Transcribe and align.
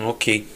Ok. 0.00 0.46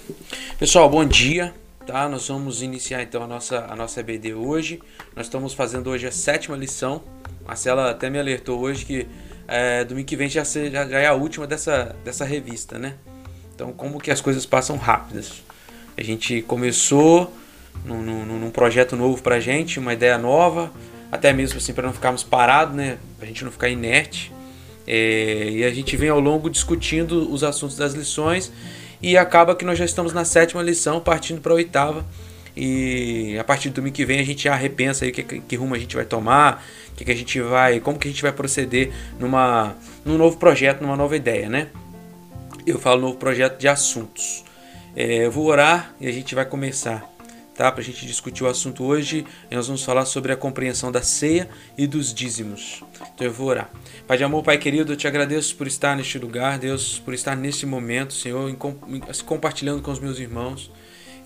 Pessoal, 0.58 0.88
bom 0.88 1.04
dia. 1.04 1.52
Tá? 1.86 2.08
Nós 2.08 2.26
vamos 2.28 2.62
iniciar 2.62 3.02
então 3.02 3.22
a 3.22 3.26
nossa, 3.26 3.67
a 3.68 3.76
nossa 3.76 4.00
EBD 4.00 4.33
hoje. 4.33 4.81
Nós 5.15 5.26
estamos 5.26 5.52
fazendo 5.52 5.90
hoje 5.90 6.06
a 6.06 6.10
sétima 6.10 6.56
lição. 6.56 7.02
Marcela 7.46 7.91
até 7.91 8.09
me 8.09 8.18
alertou 8.18 8.59
hoje 8.59 8.86
que 8.86 9.07
é, 9.46 9.84
domingo 9.84 10.07
que 10.07 10.16
vem 10.16 10.29
já, 10.29 10.43
já, 10.43 10.88
já 10.88 10.98
é 10.98 11.07
a 11.07 11.12
última 11.12 11.46
dessa, 11.46 11.94
dessa 12.02 12.25
revista, 12.25 12.79
né? 12.79 12.94
Então, 13.54 13.72
como 13.72 14.00
que 14.00 14.11
as 14.11 14.22
coisas 14.22 14.46
passam 14.46 14.76
rápidas. 14.79 15.43
A 15.96 16.03
gente 16.03 16.40
começou 16.43 17.30
num, 17.84 18.03
num, 18.03 18.25
num 18.25 18.50
projeto 18.50 18.96
novo 18.96 19.22
pra 19.22 19.39
gente, 19.39 19.79
uma 19.79 19.93
ideia 19.93 20.16
nova, 20.16 20.72
até 21.12 21.32
mesmo 21.32 21.58
assim 21.58 21.75
para 21.75 21.86
não 21.86 21.93
ficarmos 21.93 22.22
parados, 22.22 22.75
né? 22.75 22.96
Pra 23.18 23.26
gente 23.26 23.44
não 23.44 23.53
ficar 23.53 23.68
inerte. 23.68 24.32
É, 24.86 25.50
e 25.50 25.64
a 25.64 25.71
gente 25.71 25.94
vem 25.94 26.08
ao 26.08 26.21
longo 26.21 26.48
discutindo 26.48 27.30
os 27.30 27.44
assuntos 27.44 27.76
das 27.76 27.93
lições 27.93 28.50
e 29.03 29.17
acaba 29.17 29.55
que 29.55 29.64
nós 29.64 29.79
já 29.79 29.85
estamos 29.85 30.13
na 30.13 30.25
sétima 30.25 30.63
lição, 30.63 31.00
partindo 31.00 31.41
para 31.41 31.53
a 31.53 31.57
oitava. 31.57 32.05
E 32.57 33.37
a 33.39 33.45
partir 33.45 33.69
do 33.69 33.75
domingo 33.75 33.95
que 33.95 34.05
vem 34.05 34.19
a 34.19 34.25
gente 34.25 34.45
já 34.45 34.55
repensa 34.55 35.05
aí 35.05 35.13
que, 35.13 35.23
que 35.23 35.57
rumo 35.57 35.75
a 35.75 35.79
gente 35.79 35.95
vai 35.95 36.07
tomar, 36.07 36.65
que, 36.97 37.05
que 37.05 37.11
a 37.11 37.15
gente 37.15 37.39
vai, 37.41 37.81
como 37.81 37.99
que 37.99 38.09
a 38.09 38.11
gente 38.11 38.23
vai 38.23 38.33
proceder 38.33 38.91
numa, 39.21 39.77
num 40.05 40.17
novo 40.17 40.39
projeto, 40.39 40.81
numa 40.81 40.97
nova 40.97 41.15
ideia, 41.15 41.51
né? 41.51 41.69
Eu 42.67 42.79
falo 42.79 43.01
novo 43.03 43.19
projeto 43.19 43.59
de 43.59 43.69
assuntos. 43.69 44.43
É, 44.97 45.27
eu 45.27 45.31
vou 45.31 45.45
orar 45.47 45.95
e 46.01 46.09
a 46.09 46.13
gente 46.13 46.35
vai 46.35 46.47
começar 46.47 47.16
tá? 47.56 47.73
Para 47.73 47.80
a 47.80 47.84
gente 47.84 48.06
discutir 48.06 48.45
o 48.45 48.46
assunto 48.46 48.84
hoje, 48.84 49.24
nós 49.51 49.66
vamos 49.66 49.83
falar 49.83 50.05
sobre 50.05 50.33
a 50.33 50.37
compreensão 50.37 50.92
da 50.92 51.02
ceia 51.02 51.48
e 51.77 51.87
dos 51.87 52.12
dízimos. 52.12 52.82
Então 53.15 53.27
eu 53.27 53.32
vou 53.32 53.48
orar. 53.48 53.70
Pai 54.06 54.16
de 54.16 54.24
amor, 54.24 54.42
Pai 54.42 54.59
querido, 54.59 54.92
eu 54.92 54.96
te 54.96 55.09
agradeço 55.09 55.56
por 55.56 55.66
estar 55.66 55.96
neste 55.96 56.19
lugar, 56.19 56.59
Deus, 56.59 56.98
por 56.98 57.15
estar 57.15 57.34
nesse 57.34 57.65
momento, 57.65 58.13
Senhor, 58.13 58.54
compartilhando 59.24 59.82
com 59.82 59.90
os 59.90 59.98
meus 59.98 60.18
irmãos. 60.18 60.71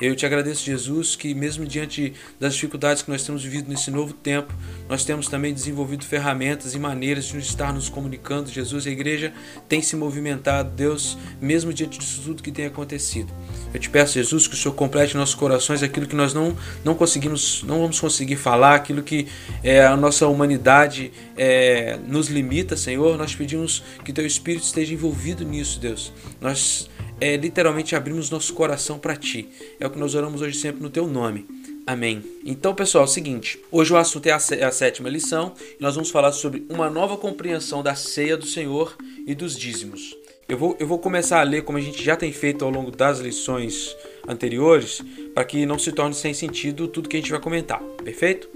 Eu 0.01 0.17
te 0.17 0.25
agradeço, 0.25 0.65
Jesus, 0.65 1.15
que 1.15 1.35
mesmo 1.35 1.67
diante 1.67 2.15
das 2.39 2.55
dificuldades 2.55 3.03
que 3.03 3.11
nós 3.11 3.23
temos 3.23 3.45
vivido 3.45 3.69
nesse 3.69 3.91
novo 3.91 4.15
tempo, 4.15 4.55
nós 4.89 5.05
temos 5.05 5.29
também 5.29 5.53
desenvolvido 5.53 6.07
ferramentas 6.07 6.75
e 6.75 6.79
maneiras 6.79 7.27
de 7.27 7.37
estar 7.39 7.71
nos 7.71 7.91
comunicando. 7.91 8.49
Jesus, 8.49 8.87
a 8.87 8.91
igreja 8.91 9.31
tem 9.69 9.83
se 9.83 9.95
movimentado, 9.97 10.71
Deus, 10.71 11.19
mesmo 11.39 11.71
diante 11.71 11.99
disso 11.99 12.23
tudo 12.25 12.43
que 12.43 12.51
tem 12.51 12.65
acontecido. 12.65 13.31
Eu 13.75 13.79
te 13.79 13.91
peço, 13.91 14.15
Jesus, 14.15 14.47
que 14.47 14.55
o 14.55 14.57
Senhor 14.57 14.75
complete 14.75 15.15
nossos 15.17 15.35
corações 15.35 15.83
aquilo 15.83 16.07
que 16.07 16.17
nós 16.17 16.33
não, 16.33 16.57
não 16.83 16.95
conseguimos, 16.95 17.63
não 17.65 17.81
vamos 17.83 18.01
conseguir 18.01 18.37
falar, 18.37 18.77
aquilo 18.77 19.03
que 19.03 19.29
é, 19.63 19.85
a 19.85 19.99
nossa 19.99 20.27
humanidade 20.27 21.13
é, 21.37 21.99
nos 22.09 22.29
limita, 22.29 22.75
Senhor. 22.75 23.19
Nós 23.19 23.35
pedimos 23.35 23.83
que 24.03 24.15
Teu 24.15 24.25
Espírito 24.25 24.65
esteja 24.65 24.95
envolvido 24.95 25.45
nisso, 25.45 25.79
Deus. 25.79 26.11
Nós 26.41 26.89
é, 27.21 27.37
literalmente 27.37 27.95
abrimos 27.95 28.31
nosso 28.31 28.55
coração 28.55 28.99
para 28.99 29.15
Ti. 29.15 29.49
É 29.79 29.87
o 29.87 29.91
que 29.91 29.99
nós 29.99 30.15
oramos 30.15 30.41
hoje 30.41 30.59
sempre 30.59 30.83
no 30.83 30.91
Teu 30.91 31.07
nome. 31.07 31.47
Amém. 31.87 32.23
Então, 32.45 32.75
pessoal, 32.75 33.05
é 33.05 33.07
o 33.07 33.11
seguinte: 33.11 33.61
hoje 33.71 33.93
o 33.93 33.97
assunto 33.97 34.27
é 34.27 34.33
a, 34.33 34.39
sétima 34.71 35.09
lição 35.09 35.55
e 35.79 35.83
nós 35.83 35.95
vamos 35.95 36.11
falar 36.11 36.33
sobre 36.33 36.65
uma 36.69 36.89
nova 36.89 37.17
compreensão 37.17 37.83
da 37.83 37.95
ceia 37.95 38.37
do 38.37 38.47
Senhor 38.47 38.97
e 39.27 39.35
dos 39.35 39.57
dízimos. 39.57 40.17
Eu 40.49 40.59
vou, 40.59 40.77
eu 40.81 40.87
vou 40.87 40.99
começar 40.99 41.41
a 41.41 41.45
ler 41.45 41.63
como 41.63 41.79
a 41.79 41.81
gente 41.81 42.03
já 42.03 42.17
tem 42.17 42.33
feito 42.33 42.65
ao 42.65 42.71
longo 42.71 42.91
das 42.91 43.21
lições 43.21 43.95
anteriores, 44.27 45.01
para 45.33 45.45
que 45.45 45.65
não 45.65 45.79
se 45.79 45.93
torne 45.93 46.15
sem 46.15 46.35
sentido 46.35 46.89
tudo 46.89 47.09
que 47.09 47.17
a 47.17 47.21
gente 47.21 47.31
vai 47.31 47.41
comentar, 47.41 47.81
perfeito? 48.05 48.49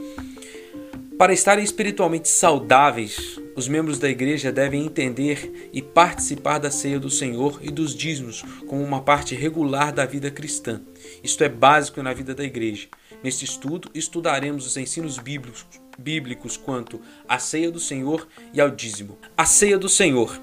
Para 1.17 1.33
estarem 1.33 1.65
espiritualmente 1.65 2.28
saudáveis, 2.28 3.39
os 3.56 3.69
membros 3.69 3.98
da 3.98 4.08
igreja 4.08 4.50
devem 4.50 4.84
entender 4.84 5.70
e 5.72 5.80
participar 5.80 6.58
da 6.58 6.70
ceia 6.70 6.98
do 6.98 7.10
Senhor 7.10 7.58
e 7.62 7.70
dos 7.70 7.94
dízimos 7.94 8.42
como 8.66 8.83
uma 8.83 9.00
parte 9.00 9.34
regular 9.34 9.92
da 9.92 10.05
vida 10.05 10.30
cristã. 10.30 10.80
Isto 11.22 11.44
é 11.44 11.48
básico 11.48 12.03
na 12.03 12.12
vida 12.12 12.34
da 12.34 12.44
igreja. 12.44 12.88
Neste 13.22 13.44
estudo, 13.44 13.91
estudaremos 13.94 14.66
os 14.66 14.76
ensinos 14.76 15.19
bíblicos, 15.19 15.64
bíblicos 15.98 16.56
quanto 16.56 17.00
à 17.28 17.38
ceia 17.38 17.70
do 17.70 17.81
Senhor 17.81 18.26
e 18.53 18.60
ao 18.60 18.70
dízimo. 18.70 19.19
A 19.37 19.44
ceia 19.44 19.78
do 19.78 19.88
Senhor. 19.88 20.38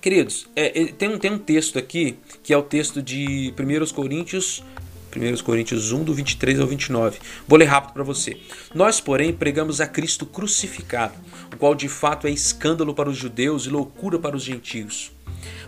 Queridos, 0.00 0.48
é, 0.54 0.82
é 0.82 0.86
tem, 0.92 1.08
um, 1.08 1.18
tem 1.18 1.32
um 1.32 1.38
texto 1.38 1.78
aqui 1.78 2.18
que 2.42 2.52
é 2.52 2.56
o 2.56 2.62
texto 2.62 3.02
de 3.02 3.52
1 3.58 3.94
Coríntios 3.94 4.62
1 5.16 5.42
Coríntios 5.42 5.90
1, 5.90 6.04
do 6.04 6.14
23 6.14 6.60
ao 6.60 6.66
29. 6.66 7.18
Vou 7.46 7.58
ler 7.58 7.64
rápido 7.64 7.94
para 7.94 8.02
você. 8.02 8.36
Nós, 8.74 9.00
porém, 9.00 9.32
pregamos 9.32 9.80
a 9.80 9.86
Cristo 9.86 10.26
crucificado, 10.26 11.14
o 11.52 11.56
qual 11.56 11.74
de 11.74 11.88
fato 11.88 12.26
é 12.26 12.30
escândalo 12.30 12.94
para 12.94 13.08
os 13.08 13.16
judeus 13.16 13.66
e 13.66 13.70
loucura 13.70 14.18
para 14.18 14.36
os 14.36 14.42
gentios. 14.42 15.12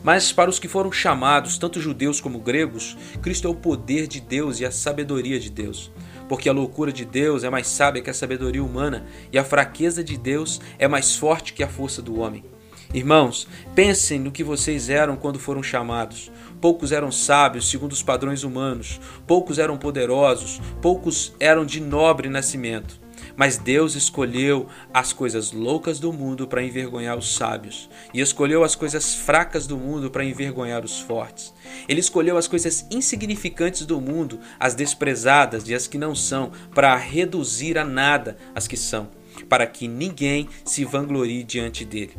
Mas 0.02 0.32
para 0.32 0.50
os 0.50 0.58
que 0.58 0.68
foram 0.68 0.90
chamados, 0.90 1.58
tanto 1.58 1.80
judeus 1.80 2.20
como 2.20 2.40
gregos, 2.40 2.96
Cristo 3.20 3.46
é 3.46 3.50
o 3.50 3.54
poder 3.54 4.06
de 4.06 4.20
Deus 4.20 4.60
e 4.60 4.64
a 4.64 4.70
sabedoria 4.70 5.38
de 5.38 5.50
Deus. 5.50 5.90
Porque 6.28 6.48
a 6.48 6.52
loucura 6.52 6.92
de 6.92 7.04
Deus 7.04 7.44
é 7.44 7.50
mais 7.50 7.66
sábia 7.66 8.02
que 8.02 8.10
a 8.10 8.14
sabedoria 8.14 8.62
humana, 8.62 9.06
e 9.32 9.38
a 9.38 9.44
fraqueza 9.44 10.02
de 10.02 10.16
Deus 10.16 10.60
é 10.78 10.86
mais 10.86 11.16
forte 11.16 11.52
que 11.52 11.62
a 11.62 11.68
força 11.68 12.00
do 12.00 12.18
homem. 12.20 12.44
Irmãos, 12.92 13.46
pensem 13.74 14.18
no 14.18 14.32
que 14.32 14.42
vocês 14.42 14.90
eram 14.90 15.16
quando 15.16 15.38
foram 15.38 15.62
chamados. 15.62 16.30
Poucos 16.60 16.90
eram 16.90 17.12
sábios 17.12 17.70
segundo 17.70 17.92
os 17.92 18.02
padrões 18.02 18.42
humanos, 18.42 19.00
poucos 19.26 19.58
eram 19.58 19.78
poderosos, 19.78 20.60
poucos 20.82 21.32
eram 21.38 21.64
de 21.64 21.80
nobre 21.80 22.28
nascimento. 22.28 22.99
Mas 23.40 23.56
Deus 23.56 23.94
escolheu 23.94 24.66
as 24.92 25.14
coisas 25.14 25.50
loucas 25.50 25.98
do 25.98 26.12
mundo 26.12 26.46
para 26.46 26.62
envergonhar 26.62 27.16
os 27.16 27.36
sábios, 27.36 27.88
e 28.12 28.20
escolheu 28.20 28.62
as 28.62 28.74
coisas 28.74 29.14
fracas 29.14 29.66
do 29.66 29.78
mundo 29.78 30.10
para 30.10 30.22
envergonhar 30.22 30.84
os 30.84 31.00
fortes. 31.00 31.54
Ele 31.88 32.00
escolheu 32.00 32.36
as 32.36 32.46
coisas 32.46 32.86
insignificantes 32.90 33.86
do 33.86 33.98
mundo, 33.98 34.38
as 34.58 34.74
desprezadas 34.74 35.66
e 35.66 35.74
as 35.74 35.86
que 35.86 35.96
não 35.96 36.14
são, 36.14 36.52
para 36.74 36.94
reduzir 36.96 37.78
a 37.78 37.84
nada 37.84 38.36
as 38.54 38.68
que 38.68 38.76
são, 38.76 39.08
para 39.48 39.66
que 39.66 39.88
ninguém 39.88 40.46
se 40.62 40.84
vanglorie 40.84 41.42
diante 41.42 41.82
dele. 41.82 42.18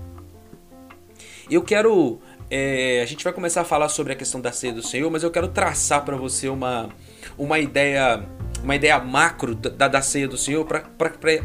Eu 1.47 1.61
quero 1.61 2.19
é, 2.49 2.99
a 2.99 3.05
gente 3.05 3.23
vai 3.23 3.31
começar 3.31 3.61
a 3.61 3.65
falar 3.65 3.89
sobre 3.89 4.13
a 4.13 4.15
questão 4.15 4.41
da 4.41 4.51
ceia 4.51 4.73
do 4.73 4.81
Senhor, 4.81 5.11
mas 5.11 5.21
eu 5.21 5.29
quero 5.29 5.49
traçar 5.49 6.03
para 6.03 6.17
você 6.17 6.49
uma, 6.49 6.89
uma 7.37 7.59
ideia 7.59 8.27
uma 8.63 8.75
ideia 8.75 8.99
macro 8.99 9.55
da, 9.55 9.87
da 9.87 10.01
ceia 10.01 10.27
do 10.27 10.37
Senhor 10.37 10.65
para 10.65 10.83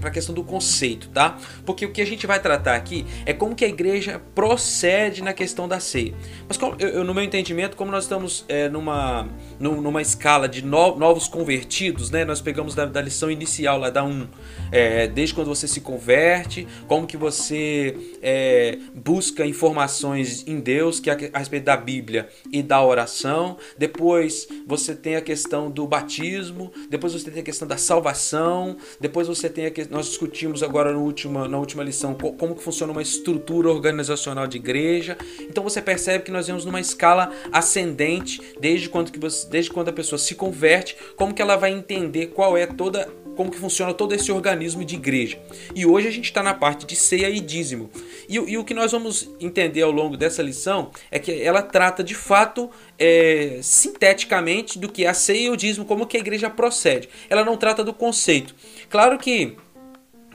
a 0.03 0.11
questão 0.11 0.35
do 0.35 0.45
conceito, 0.45 1.09
tá? 1.09 1.37
Porque 1.65 1.85
o 1.85 1.93
que 1.93 2.03
a 2.03 2.07
gente 2.07 2.27
vai 2.27 2.41
tratar 2.41 2.75
aqui 2.75 3.07
é 3.25 3.33
como 3.33 3.55
que 3.55 3.65
a 3.65 3.69
igreja 3.69 4.21
procede 4.35 5.23
na 5.23 5.33
questão 5.33 5.67
da 5.67 5.81
ceia. 5.81 6.15
Mas 6.47 6.57
como, 6.57 6.77
eu, 6.79 7.05
no 7.05 7.15
meu 7.15 7.25
entendimento, 7.25 7.77
como 7.77 7.91
nós 7.91 8.05
estamos 8.05 8.45
é, 8.49 8.69
numa, 8.69 9.29
numa 9.59 10.03
escala 10.03 10.49
de 10.49 10.63
no, 10.63 10.97
novos 10.97 11.29
convertidos, 11.29 12.11
né? 12.11 12.25
Nós 12.25 12.41
pegamos 12.41 12.75
da, 12.75 12.85
da 12.85 13.01
lição 13.01 13.31
inicial 13.31 13.79
lá 13.79 13.91
da 13.91 14.05
1, 14.05 14.29
é, 14.71 15.07
desde 15.07 15.35
quando 15.35 15.49
você 15.49 15.67
se 15.67 15.81
converte, 15.81 16.67
como 16.87 17.07
que 17.07 17.17
você 17.17 17.97
é, 18.23 18.79
busca 18.95 19.47
informações 19.47 20.47
em 20.47 20.61
Deus, 20.61 21.01
que 21.01 21.11
é 21.11 21.31
a 21.33 21.39
respeito 21.39 21.65
da 21.65 21.77
Bíblia 21.77 22.29
e 22.53 22.63
da 22.63 22.83
oração. 22.83 23.57
Depois 23.79 24.47
você 24.67 24.95
tem 24.95 25.17
a 25.17 25.21
questão 25.21 25.71
do 25.71 25.87
batismo, 25.87 26.73
depois 26.91 27.06
depois 27.07 27.23
você 27.23 27.31
tem 27.31 27.41
a 27.41 27.45
questão 27.45 27.69
da 27.69 27.77
salvação, 27.77 28.77
depois 29.01 29.29
você 29.29 29.49
tem 29.49 29.67
a 29.67 29.71
que 29.71 29.87
nós 29.91 30.07
discutimos 30.07 30.63
agora 30.63 30.93
no 30.93 31.03
última, 31.03 31.47
na 31.47 31.59
última 31.59 31.83
lição 31.83 32.15
como 32.15 32.55
que 32.55 32.63
funciona 32.63 32.93
uma 32.93 33.03
estrutura 33.03 33.69
organizacional 33.69 34.47
de 34.47 34.57
igreja. 34.57 35.17
Então 35.41 35.63
você 35.63 35.81
percebe 35.81 36.25
que 36.25 36.31
nós 36.31 36.47
vemos 36.47 36.65
numa 36.65 36.81
escala 36.81 37.31
ascendente 37.53 38.41
desde 38.61 38.89
quando 38.89 39.13
que 39.13 39.19
você, 39.19 39.49
desde 39.49 39.71
quando 39.71 39.89
a 39.89 39.93
pessoa 39.93 40.19
se 40.19 40.35
converte, 40.35 40.97
como 41.17 41.33
que 41.33 41.43
ela 41.43 41.57
vai 41.57 41.73
entender 41.73 42.29
qual 42.29 42.57
é 42.57 42.67
toda 42.67 43.09
como 43.37 43.51
que 43.51 43.59
funciona 43.59 43.93
todo 43.93 44.15
esse 44.15 44.33
organismo 44.33 44.85
de 44.85 44.95
igreja. 44.95 45.39
E 45.75 45.85
hoje 45.87 46.09
a 46.09 46.11
gente 46.11 46.25
está 46.25 46.43
na 46.43 46.55
parte 46.55 46.87
de 46.87 46.97
ceia 46.97 47.29
e 47.29 47.39
dízimo. 47.39 47.91
E, 48.29 48.35
e, 48.35 48.59
o 48.59 48.65
que 48.65 48.75
nós 48.75 48.91
vamos 48.91 49.29
entender 49.41 49.83
ao 49.83 49.91
longo 49.91 50.17
dessa 50.17 50.43
lição 50.43 50.91
é 51.11 51.19
que 51.19 51.31
ela 51.43 51.63
trata 51.63 52.03
de 52.03 52.15
fato 52.15 52.71
é, 52.99 53.61
sinteticamente 53.63 54.79
do 54.79 54.91
que 54.91 55.05
é 55.05 55.09
a 55.09 55.15
ceia 55.15 55.47
e 55.47 55.51
o 55.51 55.57
dízimo, 55.57 55.85
como 55.85 56.07
que 56.07 56.17
a 56.17 56.21
igreja 56.21 56.51
procede. 56.51 57.09
Ela 57.29 57.45
não 57.45 57.57
trata 57.57 57.85
do 57.85 57.93
conceito. 57.93 58.55
Claro 58.89 59.19
que 59.19 59.57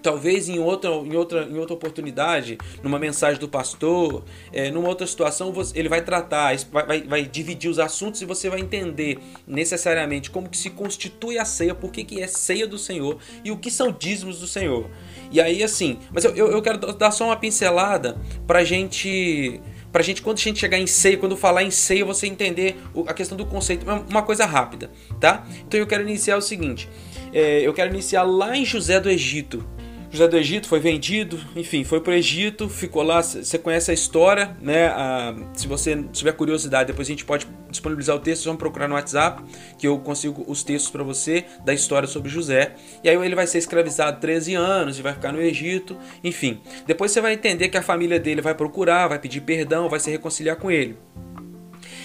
talvez 0.02 0.50
em 0.50 0.60
outra, 0.60 0.90
em 0.90 1.16
outra, 1.16 1.44
em 1.44 1.58
outra 1.58 1.74
oportunidade, 1.74 2.58
numa 2.84 2.98
mensagem 2.98 3.40
do 3.40 3.48
pastor, 3.48 4.24
é, 4.52 4.72
numa 4.72 4.88
outra 4.88 5.06
situação, 5.06 5.52
você, 5.52 5.78
ele 5.78 5.90
vai 5.90 6.02
tratar, 6.02 6.56
vai, 6.72 6.86
vai, 6.86 7.02
vai, 7.04 7.24
dividir 7.24 7.70
os 7.70 7.80
assuntos 7.80 8.22
e 8.22 8.26
você 8.26 8.50
vai 8.50 8.60
entender 8.60 9.20
necessariamente 9.48 10.30
como 10.30 10.50
que 10.50 10.58
se 10.58 10.70
constitui 10.70 11.38
a 11.38 11.46
ceia, 11.46 11.76
por 11.76 11.92
que, 11.92 12.04
que 12.04 12.22
é 12.22 12.28
ceia 12.28 12.68
do 12.68 12.78
Senhor 12.78 13.18
e 13.44 13.52
o 13.52 13.58
que 13.58 13.70
são 13.70 13.92
dízimos 13.92 14.40
do 14.40 14.48
Senhor. 14.48 14.90
E 15.32 15.40
aí, 15.40 15.64
assim, 15.64 15.98
mas 16.12 16.26
eu, 16.26 16.36
eu, 16.36 16.52
eu 16.52 16.62
quero 16.62 16.78
dar 16.78 17.12
só 17.12 17.26
uma 17.26 17.36
pincelada 17.36 18.18
pra 18.46 18.64
gente 18.64 19.62
pra 19.92 20.02
gente, 20.02 20.22
quando 20.22 20.38
a 20.38 20.42
gente 20.42 20.60
chegar 20.60 20.78
em 20.78 20.88
ceia, 20.88 21.18
quando 21.18 21.36
falar 21.36 21.64
em 21.64 21.72
ceia, 21.72 22.06
você 22.06 22.26
entender 22.26 22.78
a 23.08 23.14
questão 23.14 23.38
do 23.38 23.46
conceito, 23.46 23.86
uma 24.10 24.22
coisa 24.22 24.46
rápida, 24.46 24.90
tá? 25.20 25.46
Então 25.68 25.80
eu 25.80 25.86
quero 25.86 26.04
iniciar 26.04 26.38
o 26.38 26.42
seguinte, 26.42 26.88
é, 27.34 27.60
eu 27.62 27.74
quero 27.74 27.94
iniciar 27.94 28.24
lá 28.24 28.56
em 28.56 28.64
José 28.64 29.00
do 29.00 29.10
Egito, 29.10 29.68
José 30.12 30.28
do 30.28 30.38
Egito 30.38 30.68
foi 30.68 30.82
vendido, 30.82 31.40
enfim, 31.56 31.86
foi 31.86 32.02
para 32.02 32.12
o 32.12 32.14
Egito, 32.14 32.68
ficou 32.68 33.02
lá. 33.02 33.24
Você 33.24 33.58
conhece 33.58 33.92
a 33.92 33.94
história, 33.94 34.58
né? 34.62 34.88
Ah, 34.88 35.34
se 35.54 35.68
você 35.68 36.04
tiver 36.12 36.34
curiosidade, 36.34 36.88
depois 36.88 37.08
a 37.08 37.12
gente 37.12 37.24
pode 37.24 37.48
disponibilizar 37.70 38.18
o 38.18 38.20
texto. 38.20 38.44
Vamos 38.44 38.60
procurar 38.60 38.90
no 38.90 38.96
WhatsApp, 38.96 39.42
que 39.80 39.88
eu 39.88 39.98
consigo 40.00 40.44
os 40.48 40.64
textos 40.64 40.92
para 40.92 41.02
você 41.02 41.46
da 41.64 41.74
história 41.74 42.10
sobre 42.10 42.30
José. 42.30 42.76
E 43.02 43.10
aí 43.10 43.16
ele 43.16 43.36
vai 43.36 43.48
ser 43.48 43.60
escravizado 43.60 44.20
13 44.20 44.54
anos 44.54 45.00
e 45.00 45.02
vai 45.02 45.14
ficar 45.14 45.32
no 45.32 45.42
Egito, 45.42 45.98
enfim. 46.22 46.60
Depois 46.86 47.12
você 47.12 47.22
vai 47.22 47.34
entender 47.34 47.70
que 47.70 47.78
a 47.78 47.82
família 47.82 48.20
dele 48.20 48.42
vai 48.42 48.54
procurar, 48.54 49.08
vai 49.08 49.18
pedir 49.18 49.40
perdão, 49.40 49.88
vai 49.88 50.02
se 50.02 50.12
reconciliar 50.12 50.58
com 50.58 50.70
ele 50.70 50.98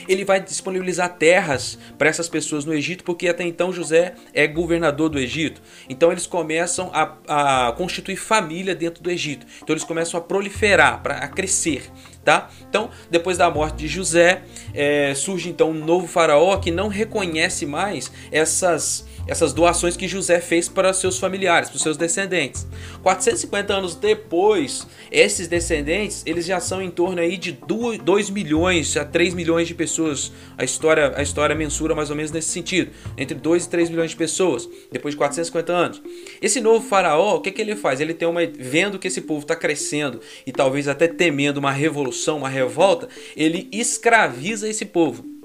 ele 0.08 0.24
vai 0.24 0.40
disponibilizar 0.40 1.16
terras 1.16 1.78
para 1.98 2.08
essas 2.08 2.28
pessoas 2.28 2.64
no 2.64 2.74
Egito, 2.74 3.04
porque 3.04 3.28
até 3.28 3.44
então 3.44 3.72
José 3.72 4.14
é 4.32 4.46
governador 4.46 5.08
do 5.08 5.18
Egito. 5.18 5.60
Então 5.88 6.10
eles 6.12 6.26
começam 6.26 6.90
a, 6.92 7.68
a 7.68 7.72
constituir 7.72 8.16
família 8.16 8.74
dentro 8.74 9.02
do 9.02 9.10
Egito. 9.10 9.46
Então 9.62 9.74
eles 9.74 9.84
começam 9.84 10.18
a 10.18 10.22
proliferar, 10.22 11.02
pra, 11.02 11.18
a 11.18 11.28
crescer. 11.28 11.90
Tá? 12.24 12.50
Então, 12.68 12.90
depois 13.08 13.38
da 13.38 13.48
morte 13.48 13.76
de 13.76 13.86
José, 13.86 14.42
é, 14.74 15.14
surge 15.14 15.48
então 15.48 15.70
um 15.70 15.84
novo 15.84 16.08
faraó 16.08 16.56
que 16.56 16.72
não 16.72 16.88
reconhece 16.88 17.64
mais 17.64 18.10
essas 18.32 19.06
essas 19.26 19.52
doações 19.52 19.96
que 19.96 20.06
José 20.08 20.40
fez 20.40 20.68
para 20.68 20.92
seus 20.92 21.18
familiares, 21.18 21.68
para 21.68 21.78
seus 21.78 21.96
descendentes. 21.96 22.66
450 23.02 23.74
anos 23.74 23.94
depois, 23.94 24.86
esses 25.10 25.48
descendentes, 25.48 26.22
eles 26.26 26.46
já 26.46 26.60
são 26.60 26.80
em 26.80 26.90
torno 26.90 27.20
aí 27.20 27.36
de 27.36 27.52
2 27.52 28.30
milhões 28.30 28.96
a 28.96 29.04
3 29.04 29.34
milhões 29.34 29.68
de 29.68 29.74
pessoas. 29.74 30.32
A 30.56 30.64
história, 30.64 31.12
a 31.16 31.22
história 31.22 31.54
mensura 31.54 31.94
mais 31.94 32.10
ou 32.10 32.16
menos 32.16 32.30
nesse 32.30 32.48
sentido, 32.48 32.90
entre 33.16 33.36
2 33.36 33.64
e 33.64 33.68
3 33.68 33.90
milhões 33.90 34.10
de 34.10 34.16
pessoas, 34.16 34.68
depois 34.90 35.14
de 35.14 35.18
450 35.18 35.72
anos. 35.72 36.02
Esse 36.40 36.60
novo 36.60 36.86
faraó, 36.86 37.36
o 37.36 37.40
que, 37.40 37.50
que 37.50 37.60
ele 37.60 37.76
faz? 37.76 38.00
Ele 38.00 38.14
tem 38.14 38.28
uma 38.28 38.40
vendo 38.46 38.98
que 38.98 39.08
esse 39.08 39.20
povo 39.20 39.40
está 39.40 39.56
crescendo 39.56 40.20
e 40.46 40.52
talvez 40.52 40.88
até 40.88 41.08
temendo 41.08 41.58
uma 41.58 41.72
revolução, 41.72 42.38
uma 42.38 42.48
revolta, 42.48 43.08
ele 43.36 43.68
escraviza 43.72 44.68
esse 44.68 44.84
povo. 44.84 45.35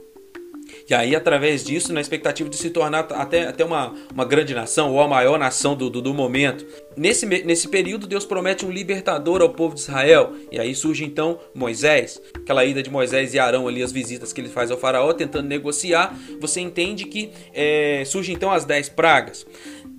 E 0.92 0.94
aí, 0.94 1.16
através 1.16 1.64
disso, 1.64 1.94
na 1.94 2.02
expectativa 2.02 2.50
de 2.50 2.58
se 2.58 2.70
tornar 2.70 3.08
até, 3.14 3.48
até 3.48 3.64
uma, 3.64 3.96
uma 4.14 4.26
grande 4.26 4.54
nação, 4.54 4.92
ou 4.92 5.00
a 5.00 5.08
maior 5.08 5.40
nação 5.40 5.74
do, 5.74 5.90
do, 5.90 6.02
do 6.02 6.14
momento. 6.14 6.66
Nesse, 6.98 7.26
nesse 7.26 7.70
período, 7.70 8.06
Deus 8.06 8.26
promete 8.26 8.66
um 8.66 8.70
libertador 8.70 9.42
ao 9.42 9.52
povo 9.52 9.74
de 9.74 9.80
Israel. 9.80 10.34
E 10.52 10.60
aí 10.60 10.76
surge 10.76 11.06
então 11.06 11.40
Moisés, 11.56 12.22
aquela 12.36 12.66
ida 12.66 12.84
de 12.84 12.90
Moisés 12.90 13.34
e 13.34 13.40
Arão 13.40 13.70
ali, 13.70 13.82
as 13.82 13.94
visitas 13.94 14.34
que 14.34 14.42
ele 14.42 14.50
faz 14.50 14.70
ao 14.70 14.78
faraó, 14.78 15.14
tentando 15.14 15.48
negociar. 15.48 16.14
Você 16.42 16.60
entende 16.60 17.06
que 17.06 17.32
é, 17.54 18.04
surge 18.06 18.34
então 18.34 18.52
as 18.52 18.66
dez 18.66 18.90
pragas. 18.90 19.48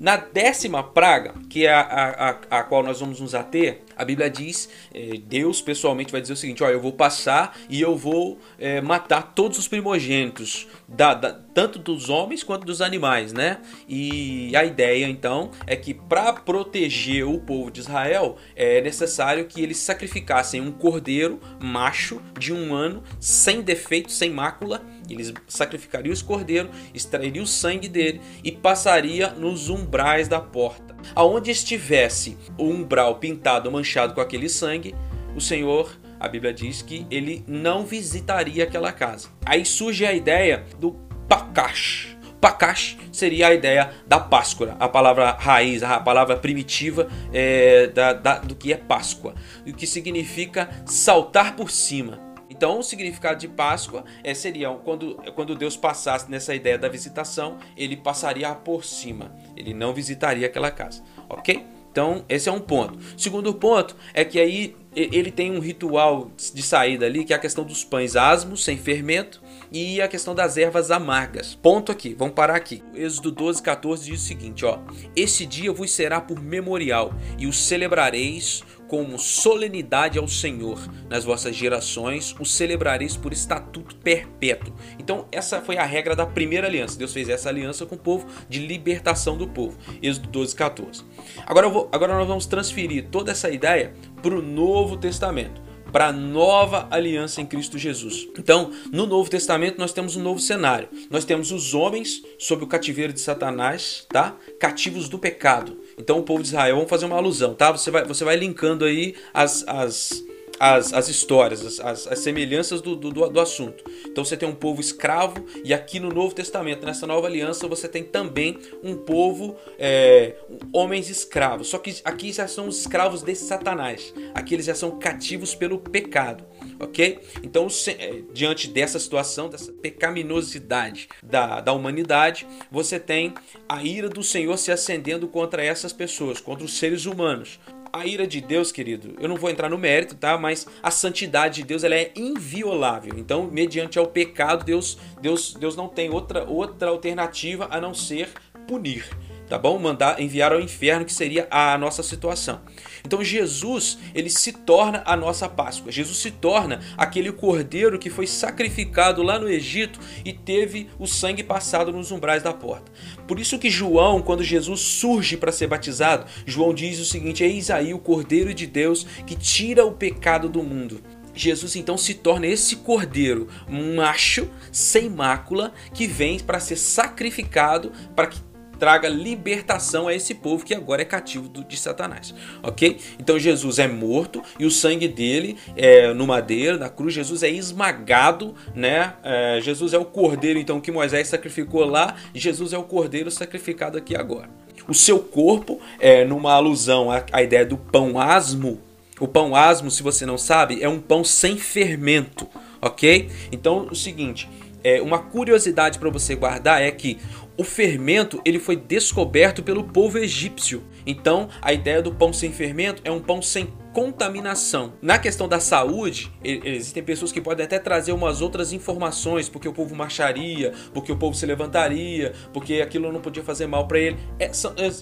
Na 0.02 0.16
décima 0.16 0.82
praga, 0.82 1.32
que 1.48 1.64
é 1.64 1.72
a, 1.72 1.80
a, 1.80 2.30
a, 2.30 2.58
a 2.58 2.62
qual 2.64 2.82
nós 2.82 2.98
vamos 2.98 3.20
nos 3.20 3.36
ater, 3.36 3.82
a 3.96 4.04
Bíblia 4.04 4.28
diz, 4.28 4.68
é, 4.92 5.16
Deus 5.16 5.62
pessoalmente 5.62 6.10
vai 6.10 6.20
dizer 6.20 6.32
o 6.32 6.36
seguinte: 6.36 6.60
olha, 6.64 6.72
eu 6.72 6.80
vou 6.80 6.92
passar 6.92 7.56
e 7.70 7.80
eu 7.80 7.96
vou 7.96 8.36
é, 8.58 8.80
matar 8.80 9.32
todos 9.32 9.60
os 9.60 9.68
primogênitos, 9.68 10.66
da, 10.88 11.14
da, 11.14 11.32
tanto 11.54 11.78
dos 11.78 12.08
homens 12.08 12.42
quanto 12.42 12.66
dos 12.66 12.80
animais, 12.82 13.32
né? 13.32 13.58
E 13.88 14.52
a 14.56 14.64
ideia 14.64 15.06
então 15.06 15.52
é 15.68 15.76
que 15.76 15.94
para 15.94 16.32
proteger 16.32 17.24
o 17.24 17.38
povo 17.38 17.70
de 17.70 17.78
Israel 17.78 18.36
é 18.56 18.80
necessário 18.80 19.44
que 19.44 19.62
eles 19.62 19.76
sacrificassem 19.76 20.60
um 20.60 20.72
cordeiro 20.72 21.38
macho 21.60 22.20
de 22.36 22.52
um 22.52 22.74
ano, 22.74 23.04
sem 23.20 23.62
defeito, 23.62 24.10
sem 24.10 24.30
mácula. 24.30 24.82
Eles 25.12 25.32
sacrificariam 25.46 26.12
esse 26.12 26.24
cordeiro, 26.24 26.70
extrairiam 26.94 27.44
o 27.44 27.46
sangue 27.46 27.88
dele 27.88 28.20
e 28.42 28.50
passaria 28.50 29.30
nos 29.30 29.68
umbrais 29.68 30.28
da 30.28 30.40
porta. 30.40 30.96
Aonde 31.14 31.50
estivesse 31.50 32.36
o 32.58 32.64
umbral 32.64 33.16
pintado, 33.16 33.70
manchado 33.70 34.14
com 34.14 34.20
aquele 34.20 34.48
sangue, 34.48 34.94
o 35.36 35.40
Senhor 35.40 35.90
a 36.22 36.28
Bíblia 36.28 36.54
diz 36.54 36.82
que 36.82 37.04
ele 37.10 37.44
não 37.48 37.84
visitaria 37.84 38.62
aquela 38.62 38.92
casa. 38.92 39.28
Aí 39.44 39.64
surge 39.64 40.06
a 40.06 40.12
ideia 40.12 40.64
do 40.78 40.92
Pakash. 41.28 42.16
Pakash 42.40 42.96
seria 43.10 43.48
a 43.48 43.54
ideia 43.54 43.90
da 44.06 44.20
Páscoa, 44.20 44.76
a 44.78 44.88
palavra 44.88 45.32
raiz, 45.32 45.82
a 45.82 45.98
palavra 45.98 46.36
primitiva 46.36 47.08
é, 47.32 47.88
da, 47.88 48.12
da, 48.12 48.38
do 48.38 48.54
que 48.54 48.72
é 48.72 48.76
Páscoa, 48.76 49.34
o 49.66 49.72
que 49.72 49.84
significa 49.84 50.70
saltar 50.86 51.56
por 51.56 51.72
cima. 51.72 52.20
Então, 52.62 52.78
o 52.78 52.82
significado 52.84 53.40
de 53.40 53.48
Páscoa 53.48 54.04
é, 54.22 54.32
seria 54.34 54.70
quando, 54.70 55.16
quando 55.34 55.56
Deus 55.56 55.76
passasse 55.76 56.30
nessa 56.30 56.54
ideia 56.54 56.78
da 56.78 56.88
visitação, 56.88 57.58
ele 57.76 57.96
passaria 57.96 58.54
por 58.54 58.84
cima, 58.84 59.34
ele 59.56 59.74
não 59.74 59.92
visitaria 59.92 60.46
aquela 60.46 60.70
casa, 60.70 61.02
ok? 61.28 61.66
Então, 61.90 62.24
esse 62.28 62.48
é 62.48 62.52
um 62.52 62.60
ponto. 62.60 62.96
Segundo 63.18 63.52
ponto 63.52 63.96
é 64.14 64.24
que 64.24 64.38
aí 64.38 64.76
ele 64.94 65.30
tem 65.30 65.50
um 65.50 65.58
ritual 65.58 66.30
de 66.36 66.62
saída 66.62 67.04
ali, 67.04 67.24
que 67.24 67.32
é 67.32 67.36
a 67.36 67.38
questão 67.38 67.64
dos 67.64 67.82
pães 67.82 68.14
asmos, 68.14 68.62
sem 68.62 68.78
fermento, 68.78 69.42
e 69.70 70.00
a 70.00 70.06
questão 70.06 70.34
das 70.34 70.56
ervas 70.56 70.90
amargas. 70.90 71.54
Ponto 71.54 71.90
aqui, 71.90 72.14
vamos 72.14 72.34
parar 72.34 72.54
aqui. 72.54 72.82
Êxodo 72.94 73.32
12, 73.32 73.60
14 73.60 74.04
diz 74.04 74.22
o 74.22 74.24
seguinte, 74.24 74.64
ó. 74.64 74.78
Esse 75.16 75.44
dia 75.44 75.72
vos 75.72 75.90
será 75.90 76.20
por 76.20 76.40
memorial, 76.40 77.12
e 77.36 77.46
o 77.46 77.52
celebrareis 77.52 78.62
como 78.92 79.18
solenidade 79.18 80.18
ao 80.18 80.28
Senhor 80.28 80.78
nas 81.08 81.24
vossas 81.24 81.56
gerações, 81.56 82.36
o 82.38 82.44
celebrareis 82.44 83.16
por 83.16 83.32
estatuto 83.32 83.96
perpétuo. 83.96 84.74
Então, 84.98 85.26
essa 85.32 85.62
foi 85.62 85.78
a 85.78 85.84
regra 85.86 86.14
da 86.14 86.26
primeira 86.26 86.66
aliança. 86.66 86.98
Deus 86.98 87.10
fez 87.10 87.30
essa 87.30 87.48
aliança 87.48 87.86
com 87.86 87.94
o 87.94 87.98
povo 87.98 88.26
de 88.50 88.58
libertação 88.58 89.34
do 89.34 89.48
povo. 89.48 89.78
Êxodo 90.02 90.28
12, 90.28 90.54
14. 90.54 91.04
Agora, 91.46 91.70
vou, 91.70 91.88
agora 91.90 92.18
nós 92.18 92.28
vamos 92.28 92.44
transferir 92.44 93.08
toda 93.10 93.32
essa 93.32 93.48
ideia 93.48 93.94
para 94.22 94.34
o 94.34 94.42
Novo 94.42 94.98
Testamento 94.98 95.72
para 95.92 96.08
a 96.08 96.12
nova 96.12 96.88
aliança 96.90 97.42
em 97.42 97.46
Cristo 97.46 97.76
Jesus. 97.76 98.26
Então, 98.38 98.72
no 98.90 99.06
Novo 99.06 99.28
Testamento 99.28 99.78
nós 99.78 99.92
temos 99.92 100.16
um 100.16 100.22
novo 100.22 100.40
cenário. 100.40 100.88
Nós 101.10 101.24
temos 101.24 101.52
os 101.52 101.74
homens 101.74 102.22
sob 102.38 102.64
o 102.64 102.66
cativeiro 102.66 103.12
de 103.12 103.20
Satanás, 103.20 104.06
tá? 104.08 104.34
Cativos 104.58 105.08
do 105.08 105.18
pecado. 105.18 105.78
Então, 106.02 106.18
o 106.18 106.22
povo 106.24 106.42
de 106.42 106.48
Israel, 106.48 106.74
vamos 106.74 106.90
fazer 106.90 107.06
uma 107.06 107.16
alusão, 107.16 107.54
tá? 107.54 107.70
Você 107.70 107.90
vai, 107.90 108.04
você 108.04 108.24
vai 108.24 108.34
linkando 108.36 108.84
aí 108.84 109.14
as, 109.32 109.64
as 109.68 110.24
as, 110.62 110.92
as 110.92 111.08
histórias, 111.08 111.64
as, 111.66 111.80
as, 111.80 112.06
as 112.06 112.18
semelhanças 112.20 112.80
do, 112.80 112.94
do, 112.94 113.10
do, 113.10 113.40
assunto. 113.40 113.82
Então 114.06 114.24
você 114.24 114.36
tem 114.36 114.48
um 114.48 114.54
povo 114.54 114.80
escravo, 114.80 115.44
e 115.64 115.74
aqui 115.74 115.98
no 115.98 116.08
Novo 116.08 116.32
Testamento, 116.32 116.86
nessa 116.86 117.04
nova 117.04 117.26
aliança, 117.26 117.66
você 117.66 117.88
tem 117.88 118.04
também 118.04 118.58
um 118.80 118.94
povo, 118.94 119.56
é, 119.76 120.36
homens 120.72 121.10
escravos. 121.10 121.66
Só 121.66 121.78
que 121.78 121.96
aqui 122.04 122.32
já 122.32 122.46
são 122.46 122.68
os 122.68 122.78
escravos 122.78 123.22
de 123.22 123.34
Satanás. 123.34 124.14
Aqui 124.34 124.54
eles 124.54 124.66
já 124.66 124.74
são 124.76 125.00
cativos 125.00 125.52
pelo 125.52 125.78
pecado. 125.78 126.44
Ok? 126.78 127.20
Então, 127.42 127.68
se, 127.68 127.90
é, 127.92 128.22
diante 128.32 128.68
dessa 128.68 128.98
situação, 128.98 129.48
dessa 129.48 129.72
pecaminosidade 129.72 131.08
da, 131.22 131.60
da 131.60 131.72
humanidade, 131.72 132.46
você 132.70 132.98
tem 132.98 133.34
a 133.68 133.82
ira 133.82 134.08
do 134.08 134.22
Senhor 134.22 134.56
se 134.56 134.72
acendendo 134.72 135.28
contra 135.28 135.64
essas 135.64 135.92
pessoas, 135.92 136.40
contra 136.40 136.64
os 136.64 136.78
seres 136.78 137.06
humanos 137.06 137.58
a 137.92 138.06
ira 138.06 138.26
de 138.26 138.40
Deus, 138.40 138.72
querido, 138.72 139.14
eu 139.20 139.28
não 139.28 139.36
vou 139.36 139.50
entrar 139.50 139.68
no 139.68 139.76
mérito, 139.76 140.14
tá? 140.14 140.38
Mas 140.38 140.66
a 140.82 140.90
santidade 140.90 141.56
de 141.56 141.64
Deus 141.64 141.84
ela 141.84 141.94
é 141.94 142.10
inviolável. 142.16 143.12
Então, 143.18 143.44
mediante 143.44 143.98
ao 143.98 144.06
pecado, 144.06 144.64
Deus, 144.64 144.96
Deus, 145.20 145.52
Deus 145.52 145.76
não 145.76 145.88
tem 145.88 146.08
outra, 146.08 146.44
outra 146.44 146.88
alternativa 146.88 147.68
a 147.70 147.78
não 147.80 147.92
ser 147.92 148.30
punir 148.66 149.04
tá 149.52 149.58
bom? 149.58 149.78
Mandar 149.78 150.18
enviar 150.18 150.50
ao 150.50 150.62
inferno, 150.62 151.04
que 151.04 151.12
seria 151.12 151.46
a 151.50 151.76
nossa 151.76 152.02
situação. 152.02 152.62
Então 153.04 153.22
Jesus, 153.22 153.98
ele 154.14 154.30
se 154.30 154.50
torna 154.50 155.02
a 155.04 155.14
nossa 155.14 155.46
Páscoa. 155.46 155.92
Jesus 155.92 156.16
se 156.16 156.30
torna 156.30 156.80
aquele 156.96 157.30
cordeiro 157.30 157.98
que 157.98 158.08
foi 158.08 158.26
sacrificado 158.26 159.22
lá 159.22 159.38
no 159.38 159.46
Egito 159.46 160.00
e 160.24 160.32
teve 160.32 160.88
o 160.98 161.06
sangue 161.06 161.42
passado 161.42 161.92
nos 161.92 162.10
umbrais 162.10 162.42
da 162.42 162.54
porta. 162.54 162.90
Por 163.28 163.38
isso 163.38 163.58
que 163.58 163.68
João, 163.68 164.22
quando 164.22 164.42
Jesus 164.42 164.80
surge 164.80 165.36
para 165.36 165.52
ser 165.52 165.66
batizado, 165.66 166.24
João 166.46 166.72
diz 166.72 166.98
o 166.98 167.04
seguinte: 167.04 167.44
Eis 167.44 167.68
aí 167.68 167.92
o 167.92 167.98
cordeiro 167.98 168.54
de 168.54 168.66
Deus 168.66 169.06
que 169.26 169.36
tira 169.36 169.84
o 169.84 169.92
pecado 169.92 170.48
do 170.48 170.62
mundo. 170.62 171.02
Jesus 171.34 171.76
então 171.76 171.98
se 171.98 172.14
torna 172.14 172.46
esse 172.46 172.76
cordeiro 172.76 173.48
macho, 173.68 174.48
sem 174.70 175.10
mácula, 175.10 175.74
que 175.92 176.06
vem 176.06 176.40
para 176.40 176.58
ser 176.58 176.76
sacrificado 176.76 177.92
para 178.16 178.28
que 178.28 178.40
traga 178.78 179.08
libertação 179.08 180.08
a 180.08 180.14
esse 180.14 180.34
povo 180.34 180.64
que 180.64 180.74
agora 180.74 181.02
é 181.02 181.04
cativo 181.04 181.48
de 181.48 181.76
Satanás, 181.76 182.34
ok? 182.62 182.98
Então 183.18 183.38
Jesus 183.38 183.78
é 183.78 183.86
morto 183.86 184.42
e 184.58 184.66
o 184.66 184.70
sangue 184.70 185.08
dele 185.08 185.56
é, 185.76 186.12
no 186.12 186.26
madeiro, 186.26 186.78
na 186.78 186.88
cruz, 186.88 187.14
Jesus 187.14 187.42
é 187.42 187.50
esmagado, 187.50 188.54
né? 188.74 189.14
É, 189.22 189.60
Jesus 189.60 189.92
é 189.92 189.98
o 189.98 190.04
cordeiro 190.04 190.58
então 190.58 190.80
que 190.80 190.90
Moisés 190.90 191.28
sacrificou 191.28 191.84
lá, 191.84 192.16
Jesus 192.34 192.72
é 192.72 192.78
o 192.78 192.82
cordeiro 192.82 193.30
sacrificado 193.30 193.96
aqui 193.96 194.16
agora. 194.16 194.48
O 194.88 194.94
seu 194.94 195.20
corpo, 195.20 195.80
é, 196.00 196.24
numa 196.24 196.52
alusão 196.52 197.10
à, 197.10 197.24
à 197.32 197.42
ideia 197.42 197.64
do 197.64 197.76
pão 197.76 198.18
asmo, 198.18 198.80
o 199.20 199.28
pão 199.28 199.54
asmo, 199.54 199.90
se 199.90 200.02
você 200.02 200.26
não 200.26 200.36
sabe, 200.36 200.82
é 200.82 200.88
um 200.88 200.98
pão 200.98 201.22
sem 201.22 201.56
fermento, 201.56 202.48
ok? 202.80 203.30
Então, 203.52 203.86
o 203.88 203.94
seguinte, 203.94 204.48
é, 204.82 205.00
uma 205.00 205.18
curiosidade 205.18 205.98
para 205.98 206.10
você 206.10 206.34
guardar 206.34 206.82
é 206.82 206.90
que 206.90 207.18
O 207.62 207.64
fermento 207.64 208.42
ele 208.44 208.58
foi 208.58 208.74
descoberto 208.74 209.62
pelo 209.62 209.84
povo 209.84 210.18
egípcio. 210.18 210.82
Então, 211.06 211.48
a 211.60 211.72
ideia 211.72 212.02
do 212.02 212.12
pão 212.12 212.32
sem 212.32 212.50
fermento 212.52 213.00
é 213.04 213.10
um 213.12 213.20
pão 213.20 213.40
sem 213.40 213.72
contaminação. 213.92 214.94
Na 215.00 215.18
questão 215.18 215.46
da 215.46 215.60
saúde, 215.60 216.32
existem 216.42 217.02
pessoas 217.02 217.30
que 217.30 217.40
podem 217.40 217.64
até 217.64 217.78
trazer 217.78 218.12
umas 218.12 218.40
outras 218.40 218.72
informações, 218.72 219.48
porque 219.48 219.68
o 219.68 219.72
povo 219.72 219.94
marcharia, 219.94 220.72
porque 220.92 221.12
o 221.12 221.16
povo 221.16 221.36
se 221.36 221.46
levantaria, 221.46 222.32
porque 222.52 222.80
aquilo 222.80 223.12
não 223.12 223.20
podia 223.20 223.42
fazer 223.42 223.66
mal 223.66 223.86
para 223.86 223.98
ele. 223.98 224.16
É, 224.38 224.50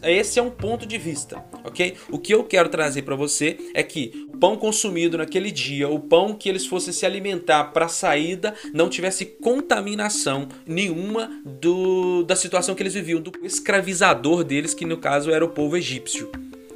é, 0.02 0.12
esse 0.12 0.38
é 0.38 0.42
um 0.42 0.50
ponto 0.50 0.86
de 0.86 0.98
vista, 0.98 1.44
ok? 1.64 1.96
O 2.10 2.18
que 2.18 2.34
eu 2.34 2.44
quero 2.44 2.68
trazer 2.68 3.02
para 3.02 3.16
você 3.16 3.56
é 3.74 3.82
que 3.82 4.26
o 4.32 4.38
pão 4.38 4.56
consumido 4.56 5.18
naquele 5.18 5.50
dia, 5.50 5.88
o 5.88 6.00
pão 6.00 6.34
que 6.34 6.48
eles 6.48 6.66
fossem 6.66 6.92
se 6.92 7.06
alimentar 7.06 7.64
para 7.64 7.88
saída, 7.88 8.54
não 8.72 8.88
tivesse 8.88 9.24
contaminação 9.24 10.48
nenhuma 10.66 11.30
do, 11.44 12.24
da 12.24 12.34
situação 12.34 12.74
que 12.74 12.82
eles 12.82 12.94
viviam, 12.94 13.20
do 13.20 13.32
escravizador 13.42 14.42
deles, 14.42 14.74
que 14.74 14.84
no 14.84 14.96
caso 14.96 15.30
era 15.30 15.44
o 15.44 15.48
povo 15.48 15.76
egípcio. 15.76 16.30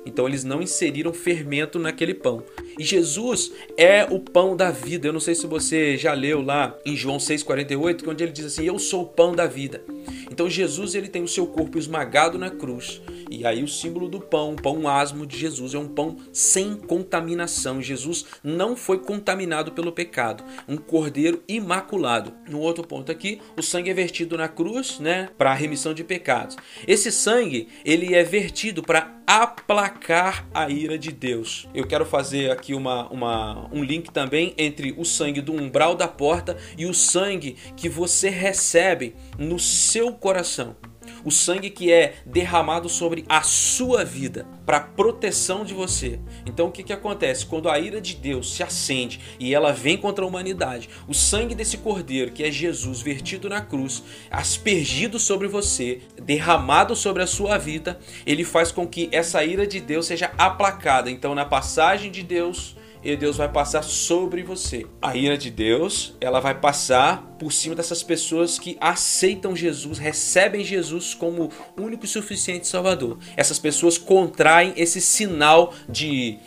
Então 0.06 0.26
eles 0.28 0.44
não 0.44 0.62
inseriram 0.62 1.12
fermento 1.12 1.78
naquele 1.78 2.14
pão. 2.14 2.42
E 2.78 2.84
Jesus 2.84 3.52
é 3.76 4.04
o 4.04 4.18
pão 4.18 4.56
da 4.56 4.70
vida. 4.70 5.08
Eu 5.08 5.12
não 5.12 5.20
sei 5.20 5.34
se 5.34 5.46
você 5.46 5.96
já 5.96 6.12
leu 6.12 6.42
lá 6.42 6.76
em 6.84 6.96
João 6.96 7.18
6,48, 7.18 8.08
onde 8.08 8.24
ele 8.24 8.32
diz 8.32 8.46
assim: 8.46 8.64
Eu 8.64 8.78
sou 8.78 9.02
o 9.02 9.06
pão 9.06 9.34
da 9.34 9.46
vida. 9.46 9.82
Então 10.30 10.50
Jesus 10.50 10.94
ele 10.94 11.08
tem 11.08 11.22
o 11.22 11.28
seu 11.28 11.46
corpo 11.46 11.78
esmagado 11.78 12.38
na 12.38 12.50
cruz. 12.50 13.00
E 13.30 13.46
aí 13.46 13.62
o 13.62 13.68
símbolo 13.68 14.08
do 14.08 14.20
pão, 14.20 14.52
o 14.52 14.56
pão 14.56 14.88
asmo 14.88 15.26
de 15.26 15.38
Jesus, 15.38 15.74
é 15.74 15.78
um 15.78 15.88
pão 15.88 16.16
sem 16.32 16.76
contaminação. 16.76 17.82
Jesus 17.82 18.24
não 18.42 18.76
foi 18.76 18.98
contaminado 18.98 19.72
pelo 19.72 19.92
pecado, 19.92 20.44
um 20.68 20.76
cordeiro 20.76 21.42
imaculado. 21.48 22.32
No 22.48 22.60
outro 22.60 22.86
ponto 22.86 23.10
aqui, 23.10 23.40
o 23.56 23.62
sangue 23.62 23.90
é 23.90 23.94
vertido 23.94 24.36
na 24.36 24.48
cruz, 24.48 24.98
né, 24.98 25.28
para 25.36 25.50
a 25.50 25.54
remissão 25.54 25.94
de 25.94 26.04
pecados. 26.04 26.56
Esse 26.86 27.10
sangue, 27.10 27.68
ele 27.84 28.14
é 28.14 28.22
vertido 28.22 28.82
para 28.82 29.14
aplacar 29.26 30.46
a 30.52 30.68
ira 30.68 30.98
de 30.98 31.10
Deus. 31.10 31.66
Eu 31.74 31.86
quero 31.86 32.04
fazer 32.04 32.50
aqui 32.50 32.74
uma, 32.74 33.08
uma, 33.08 33.68
um 33.72 33.82
link 33.82 34.10
também 34.10 34.54
entre 34.58 34.94
o 34.96 35.04
sangue 35.04 35.40
do 35.40 35.52
umbral 35.52 35.94
da 35.94 36.06
porta 36.06 36.56
e 36.76 36.86
o 36.86 36.94
sangue 36.94 37.56
que 37.76 37.88
você 37.88 38.28
recebe 38.28 39.14
no 39.38 39.58
seu 39.58 40.12
coração 40.12 40.76
o 41.24 41.30
sangue 41.30 41.70
que 41.70 41.92
é 41.92 42.14
derramado 42.26 42.88
sobre 42.88 43.24
a 43.28 43.42
sua 43.42 44.04
vida 44.04 44.46
para 44.66 44.80
proteção 44.80 45.64
de 45.64 45.74
você. 45.74 46.18
Então 46.46 46.66
o 46.66 46.72
que, 46.72 46.82
que 46.82 46.92
acontece? 46.92 47.46
Quando 47.46 47.68
a 47.68 47.78
ira 47.78 48.00
de 48.00 48.14
Deus 48.14 48.54
se 48.54 48.62
acende 48.62 49.20
e 49.38 49.54
ela 49.54 49.72
vem 49.72 49.96
contra 49.96 50.24
a 50.24 50.28
humanidade, 50.28 50.88
o 51.06 51.14
sangue 51.14 51.54
desse 51.54 51.78
cordeiro, 51.78 52.32
que 52.32 52.44
é 52.44 52.50
Jesus 52.50 53.00
vertido 53.00 53.48
na 53.48 53.60
cruz, 53.60 54.02
aspergido 54.30 55.18
sobre 55.18 55.48
você, 55.48 56.00
derramado 56.22 56.96
sobre 56.96 57.22
a 57.22 57.26
sua 57.26 57.58
vida, 57.58 57.98
ele 58.24 58.44
faz 58.44 58.72
com 58.72 58.86
que 58.86 59.08
essa 59.12 59.44
ira 59.44 59.66
de 59.66 59.80
Deus 59.80 60.06
seja 60.06 60.32
aplacada. 60.38 61.10
Então 61.10 61.34
na 61.34 61.44
passagem 61.44 62.10
de 62.10 62.22
Deus 62.22 62.76
e 63.04 63.16
Deus 63.16 63.36
vai 63.36 63.48
passar 63.48 63.82
sobre 63.82 64.42
você. 64.42 64.86
A 65.02 65.14
ira 65.14 65.36
de 65.36 65.50
Deus, 65.50 66.14
ela 66.20 66.40
vai 66.40 66.58
passar 66.58 67.36
por 67.38 67.52
cima 67.52 67.74
dessas 67.74 68.02
pessoas 68.02 68.58
que 68.58 68.78
aceitam 68.80 69.54
Jesus, 69.54 69.98
recebem 69.98 70.64
Jesus 70.64 71.12
como 71.12 71.50
único 71.76 72.06
e 72.06 72.08
suficiente 72.08 72.66
Salvador. 72.66 73.18
Essas 73.36 73.58
pessoas 73.58 73.98
contraem 73.98 74.72
esse 74.76 75.00
sinal 75.00 75.74
de 75.88 76.38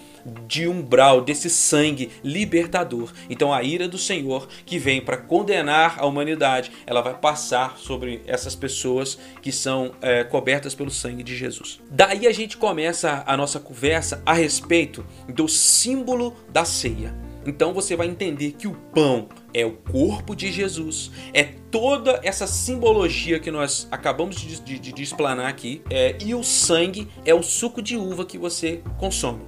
de 0.48 0.68
umbral, 0.68 1.22
desse 1.22 1.50
sangue 1.50 2.12
libertador. 2.24 3.12
Então 3.30 3.54
a 3.54 3.64
ira 3.64 3.88
do 3.88 3.98
Senhor 3.98 4.48
que 4.66 4.78
vem 4.78 5.02
para 5.02 5.18
condenar 5.18 5.98
a 6.00 6.06
humanidade, 6.06 6.72
ela 6.86 7.02
vai 7.02 7.14
passar 7.14 7.78
sobre 7.78 8.22
essas 8.26 8.56
pessoas 8.56 9.18
que 9.42 9.52
são 9.52 9.94
é, 10.02 10.24
cobertas 10.24 10.76
pelo 10.76 10.92
sangue 10.92 11.24
de 11.24 11.36
Jesus. 11.36 11.80
Daí 11.90 12.28
a 12.28 12.32
gente 12.34 12.58
começa 12.58 13.24
a 13.26 13.38
nossa 13.38 13.60
conversa 13.60 14.22
a 14.26 14.34
respeito 14.34 15.06
do 15.28 15.48
símbolo 15.48 16.36
da 16.50 16.66
ceia. 16.66 17.14
Então 17.48 17.74
você 17.74 17.96
vai 17.96 18.08
entender 18.08 18.52
que 18.52 18.68
o 18.68 18.74
pão 18.94 19.30
é 19.54 19.66
o 19.66 19.72
corpo 19.72 20.36
de 20.36 20.52
Jesus, 20.52 21.10
é 21.34 21.44
toda 21.72 22.20
essa 22.22 22.46
simbologia 22.46 23.40
que 23.40 23.50
nós 23.50 23.88
acabamos 23.90 24.36
de, 24.36 24.60
de, 24.60 24.92
de 24.92 25.02
explanar 25.02 25.48
aqui, 25.48 25.82
é, 25.90 26.18
e 26.24 26.36
o 26.36 26.44
sangue 26.44 27.08
é 27.24 27.34
o 27.34 27.42
suco 27.42 27.82
de 27.82 27.96
uva 27.96 28.26
que 28.26 28.38
você 28.38 28.82
consome. 28.98 29.42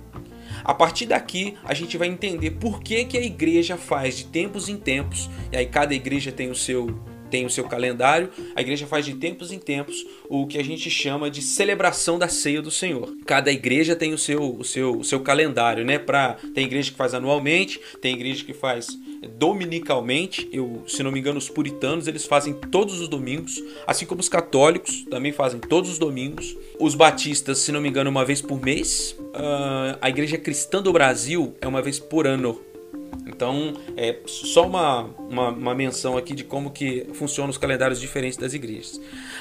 A 0.63 0.73
partir 0.73 1.05
daqui, 1.05 1.55
a 1.63 1.73
gente 1.73 1.97
vai 1.97 2.07
entender 2.07 2.51
por 2.51 2.81
que, 2.81 3.05
que 3.05 3.17
a 3.17 3.21
igreja 3.21 3.77
faz 3.77 4.17
de 4.17 4.25
tempos 4.25 4.69
em 4.69 4.77
tempos, 4.77 5.29
e 5.51 5.57
aí 5.57 5.65
cada 5.65 5.93
igreja 5.93 6.31
tem 6.31 6.49
o 6.49 6.55
seu 6.55 6.99
tem 7.29 7.45
o 7.45 7.49
seu 7.49 7.65
calendário, 7.65 8.31
a 8.55 8.61
igreja 8.61 8.87
faz 8.87 9.05
de 9.05 9.13
tempos 9.13 9.51
em 9.51 9.59
tempos 9.59 10.03
o 10.27 10.47
que 10.47 10.57
a 10.57 10.63
gente 10.63 10.89
chama 10.89 11.29
de 11.29 11.41
celebração 11.41 12.17
da 12.17 12.27
ceia 12.27 12.59
do 12.61 12.71
Senhor. 12.71 13.15
Cada 13.25 13.51
igreja 13.51 13.95
tem 13.95 14.13
o 14.13 14.17
seu, 14.17 14.55
o 14.57 14.63
seu, 14.63 14.97
o 14.97 15.03
seu 15.03 15.19
calendário, 15.19 15.85
né? 15.85 15.99
Pra, 15.99 16.37
tem 16.53 16.65
igreja 16.65 16.91
que 16.91 16.97
faz 16.97 17.13
anualmente, 17.13 17.79
tem 18.01 18.15
igreja 18.15 18.43
que 18.43 18.53
faz 18.53 18.87
dominicalmente. 19.27 20.47
Eu, 20.51 20.83
se 20.87 21.03
não 21.03 21.11
me 21.11 21.19
engano, 21.19 21.37
os 21.37 21.49
puritanos 21.49 22.07
eles 22.07 22.25
fazem 22.25 22.53
todos 22.53 22.99
os 22.99 23.07
domingos, 23.07 23.61
assim 23.85 24.05
como 24.05 24.21
os 24.21 24.29
católicos 24.29 25.05
também 25.09 25.31
fazem 25.31 25.59
todos 25.59 25.89
os 25.89 25.99
domingos. 25.99 26.55
Os 26.79 26.95
batistas, 26.95 27.59
se 27.59 27.71
não 27.71 27.81
me 27.81 27.89
engano, 27.89 28.09
uma 28.09 28.25
vez 28.25 28.41
por 28.41 28.61
mês. 28.61 29.15
Uh, 29.19 29.97
a 30.01 30.09
igreja 30.09 30.37
cristã 30.37 30.81
do 30.81 30.91
Brasil 30.93 31.55
é 31.61 31.67
uma 31.67 31.81
vez 31.81 31.99
por 31.99 32.25
ano. 32.25 32.59
Então, 33.27 33.73
é 33.95 34.17
só 34.25 34.65
uma, 34.65 35.03
uma, 35.03 35.49
uma, 35.49 35.75
menção 35.75 36.17
aqui 36.17 36.33
de 36.33 36.43
como 36.43 36.71
que 36.71 37.05
funcionam 37.13 37.49
os 37.49 37.57
calendários 37.57 37.99
diferentes 37.99 38.37
das 38.37 38.53
igrejas. 38.53 38.99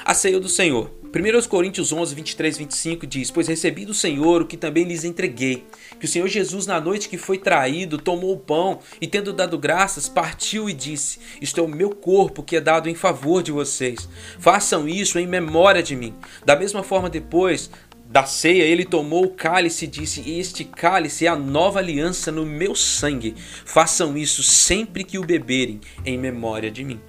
A 0.09 0.15
ceia 0.15 0.39
do 0.39 0.49
Senhor. 0.49 0.89
1 1.13 1.47
Coríntios 1.47 1.93
11, 1.93 2.15
23, 2.15 2.57
25 2.57 3.05
diz: 3.05 3.29
Pois 3.29 3.47
recebi 3.47 3.85
do 3.85 3.93
Senhor 3.93 4.41
o 4.41 4.47
que 4.47 4.57
também 4.57 4.83
lhes 4.83 5.03
entreguei, 5.03 5.67
que 5.99 6.05
o 6.05 6.07
Senhor 6.07 6.27
Jesus, 6.27 6.65
na 6.65 6.81
noite 6.81 7.07
que 7.07 7.15
foi 7.15 7.37
traído, 7.37 7.99
tomou 7.99 8.33
o 8.33 8.39
pão 8.39 8.79
e, 8.99 9.05
tendo 9.05 9.31
dado 9.31 9.55
graças, 9.55 10.09
partiu 10.09 10.67
e 10.67 10.73
disse: 10.73 11.19
Isto 11.39 11.59
é 11.59 11.63
o 11.63 11.67
meu 11.67 11.91
corpo 11.91 12.41
que 12.41 12.55
é 12.55 12.59
dado 12.59 12.89
em 12.89 12.95
favor 12.95 13.43
de 13.43 13.51
vocês. 13.51 14.09
Façam 14.39 14.89
isso 14.89 15.19
em 15.19 15.27
memória 15.27 15.83
de 15.83 15.95
mim. 15.95 16.15
Da 16.43 16.55
mesma 16.55 16.81
forma, 16.81 17.07
depois, 17.07 17.69
da 18.09 18.25
ceia, 18.25 18.63
ele 18.63 18.85
tomou 18.85 19.25
o 19.25 19.35
cálice 19.35 19.85
e 19.85 19.87
disse: 19.87 20.27
Este 20.27 20.63
cálice 20.63 21.27
é 21.27 21.29
a 21.29 21.35
nova 21.35 21.77
aliança 21.77 22.31
no 22.31 22.47
meu 22.47 22.73
sangue. 22.73 23.35
Façam 23.63 24.17
isso 24.17 24.41
sempre 24.41 25.03
que 25.03 25.19
o 25.19 25.23
beberem, 25.23 25.79
em 26.03 26.17
memória 26.17 26.71
de 26.71 26.83
mim. 26.83 26.99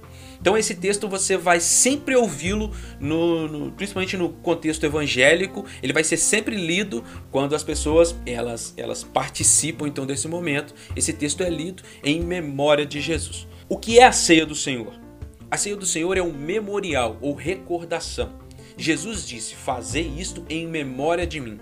Então 0.41 0.57
esse 0.57 0.73
texto 0.73 1.07
você 1.07 1.37
vai 1.37 1.59
sempre 1.59 2.15
ouvi-lo, 2.15 2.71
no, 2.99 3.47
no, 3.47 3.71
principalmente 3.71 4.17
no 4.17 4.29
contexto 4.29 4.83
evangélico, 4.83 5.63
ele 5.83 5.93
vai 5.93 6.03
ser 6.03 6.17
sempre 6.17 6.55
lido 6.55 7.03
quando 7.29 7.53
as 7.53 7.63
pessoas 7.63 8.15
elas, 8.25 8.73
elas 8.75 9.03
participam 9.03 9.87
então 9.87 10.03
desse 10.03 10.27
momento. 10.27 10.73
Esse 10.95 11.13
texto 11.13 11.43
é 11.43 11.49
lido 11.49 11.83
em 12.03 12.21
memória 12.21 12.87
de 12.87 12.99
Jesus. 12.99 13.47
O 13.69 13.77
que 13.77 13.99
é 13.99 14.05
a 14.05 14.11
ceia 14.11 14.45
do 14.45 14.55
Senhor? 14.55 14.99
A 15.49 15.57
ceia 15.57 15.75
do 15.75 15.85
Senhor 15.85 16.17
é 16.17 16.23
um 16.23 16.33
memorial 16.33 17.17
ou 17.21 17.35
recordação 17.35 18.41
Jesus 18.77 19.27
disse: 19.27 19.55
Fazei 19.55 20.07
isto 20.17 20.45
em 20.49 20.67
memória 20.67 21.27
de 21.27 21.39
mim. 21.39 21.59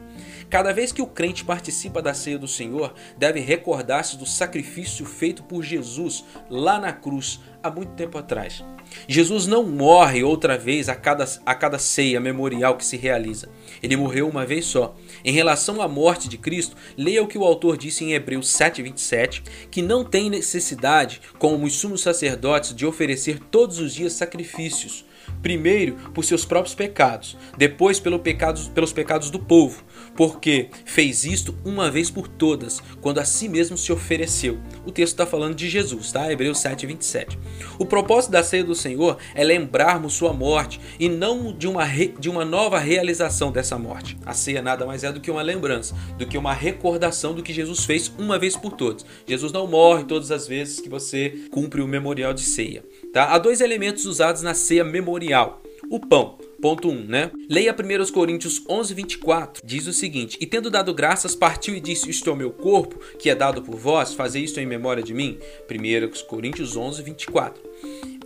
Cada 0.49 0.73
vez 0.73 0.91
que 0.91 1.01
o 1.01 1.07
crente 1.07 1.43
participa 1.45 2.01
da 2.01 2.13
ceia 2.13 2.39
do 2.39 2.47
Senhor, 2.47 2.93
deve 3.17 3.39
recordar-se 3.39 4.17
do 4.17 4.25
sacrifício 4.25 5.05
feito 5.05 5.43
por 5.43 5.63
Jesus 5.63 6.25
lá 6.49 6.79
na 6.79 6.91
cruz 6.91 7.39
há 7.61 7.69
muito 7.69 7.91
tempo 7.93 8.17
atrás. 8.17 8.63
Jesus 9.07 9.45
não 9.45 9.63
morre 9.63 10.23
outra 10.23 10.57
vez 10.57 10.89
a 10.89 10.95
cada, 10.95 11.25
a 11.45 11.53
cada 11.53 11.77
ceia 11.77 12.19
memorial 12.19 12.77
que 12.77 12.85
se 12.85 12.97
realiza. 12.97 13.49
Ele 13.83 13.95
morreu 13.95 14.27
uma 14.27 14.45
vez 14.45 14.65
só. 14.65 14.95
Em 15.23 15.31
relação 15.31 15.81
à 15.81 15.87
morte 15.87 16.27
de 16.27 16.37
Cristo, 16.37 16.75
leia 16.97 17.21
o 17.21 17.27
que 17.27 17.37
o 17.37 17.43
autor 17.43 17.77
disse 17.77 18.03
em 18.03 18.13
Hebreus 18.13 18.47
7,27, 18.47 19.43
que 19.69 19.81
não 19.81 20.03
tem 20.03 20.29
necessidade, 20.29 21.21
como 21.37 21.65
os 21.65 21.73
sumos 21.75 22.01
sacerdotes, 22.01 22.73
de 22.73 22.85
oferecer 22.85 23.39
todos 23.51 23.79
os 23.79 23.93
dias 23.93 24.13
sacrifícios, 24.13 25.05
primeiro 25.41 25.95
por 26.13 26.23
seus 26.23 26.45
próprios 26.45 26.75
pecados, 26.75 27.37
depois 27.57 27.99
pelo 27.99 28.19
pecados, 28.19 28.67
pelos 28.67 28.93
pecados 28.93 29.29
do 29.29 29.39
povo, 29.39 29.83
porque 30.19 30.67
fez 30.83 31.23
isto 31.23 31.55
uma 31.63 31.89
vez 31.89 32.11
por 32.11 32.27
todas, 32.27 32.83
quando 32.99 33.19
a 33.19 33.23
si 33.23 33.47
mesmo 33.47 33.77
se 33.77 33.89
ofereceu. 33.89 34.59
O 34.85 34.91
texto 34.91 35.13
está 35.13 35.25
falando 35.25 35.55
de 35.55 35.69
Jesus, 35.69 36.11
tá? 36.11 36.29
Hebreus 36.29 36.59
7, 36.59 36.85
27. 36.85 37.39
O 37.77 37.85
propósito 37.85 38.31
da 38.31 38.43
ceia 38.43 38.65
do 38.65 38.75
Senhor 38.75 39.17
é 39.33 39.45
lembrarmos 39.45 40.11
sua 40.11 40.33
morte 40.33 40.77
e 40.99 41.07
não 41.07 41.53
de 41.57 41.69
uma, 41.69 41.85
re... 41.85 42.13
de 42.19 42.29
uma 42.29 42.43
nova 42.43 42.77
realização 42.79 43.49
dessa 43.49 43.79
morte. 43.79 44.17
A 44.25 44.33
ceia 44.33 44.61
nada 44.61 44.85
mais 44.85 45.05
é 45.05 45.11
do 45.13 45.21
que 45.21 45.31
uma 45.31 45.41
lembrança, 45.41 45.95
do 46.17 46.27
que 46.27 46.37
uma 46.37 46.51
recordação 46.51 47.33
do 47.33 47.41
que 47.41 47.53
Jesus 47.53 47.85
fez 47.85 48.11
uma 48.19 48.37
vez 48.37 48.57
por 48.57 48.73
todas. 48.73 49.05
Jesus 49.25 49.53
não 49.53 49.67
morre 49.67 50.03
todas 50.03 50.31
as 50.31 50.45
vezes 50.45 50.81
que 50.81 50.89
você 50.89 51.47
cumpre 51.49 51.79
o 51.81 51.87
memorial 51.87 52.33
de 52.33 52.41
ceia. 52.41 52.83
Tá? 53.13 53.33
Há 53.33 53.37
dois 53.37 53.61
elementos 53.61 54.05
usados 54.05 54.41
na 54.41 54.53
ceia 54.53 54.83
memorial: 54.83 55.63
o 55.89 55.97
pão. 55.97 56.48
Ponto 56.61 56.89
1, 56.89 56.91
um, 56.91 57.03
né? 57.05 57.31
Leia 57.49 57.73
1 57.73 58.11
Coríntios 58.11 58.61
11, 58.67 58.93
24. 58.93 59.61
Diz 59.65 59.87
o 59.87 59.93
seguinte: 59.93 60.37
E 60.41 60.45
tendo 60.45 60.69
dado 60.69 60.93
graças, 60.93 61.35
partiu 61.35 61.75
e 61.75 61.79
disse: 61.79 62.09
Isto 62.09 62.29
é 62.29 62.33
o 62.33 62.35
meu 62.35 62.51
corpo, 62.51 62.99
que 63.17 63.29
é 63.29 63.35
dado 63.35 63.61
por 63.61 63.75
vós, 63.75 64.13
fazei 64.13 64.43
isto 64.43 64.59
em 64.59 64.65
memória 64.65 65.01
de 65.01 65.13
mim. 65.13 65.37
1 65.69 66.25
Coríntios 66.27 66.75
11, 66.75 67.01
24. 67.01 67.61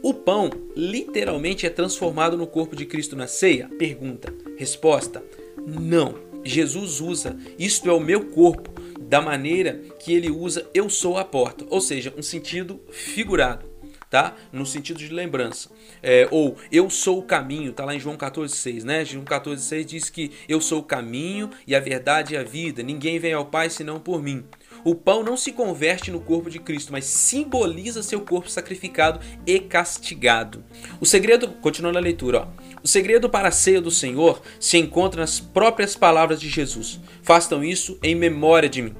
O 0.01 0.13
pão 0.13 0.49
literalmente 0.75 1.65
é 1.65 1.69
transformado 1.69 2.35
no 2.35 2.47
corpo 2.47 2.75
de 2.75 2.85
Cristo 2.85 3.15
na 3.15 3.27
ceia? 3.27 3.69
Pergunta. 3.77 4.33
Resposta: 4.57 5.23
Não. 5.65 6.33
Jesus 6.45 6.99
usa 6.99 7.37
isto 7.57 7.89
é 7.89 7.93
o 7.93 8.01
meu 8.01 8.25
corpo 8.25 8.69
da 8.99 9.21
maneira 9.21 9.79
que 9.99 10.13
ele 10.13 10.29
usa 10.29 10.67
eu 10.73 10.89
sou 10.89 11.17
a 11.17 11.23
porta, 11.23 11.65
ou 11.69 11.79
seja, 11.79 12.13
um 12.17 12.21
sentido 12.21 12.81
figurado 12.91 13.72
tá? 14.13 14.35
No 14.51 14.63
sentido 14.63 14.99
de 14.99 15.11
lembrança. 15.11 15.71
É, 16.03 16.27
ou 16.29 16.55
eu 16.71 16.87
sou 16.87 17.17
o 17.17 17.23
caminho, 17.23 17.73
tá 17.73 17.83
lá 17.83 17.95
em 17.95 17.99
João 17.99 18.15
14,6, 18.15 18.83
né? 18.83 19.03
João 19.03 19.25
14,6 19.25 19.83
diz 19.83 20.07
que 20.11 20.29
eu 20.47 20.61
sou 20.61 20.81
o 20.81 20.83
caminho 20.83 21.49
e 21.65 21.75
a 21.75 21.79
verdade 21.79 22.35
e 22.35 22.37
a 22.37 22.43
vida. 22.43 22.83
Ninguém 22.83 23.17
vem 23.17 23.33
ao 23.33 23.47
Pai 23.47 23.71
senão 23.71 23.99
por 23.99 24.21
mim. 24.21 24.43
O 24.83 24.93
pão 24.93 25.23
não 25.23 25.35
se 25.35 25.51
converte 25.51 26.11
no 26.11 26.21
corpo 26.21 26.47
de 26.47 26.59
Cristo, 26.59 26.91
mas 26.91 27.05
simboliza 27.05 28.03
seu 28.03 28.21
corpo 28.21 28.51
sacrificado 28.51 29.19
e 29.47 29.59
castigado. 29.59 30.63
O 31.01 31.07
segredo, 31.07 31.47
continuando 31.47 31.97
a 31.97 32.01
leitura, 32.01 32.41
ó. 32.41 32.63
O 32.83 32.87
segredo 32.87 33.27
para 33.27 33.47
a 33.47 33.51
ceia 33.51 33.81
do 33.81 33.89
Senhor 33.89 34.43
se 34.59 34.77
encontra 34.77 35.21
nas 35.21 35.39
próprias 35.39 35.95
palavras 35.95 36.39
de 36.39 36.49
Jesus. 36.49 36.99
Façam 37.23 37.63
isso 37.63 37.97
em 38.03 38.13
memória 38.13 38.69
de 38.69 38.83
mim. 38.83 38.93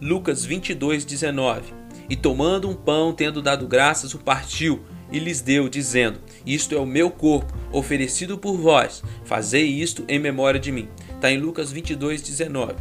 Lucas 0.00 0.42
22, 0.42 1.04
19. 1.04 1.83
E 2.08 2.16
tomando 2.16 2.68
um 2.68 2.74
pão, 2.74 3.12
tendo 3.12 3.40
dado 3.40 3.66
graças, 3.66 4.14
o 4.14 4.18
partiu 4.18 4.84
e 5.10 5.18
lhes 5.18 5.40
deu, 5.40 5.68
dizendo: 5.68 6.20
Isto 6.44 6.74
é 6.74 6.78
o 6.78 6.86
meu 6.86 7.10
corpo, 7.10 7.52
oferecido 7.72 8.36
por 8.36 8.56
vós. 8.56 9.02
Fazei 9.24 9.64
isto 9.64 10.04
em 10.08 10.18
memória 10.18 10.60
de 10.60 10.72
mim. 10.72 10.88
Está 11.14 11.30
em 11.30 11.38
Lucas 11.38 11.72
22, 11.72 12.20
19. 12.20 12.74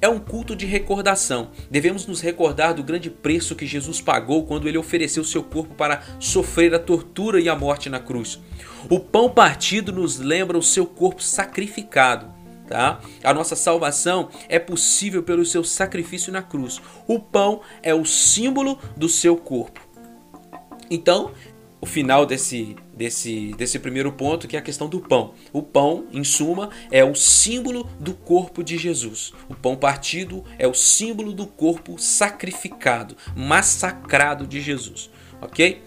É 0.00 0.08
um 0.08 0.20
culto 0.20 0.54
de 0.54 0.64
recordação. 0.64 1.50
Devemos 1.68 2.06
nos 2.06 2.20
recordar 2.20 2.72
do 2.72 2.84
grande 2.84 3.10
preço 3.10 3.56
que 3.56 3.66
Jesus 3.66 4.00
pagou 4.00 4.44
quando 4.44 4.68
ele 4.68 4.78
ofereceu 4.78 5.24
seu 5.24 5.42
corpo 5.42 5.74
para 5.74 6.02
sofrer 6.20 6.72
a 6.72 6.78
tortura 6.78 7.40
e 7.40 7.48
a 7.48 7.56
morte 7.56 7.88
na 7.88 7.98
cruz. 7.98 8.38
O 8.88 9.00
pão 9.00 9.28
partido 9.28 9.92
nos 9.92 10.18
lembra 10.18 10.56
o 10.56 10.62
seu 10.62 10.86
corpo 10.86 11.20
sacrificado. 11.20 12.37
Tá? 12.68 13.00
A 13.24 13.32
nossa 13.32 13.56
salvação 13.56 14.28
é 14.46 14.58
possível 14.58 15.22
pelo 15.22 15.44
seu 15.44 15.64
sacrifício 15.64 16.30
na 16.30 16.42
cruz. 16.42 16.80
O 17.06 17.18
pão 17.18 17.62
é 17.82 17.94
o 17.94 18.04
símbolo 18.04 18.78
do 18.94 19.08
seu 19.08 19.36
corpo. 19.36 19.80
Então, 20.90 21.32
o 21.80 21.86
final 21.86 22.26
desse, 22.26 22.76
desse, 22.92 23.54
desse 23.56 23.78
primeiro 23.78 24.12
ponto, 24.12 24.48
que 24.48 24.56
é 24.56 24.58
a 24.58 24.62
questão 24.62 24.88
do 24.88 25.00
pão. 25.00 25.32
O 25.52 25.62
pão, 25.62 26.06
em 26.12 26.24
suma, 26.24 26.70
é 26.90 27.04
o 27.04 27.14
símbolo 27.14 27.88
do 27.98 28.12
corpo 28.12 28.62
de 28.62 28.76
Jesus. 28.76 29.32
O 29.48 29.54
pão 29.54 29.76
partido 29.76 30.44
é 30.58 30.66
o 30.66 30.74
símbolo 30.74 31.32
do 31.32 31.46
corpo 31.46 31.98
sacrificado, 31.98 33.16
massacrado 33.36 34.46
de 34.46 34.60
Jesus. 34.60 35.08
Ok? 35.40 35.82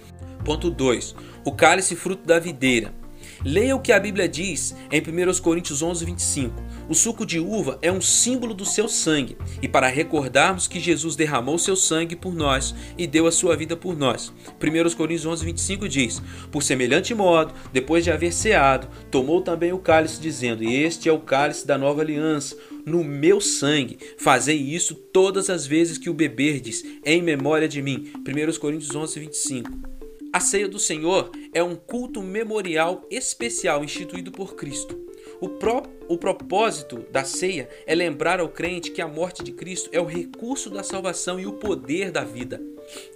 Ponto 0.46 0.72
2. 0.72 1.16
O 1.46 1.52
cálice 1.52 1.96
fruto 1.96 2.26
da 2.26 2.40
videira. 2.40 3.01
Leia 3.44 3.76
o 3.76 3.80
que 3.80 3.92
a 3.92 4.00
Bíblia 4.00 4.30
diz 4.30 4.76
em 4.92 5.02
1 5.02 5.42
Coríntios 5.42 5.82
11, 5.82 6.06
25. 6.06 6.64
O 6.88 6.94
suco 6.94 7.26
de 7.26 7.40
uva 7.40 7.80
é 7.82 7.92
um 7.92 8.00
símbolo 8.00 8.54
do 8.54 8.66
seu 8.66 8.88
sangue, 8.88 9.36
e 9.62 9.68
para 9.68 9.88
recordarmos 9.88 10.68
que 10.68 10.80
Jesus 10.80 11.16
derramou 11.16 11.58
seu 11.58 11.76
sangue 11.76 12.16
por 12.16 12.36
nós 12.36 12.76
e 12.98 13.08
deu 13.08 13.26
a 13.26 13.32
sua 13.32 13.56
vida 13.56 13.76
por 13.76 13.98
nós. 13.98 14.32
1 14.62 14.96
Coríntios 14.96 15.26
11, 15.26 15.44
25 15.46 15.90
diz: 15.90 16.22
Por 16.52 16.62
semelhante 16.62 17.16
modo, 17.16 17.52
depois 17.74 18.04
de 18.04 18.12
haver 18.12 18.32
ceado, 18.32 18.88
tomou 19.10 19.42
também 19.42 19.74
o 19.74 19.80
cálice, 19.80 20.22
dizendo: 20.22 20.64
Este 20.64 21.10
é 21.10 21.12
o 21.12 21.20
cálice 21.20 21.66
da 21.66 21.80
nova 21.80 22.02
aliança, 22.02 22.56
no 22.86 23.04
meu 23.04 23.42
sangue. 23.42 23.98
Fazei 24.20 24.58
isso 24.58 24.94
todas 24.94 25.50
as 25.50 25.66
vezes 25.66 25.98
que 25.98 26.12
o 26.12 26.14
beberdes, 26.14 26.84
em 27.04 27.24
memória 27.24 27.68
de 27.68 27.82
mim. 27.82 28.12
1 28.18 28.60
Coríntios 28.60 28.96
11, 28.96 29.20
25. 29.20 30.01
A 30.34 30.40
ceia 30.40 30.68
do 30.68 30.80
Senhor 30.80 31.30
é 31.54 31.62
um 31.62 31.76
culto 31.76 32.22
memorial 32.22 33.06
especial 33.12 33.84
instituído 33.84 34.32
por 34.32 34.56
Cristo. 34.56 34.98
O, 35.42 35.50
pró 35.50 35.84
o 36.08 36.18
propósito 36.18 37.06
da 37.12 37.26
ceia 37.26 37.68
é 37.86 37.94
lembrar 37.94 38.40
ao 38.40 38.48
crente 38.48 38.92
que 38.92 39.02
a 39.02 39.08
morte 39.08 39.44
de 39.44 39.52
Cristo 39.52 39.90
é 39.92 40.00
o 40.00 40.06
recurso 40.06 40.70
da 40.70 40.84
salvação 40.84 41.38
e 41.38 41.46
o 41.46 41.54
poder 41.54 42.12
da 42.12 42.24
vida. 42.24 42.62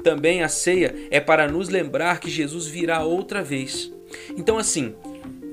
Também 0.03 0.43
a 0.43 0.50
ceia 0.50 0.93
é 1.10 1.19
para 1.22 1.48
nos 1.48 1.69
lembrar 1.69 2.19
que 2.19 2.29
Jesus 2.29 2.67
virá 2.67 3.03
outra 3.03 3.42
vez. 3.42 3.92
Então, 4.35 4.57
assim, 4.57 4.94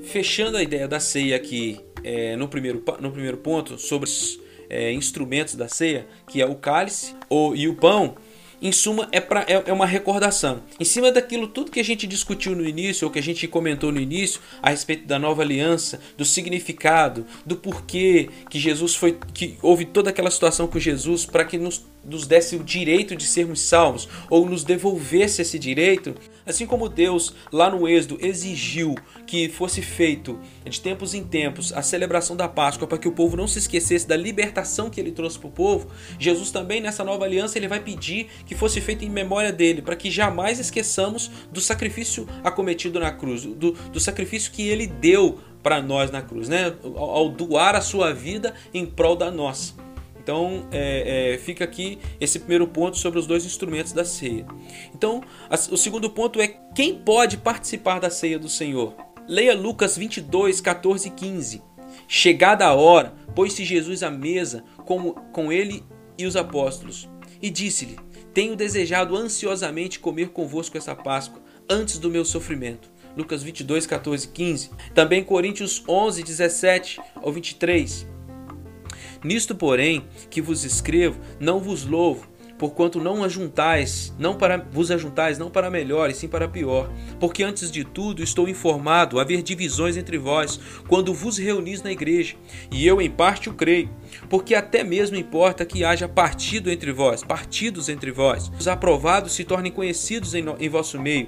fechando 0.01 0.57
a 0.57 0.63
ideia 0.63 0.87
da 0.87 0.99
ceia 0.99 1.35
aqui 1.35 1.79
é, 2.03 2.35
no, 2.35 2.49
primeiro, 2.49 2.83
no 2.99 3.11
primeiro 3.11 3.37
ponto, 3.37 3.77
sobre 3.77 4.09
os 4.09 4.39
é, 4.69 4.91
instrumentos 4.91 5.55
da 5.55 5.69
ceia, 5.69 6.07
que 6.27 6.41
é 6.41 6.45
o 6.45 6.55
cálice 6.55 7.15
o, 7.29 7.55
e 7.55 7.67
o 7.67 7.75
pão, 7.75 8.15
em 8.63 8.71
suma, 8.71 9.09
é, 9.11 9.19
pra, 9.19 9.41
é, 9.41 9.61
é, 9.65 9.73
uma 9.73 9.85
recordação. 9.85 10.63
Em 10.79 10.85
cima 10.85 11.11
daquilo 11.11 11.47
tudo 11.47 11.69
que 11.69 11.81
a 11.81 11.83
gente 11.83 12.07
discutiu 12.07 12.55
no 12.55 12.65
início, 12.65 13.05
ou 13.05 13.11
que 13.11 13.19
a 13.19 13.23
gente 13.23 13.45
comentou 13.45 13.91
no 13.91 13.99
início, 13.99 14.39
a 14.61 14.69
respeito 14.69 15.05
da 15.05 15.19
nova 15.19 15.41
aliança, 15.41 15.99
do 16.17 16.23
significado, 16.23 17.25
do 17.45 17.57
porquê 17.57 18.29
que 18.49 18.57
Jesus 18.57 18.95
foi. 18.95 19.17
que 19.33 19.57
houve 19.61 19.83
toda 19.83 20.09
aquela 20.09 20.31
situação 20.31 20.65
com 20.65 20.79
Jesus 20.79 21.25
para 21.25 21.43
que 21.43 21.57
nos 21.57 21.83
nos 22.03 22.27
desse 22.27 22.55
o 22.55 22.63
direito 22.63 23.15
de 23.15 23.25
sermos 23.25 23.61
salvos 23.61 24.09
ou 24.29 24.47
nos 24.47 24.63
devolvesse 24.63 25.41
esse 25.41 25.57
direito, 25.57 26.13
assim 26.45 26.65
como 26.65 26.89
Deus 26.89 27.33
lá 27.51 27.69
no 27.69 27.87
Êxodo 27.87 28.17
exigiu 28.21 28.95
que 29.25 29.49
fosse 29.49 29.81
feito 29.81 30.39
de 30.65 30.79
tempos 30.79 31.13
em 31.13 31.23
tempos 31.23 31.73
a 31.73 31.81
celebração 31.81 32.35
da 32.35 32.47
Páscoa 32.47 32.87
para 32.87 32.97
que 32.97 33.07
o 33.07 33.11
povo 33.11 33.37
não 33.37 33.47
se 33.47 33.59
esquecesse 33.59 34.07
da 34.07 34.15
libertação 34.15 34.89
que 34.89 34.99
ele 34.99 35.11
trouxe 35.11 35.39
para 35.39 35.47
o 35.47 35.51
povo, 35.51 35.89
Jesus 36.19 36.51
também 36.51 36.81
nessa 36.81 37.03
nova 37.03 37.25
aliança 37.25 37.57
ele 37.57 37.67
vai 37.67 37.79
pedir 37.79 38.29
que 38.45 38.55
fosse 38.55 38.81
feito 38.81 39.05
em 39.05 39.09
memória 39.09 39.51
dele, 39.51 39.81
para 39.81 39.95
que 39.95 40.09
jamais 40.09 40.59
esqueçamos 40.59 41.31
do 41.51 41.61
sacrifício 41.61 42.27
acometido 42.43 42.99
na 42.99 43.11
cruz, 43.11 43.43
do, 43.43 43.71
do 43.71 43.99
sacrifício 43.99 44.51
que 44.51 44.67
ele 44.67 44.87
deu 44.87 45.39
para 45.61 45.81
nós 45.81 46.11
na 46.11 46.21
cruz, 46.21 46.49
né? 46.49 46.73
Ao, 46.83 47.09
ao 47.09 47.29
doar 47.29 47.75
a 47.75 47.81
sua 47.81 48.13
vida 48.13 48.53
em 48.73 48.85
prol 48.85 49.15
da 49.15 49.31
nossa. 49.31 49.82
Então 50.23 50.65
é, 50.71 51.33
é, 51.33 51.37
fica 51.37 51.65
aqui 51.65 51.99
esse 52.19 52.39
primeiro 52.39 52.65
ponto 52.65 52.97
sobre 52.97 53.19
os 53.19 53.27
dois 53.27 53.45
instrumentos 53.45 53.91
da 53.91 54.05
ceia. 54.05 54.45
Então 54.95 55.21
a, 55.49 55.55
o 55.55 55.77
segundo 55.77 56.09
ponto 56.09 56.39
é 56.39 56.47
quem 56.73 56.95
pode 56.95 57.37
participar 57.37 57.99
da 57.99 58.09
ceia 58.09 58.39
do 58.39 58.47
Senhor. 58.47 58.95
Leia 59.27 59.53
Lucas 59.53 59.97
22, 59.97 60.61
14 60.61 61.07
e 61.07 61.11
15. 61.11 61.61
Chegada 62.07 62.65
a 62.65 62.73
hora, 62.73 63.13
pôs-se 63.35 63.63
Jesus 63.63 64.01
à 64.01 64.09
mesa 64.09 64.63
com, 64.85 65.11
com 65.11 65.51
ele 65.51 65.83
e 66.17 66.25
os 66.25 66.35
apóstolos, 66.35 67.09
e 67.41 67.49
disse-lhe: 67.49 67.97
Tenho 68.33 68.55
desejado 68.55 69.15
ansiosamente 69.15 69.99
comer 69.99 70.29
convosco 70.29 70.77
essa 70.77 70.95
Páscoa, 70.95 71.41
antes 71.69 71.97
do 71.99 72.09
meu 72.09 72.25
sofrimento. 72.25 72.91
Lucas 73.15 73.43
22, 73.43 73.85
14 73.85 74.25
e 74.25 74.29
15. 74.29 74.71
Também 74.93 75.23
Coríntios 75.23 75.83
11, 75.87 76.23
17 76.23 76.99
ao 77.15 77.31
23. 77.31 78.12
Nisto, 79.23 79.55
porém, 79.55 80.03
que 80.29 80.41
vos 80.41 80.63
escrevo, 80.63 81.19
não 81.39 81.59
vos 81.59 81.85
louvo, 81.85 82.27
porquanto 82.63 83.01
não 83.01 83.25
ajuntais, 83.25 84.13
não 84.17 84.37
para 84.37 84.55
vos 84.55 84.89
ajuntais 84.89 85.37
não 85.37 85.51
para 85.51 85.69
melhor, 85.69 86.09
e 86.09 86.13
sim 86.13 86.29
para 86.29 86.47
pior. 86.47 86.89
Porque 87.19 87.43
antes 87.43 87.69
de 87.69 87.83
tudo 87.83 88.23
estou 88.23 88.47
informado 88.47 89.19
haver 89.19 89.43
divisões 89.43 89.97
entre 89.97 90.17
vós, 90.17 90.57
quando 90.87 91.13
vos 91.13 91.37
reunis 91.37 91.83
na 91.83 91.91
igreja, 91.91 92.37
e 92.71 92.87
eu 92.87 93.01
em 93.01 93.09
parte 93.09 93.49
o 93.49 93.53
creio, 93.53 93.89
porque 94.29 94.55
até 94.55 94.81
mesmo 94.81 95.17
importa 95.17 95.65
que 95.65 95.83
haja 95.83 96.07
partido 96.07 96.71
entre 96.71 96.93
vós, 96.93 97.21
partidos 97.21 97.89
entre 97.89 98.11
vós, 98.13 98.49
os 98.57 98.65
aprovados 98.65 99.33
se 99.33 99.43
tornem 99.43 99.69
conhecidos 99.69 100.33
em, 100.33 100.45
em 100.57 100.69
vosso 100.69 100.97
meio. 101.01 101.27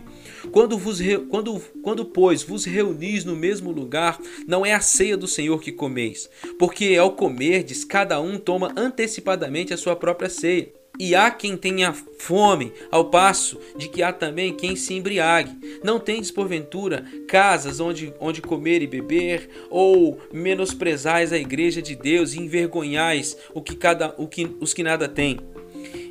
Quando 0.54 0.78
vos 0.78 1.02
quando 1.30 1.62
quando 1.84 2.06
pois 2.06 2.44
vos 2.44 2.64
reunis 2.64 3.26
no 3.26 3.36
mesmo 3.36 3.74
lugar, 3.74 4.18
não 4.48 4.66
é 4.66 4.72
a 4.72 4.80
ceia 4.80 5.18
do 5.18 5.28
Senhor 5.28 5.60
que 5.60 5.74
comeis, 5.74 6.30
porque 6.58 6.96
ao 6.96 7.12
comerdes 7.12 7.84
cada 7.84 8.22
um 8.22 8.40
toma 8.40 8.72
antecipadamente 8.78 9.74
a 9.74 9.78
sua 9.78 9.98
própria 9.98 10.30
ceia. 10.30 10.85
E 11.00 11.14
há 11.14 11.30
quem 11.30 11.58
tenha 11.58 11.94
fome, 11.94 12.72
ao 12.90 13.06
passo 13.06 13.60
de 13.78 13.90
que 13.90 14.02
há 14.02 14.14
também 14.14 14.54
quem 14.54 14.76
se 14.76 14.94
embriague. 14.94 15.80
Não 15.84 16.00
tendes, 16.00 16.32
porventura, 16.32 17.06
casas 17.28 17.80
onde, 17.80 18.14
onde 18.20 18.42
comer 18.42 18.82
e 18.82 18.88
beber, 18.88 19.50
ou 19.70 20.20
menosprezais 20.32 21.34
a 21.34 21.38
igreja 21.38 21.82
de 21.82 21.96
Deus 21.96 22.34
e 22.34 22.40
envergonhais 22.40 23.38
o 23.54 23.62
que 23.62 23.76
cada, 23.76 24.16
o 24.18 24.28
que, 24.28 24.56
os 24.60 24.74
que 24.74 24.84
nada 24.84 25.08
têm. 25.08 25.40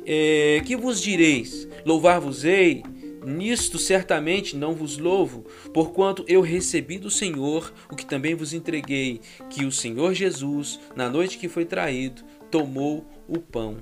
É, 0.05 0.61
que 0.65 0.75
vos 0.75 1.01
direis? 1.01 1.67
Louvar-vos-ei? 1.85 2.83
Nisto 3.25 3.79
certamente 3.79 4.55
não 4.55 4.73
vos 4.73 4.99
louvo, 4.99 5.47
porquanto 5.73 6.23
eu 6.27 6.41
recebi 6.41 6.99
do 6.99 7.09
Senhor 7.09 7.73
o 7.91 7.95
que 7.95 8.05
também 8.05 8.35
vos 8.35 8.53
entreguei, 8.53 9.19
que 9.49 9.65
o 9.65 9.71
Senhor 9.71 10.13
Jesus, 10.13 10.79
na 10.95 11.09
noite 11.09 11.39
que 11.39 11.49
foi 11.49 11.65
traído, 11.65 12.21
tomou 12.51 13.03
o 13.27 13.39
pão 13.39 13.77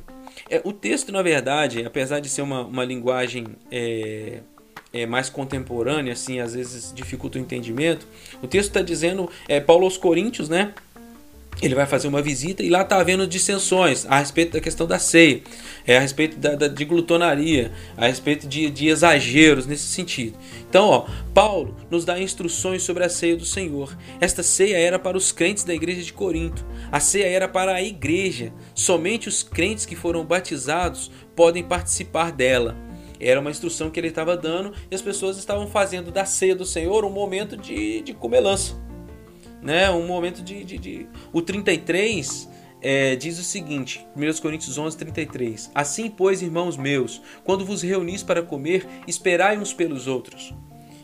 é, 0.50 0.62
o 0.64 0.74
texto, 0.74 1.12
na 1.12 1.22
verdade, 1.22 1.86
apesar 1.86 2.20
de 2.20 2.30
ser 2.30 2.42
uma, 2.42 2.62
uma 2.62 2.84
linguagem 2.84 3.48
é, 3.72 4.40
é, 4.94 5.06
mais 5.06 5.30
contemporânea, 5.30 6.14
assim, 6.14 6.40
às 6.40 6.54
vezes 6.54 6.94
dificulta 6.94 7.38
o 7.38 7.42
entendimento, 7.42 8.08
o 8.42 8.48
texto 8.48 8.70
está 8.70 8.82
dizendo, 8.82 9.30
é, 9.48 9.60
Paulo 9.60 9.86
aos 9.86 9.98
Coríntios, 9.98 10.50
né? 10.50 10.74
Ele 11.62 11.76
vai 11.76 11.86
fazer 11.86 12.08
uma 12.08 12.22
visita 12.22 12.64
e 12.64 12.70
lá 12.70 12.82
está 12.82 13.00
havendo 13.00 13.26
dissensões 13.28 14.06
a 14.08 14.20
respeito 14.20 14.54
da 14.54 14.60
questão 14.60 14.86
da 14.86 15.00
ceia, 15.00 15.42
é, 15.86 15.98
a 15.98 16.00
respeito 16.00 16.38
da, 16.38 16.56
da, 16.56 16.68
de 16.68 16.86
glutonaria, 16.86 17.72
a 17.96 18.08
respeito 18.08 18.48
de, 18.48 18.70
de 18.70 18.88
exageros 18.88 19.66
nesse 19.66 19.86
sentido. 19.86 20.38
Então, 20.70 20.88
ó, 20.90 21.06
Paulo 21.34 21.76
nos 21.90 22.04
dá 22.06 22.20
instruções 22.20 22.84
sobre 22.84 23.04
a 23.04 23.10
ceia 23.10 23.38
do 23.38 23.46
Senhor. 23.46 23.96
Esta 24.20 24.44
ceia 24.44 24.78
era 24.78 24.98
para 24.98 25.18
os 25.18 25.32
crentes 25.32 25.64
da 25.64 25.74
igreja 25.74 26.02
de 26.02 26.12
Corinto. 26.12 26.66
A 26.92 27.00
ceia 27.00 27.28
era 27.28 27.48
para 27.48 27.74
a 27.74 27.82
igreja. 27.82 28.52
Somente 28.74 29.30
os 29.30 29.44
crentes 29.44 29.86
que 29.86 29.96
foram 29.96 30.26
batizados 30.26 31.12
podem 31.36 31.64
participar 31.64 32.32
dela. 32.32 32.76
Era 33.20 33.40
uma 33.40 33.52
instrução 33.52 33.90
que 33.90 34.00
ele 34.00 34.08
estava 34.08 34.36
dando 34.36 34.74
e 34.92 34.96
as 34.96 35.02
pessoas 35.02 35.38
estavam 35.38 35.68
fazendo 35.68 36.12
da 36.12 36.26
ceia 36.26 36.56
do 36.56 36.66
Senhor 36.66 37.06
um 37.06 37.10
momento 37.10 37.56
de, 37.56 38.02
de 38.02 38.14
comelança 38.14 38.83
né? 39.64 39.90
Um 39.90 40.06
momento 40.06 40.42
de. 40.42 40.64
de, 40.64 40.78
de... 40.78 41.08
O 41.32 41.42
33 41.42 42.50
é, 42.82 43.16
diz 43.16 43.40
o 43.40 43.44
seguinte, 43.44 44.06
1 44.16 44.42
Coríntios 44.42 44.78
11, 44.78 44.98
33. 44.98 45.72
Assim, 45.74 46.10
pois, 46.10 46.42
irmãos 46.42 46.76
meus, 46.76 47.22
quando 47.46 47.66
vos 47.66 47.82
reunis 47.82 48.22
para 48.22 48.44
comer, 48.44 48.86
esperai 49.08 49.58
uns 49.58 49.74
pelos 49.74 50.06
outros. 50.06 50.54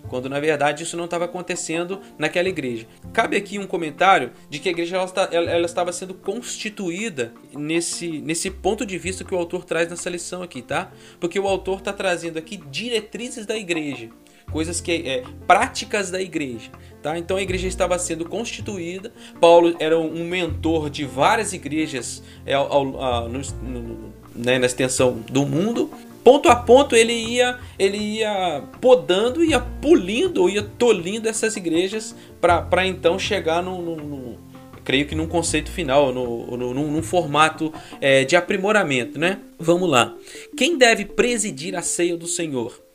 Quando 0.09 0.27
na 0.27 0.39
verdade 0.39 0.83
isso 0.83 0.97
não 0.97 1.05
estava 1.05 1.25
acontecendo 1.25 2.01
naquela 2.17 2.49
igreja. 2.49 2.87
Cabe 3.13 3.37
aqui 3.37 3.59
um 3.59 3.67
comentário 3.67 4.31
de 4.49 4.57
que 4.57 4.67
a 4.67 4.71
igreja 4.71 4.97
ela, 4.97 5.29
ela, 5.31 5.51
ela 5.51 5.65
estava 5.65 5.93
sendo 5.93 6.15
constituída 6.15 7.31
nesse, 7.53 8.19
nesse 8.19 8.49
ponto 8.49 8.85
de 8.85 8.97
vista 8.97 9.23
que 9.23 9.33
o 9.33 9.37
autor 9.37 9.63
traz 9.63 9.87
nessa 9.87 10.09
lição 10.09 10.41
aqui, 10.41 10.63
tá? 10.63 10.91
Porque 11.19 11.39
o 11.39 11.47
autor 11.47 11.77
está 11.77 11.93
trazendo 11.93 12.39
aqui 12.39 12.57
diretrizes 12.57 13.45
da 13.45 13.55
igreja 13.55 14.09
coisas 14.51 14.81
que 14.81 14.91
é, 14.91 15.23
práticas 15.47 16.11
da 16.11 16.21
igreja. 16.21 16.69
Tá? 17.01 17.17
Então 17.17 17.37
a 17.37 17.41
igreja 17.41 17.67
estava 17.67 17.97
sendo 17.97 18.25
constituída. 18.25 19.13
Paulo 19.39 19.75
era 19.79 19.97
um 19.97 20.25
mentor 20.25 20.89
de 20.89 21.05
várias 21.05 21.53
igrejas 21.53 22.21
é, 22.45 22.53
ao, 22.53 23.01
ao, 23.01 23.29
no, 23.29 23.39
no, 23.63 24.13
né, 24.35 24.59
na 24.59 24.65
extensão 24.65 25.19
do 25.29 25.45
mundo. 25.45 25.89
Ponto 26.23 26.49
a 26.49 26.55
ponto 26.55 26.95
ele 26.95 27.13
ia, 27.13 27.57
ele 27.77 27.97
ia 27.97 28.63
podando, 28.81 29.43
ia 29.43 29.59
polindo, 29.59 30.49
ia 30.49 30.61
tolindo 30.61 31.29
essas 31.29 31.55
igrejas 31.55 32.13
para 32.41 32.85
então 32.85 33.17
chegar 33.17 33.63
no, 33.63 33.95
no, 33.95 34.37
creio 34.83 35.05
que 35.05 35.15
num 35.15 35.27
conceito 35.27 35.71
final, 35.71 36.11
no, 36.11 36.57
no, 36.57 36.73
num 36.73 37.03
formato 37.03 37.71
é, 38.01 38.25
de 38.25 38.35
aprimoramento, 38.35 39.19
né? 39.19 39.39
Vamos 39.57 39.89
lá. 39.89 40.15
Quem 40.57 40.77
deve 40.77 41.05
presidir 41.05 41.75
a 41.75 41.81
ceia 41.81 42.17
do 42.17 42.27
Senhor? 42.27 42.88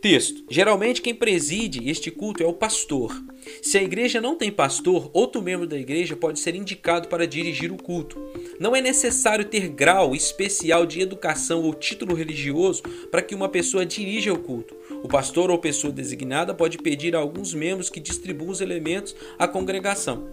Texto: 0.00 0.44
Geralmente 0.50 1.00
quem 1.00 1.14
preside 1.14 1.88
este 1.88 2.10
culto 2.10 2.42
é 2.42 2.46
o 2.46 2.52
pastor. 2.52 3.14
Se 3.62 3.78
a 3.78 3.82
igreja 3.82 4.20
não 4.20 4.36
tem 4.36 4.50
pastor, 4.50 5.10
outro 5.12 5.40
membro 5.40 5.66
da 5.66 5.78
igreja 5.78 6.16
pode 6.16 6.40
ser 6.40 6.54
indicado 6.54 7.08
para 7.08 7.26
dirigir 7.26 7.72
o 7.72 7.76
culto. 7.76 8.20
Não 8.58 8.74
é 8.74 8.80
necessário 8.80 9.44
ter 9.44 9.68
grau 9.68 10.14
especial 10.14 10.84
de 10.84 11.00
educação 11.00 11.62
ou 11.62 11.72
título 11.72 12.14
religioso 12.14 12.82
para 13.10 13.22
que 13.22 13.34
uma 13.34 13.48
pessoa 13.48 13.86
dirija 13.86 14.32
o 14.32 14.38
culto. 14.38 14.76
O 15.02 15.08
pastor 15.08 15.50
ou 15.50 15.58
pessoa 15.58 15.92
designada 15.92 16.54
pode 16.54 16.78
pedir 16.78 17.14
a 17.14 17.18
alguns 17.18 17.54
membros 17.54 17.88
que 17.88 18.00
distribuam 18.00 18.50
os 18.50 18.60
elementos 18.60 19.14
à 19.38 19.46
congregação. 19.46 20.28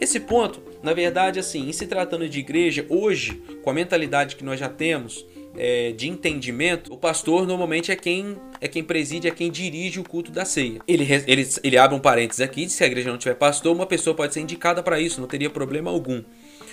Esse 0.00 0.20
ponto, 0.20 0.60
na 0.82 0.92
verdade, 0.92 1.38
assim, 1.38 1.68
em 1.68 1.72
se 1.72 1.86
tratando 1.86 2.28
de 2.28 2.40
igreja, 2.40 2.86
hoje, 2.88 3.40
com 3.62 3.70
a 3.70 3.74
mentalidade 3.74 4.36
que 4.36 4.44
nós 4.44 4.58
já 4.58 4.68
temos, 4.68 5.24
é, 5.56 5.92
de 5.92 6.08
entendimento, 6.08 6.92
o 6.92 6.96
pastor 6.96 7.46
normalmente 7.46 7.90
é 7.90 7.96
quem 7.96 8.36
é 8.60 8.68
quem 8.68 8.82
preside, 8.82 9.28
é 9.28 9.30
quem 9.30 9.50
dirige 9.50 10.00
o 10.00 10.04
culto 10.04 10.30
da 10.30 10.44
ceia. 10.44 10.80
Ele, 10.88 11.06
ele, 11.26 11.48
ele 11.62 11.78
abre 11.78 11.96
um 11.96 12.00
parênteses 12.00 12.40
aqui, 12.40 12.68
se 12.68 12.82
a 12.82 12.86
igreja 12.86 13.10
não 13.10 13.18
tiver 13.18 13.34
pastor, 13.34 13.74
uma 13.74 13.86
pessoa 13.86 14.16
pode 14.16 14.32
ser 14.32 14.40
indicada 14.40 14.82
para 14.82 15.00
isso, 15.00 15.20
não 15.20 15.28
teria 15.28 15.50
problema 15.50 15.90
algum. 15.90 16.22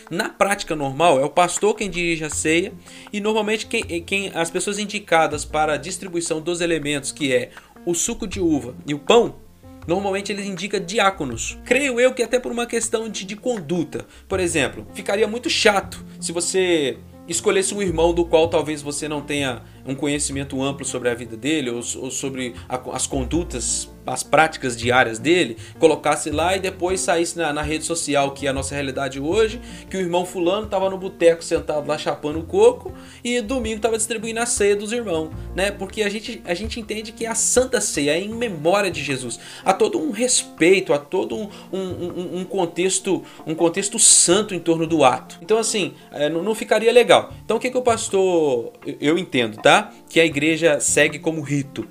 Na 0.09 0.29
prática 0.29 0.75
normal, 0.75 1.19
é 1.19 1.25
o 1.25 1.29
pastor 1.29 1.75
quem 1.75 1.89
dirige 1.89 2.23
a 2.23 2.29
ceia 2.29 2.73
e 3.11 3.19
normalmente 3.19 3.65
quem, 3.65 3.83
quem 4.03 4.31
as 4.33 4.49
pessoas 4.49 4.79
indicadas 4.79 5.45
para 5.45 5.73
a 5.73 5.77
distribuição 5.77 6.41
dos 6.41 6.61
elementos, 6.61 7.11
que 7.11 7.33
é 7.33 7.49
o 7.85 7.93
suco 7.93 8.27
de 8.27 8.39
uva 8.39 8.75
e 8.87 8.93
o 8.93 8.99
pão, 8.99 9.41
Normalmente 9.85 10.31
eles 10.31 10.45
indicam 10.45 10.79
diáconos. 10.79 11.57
Creio 11.65 11.99
eu 11.99 12.13
que 12.13 12.23
até 12.23 12.39
por 12.39 12.51
uma 12.51 12.65
questão 12.65 13.09
de, 13.09 13.25
de 13.25 13.35
conduta. 13.35 14.05
Por 14.29 14.39
exemplo, 14.39 14.87
ficaria 14.93 15.27
muito 15.27 15.49
chato 15.49 16.03
se 16.19 16.31
você 16.31 16.97
escolhesse 17.27 17.73
um 17.73 17.81
irmão 17.81 18.13
do 18.13 18.25
qual 18.25 18.47
talvez 18.47 18.81
você 18.81 19.07
não 19.07 19.21
tenha 19.21 19.61
um 19.85 19.95
conhecimento 19.95 20.61
amplo 20.61 20.85
sobre 20.85 21.09
a 21.09 21.13
vida 21.13 21.37
dele 21.37 21.69
ou, 21.69 21.77
ou 21.77 22.11
sobre 22.11 22.53
a, 22.67 22.75
as 22.95 23.07
condutas 23.07 23.92
as 24.05 24.23
práticas 24.23 24.75
diárias 24.75 25.19
dele, 25.19 25.57
colocasse 25.79 26.29
lá 26.29 26.55
e 26.55 26.59
depois 26.59 26.99
saísse 26.99 27.37
na, 27.37 27.53
na, 27.53 27.61
rede 27.61 27.85
social, 27.85 28.31
que 28.31 28.45
é 28.47 28.49
a 28.49 28.53
nossa 28.53 28.75
realidade 28.75 29.19
hoje, 29.19 29.61
que 29.89 29.97
o 29.97 29.99
irmão 29.99 30.25
fulano 30.25 30.65
estava 30.65 30.89
no 30.89 30.97
boteco 30.97 31.43
sentado 31.43 31.87
lá 31.87 31.97
chapando 31.97 32.39
o 32.39 32.43
coco 32.43 32.93
e 33.23 33.39
domingo 33.41 33.77
estava 33.77 33.97
distribuindo 33.97 34.39
a 34.39 34.45
ceia 34.45 34.75
dos 34.75 34.91
irmãos, 34.91 35.31
né? 35.55 35.71
Porque 35.71 36.03
a 36.03 36.09
gente, 36.09 36.41
a 36.45 36.53
gente 36.53 36.79
entende 36.79 37.11
que 37.11 37.25
a 37.25 37.35
Santa 37.35 37.79
Ceia 37.79 38.11
é 38.11 38.19
em 38.19 38.33
memória 38.33 38.91
de 38.91 39.03
Jesus. 39.03 39.39
Há 39.63 39.73
todo 39.73 39.99
um 39.99 40.11
respeito, 40.11 40.93
há 40.93 40.97
todo 40.97 41.35
um, 41.37 41.49
um, 41.71 42.39
um, 42.39 42.45
contexto 42.45 43.23
um 43.45 43.55
contexto 43.55 43.97
santo 43.99 44.53
em 44.53 44.59
torno 44.59 44.85
do 44.85 45.03
ato. 45.03 45.37
Então 45.41 45.57
assim, 45.57 45.93
é, 46.11 46.29
não, 46.29 46.43
não, 46.43 46.55
ficaria 46.55 46.91
legal. 46.91 47.33
Então 47.43 47.57
o 47.57 47.59
que, 47.59 47.69
que 47.69 47.77
o 47.77 47.81
pastor... 47.81 48.73
Eu 48.99 49.17
entendo, 49.17 49.57
tá? 49.57 49.91
Que 50.09 50.19
a 50.19 50.25
igreja 50.25 50.79
segue 50.79 51.19
como 51.19 51.41
rito. 51.41 51.87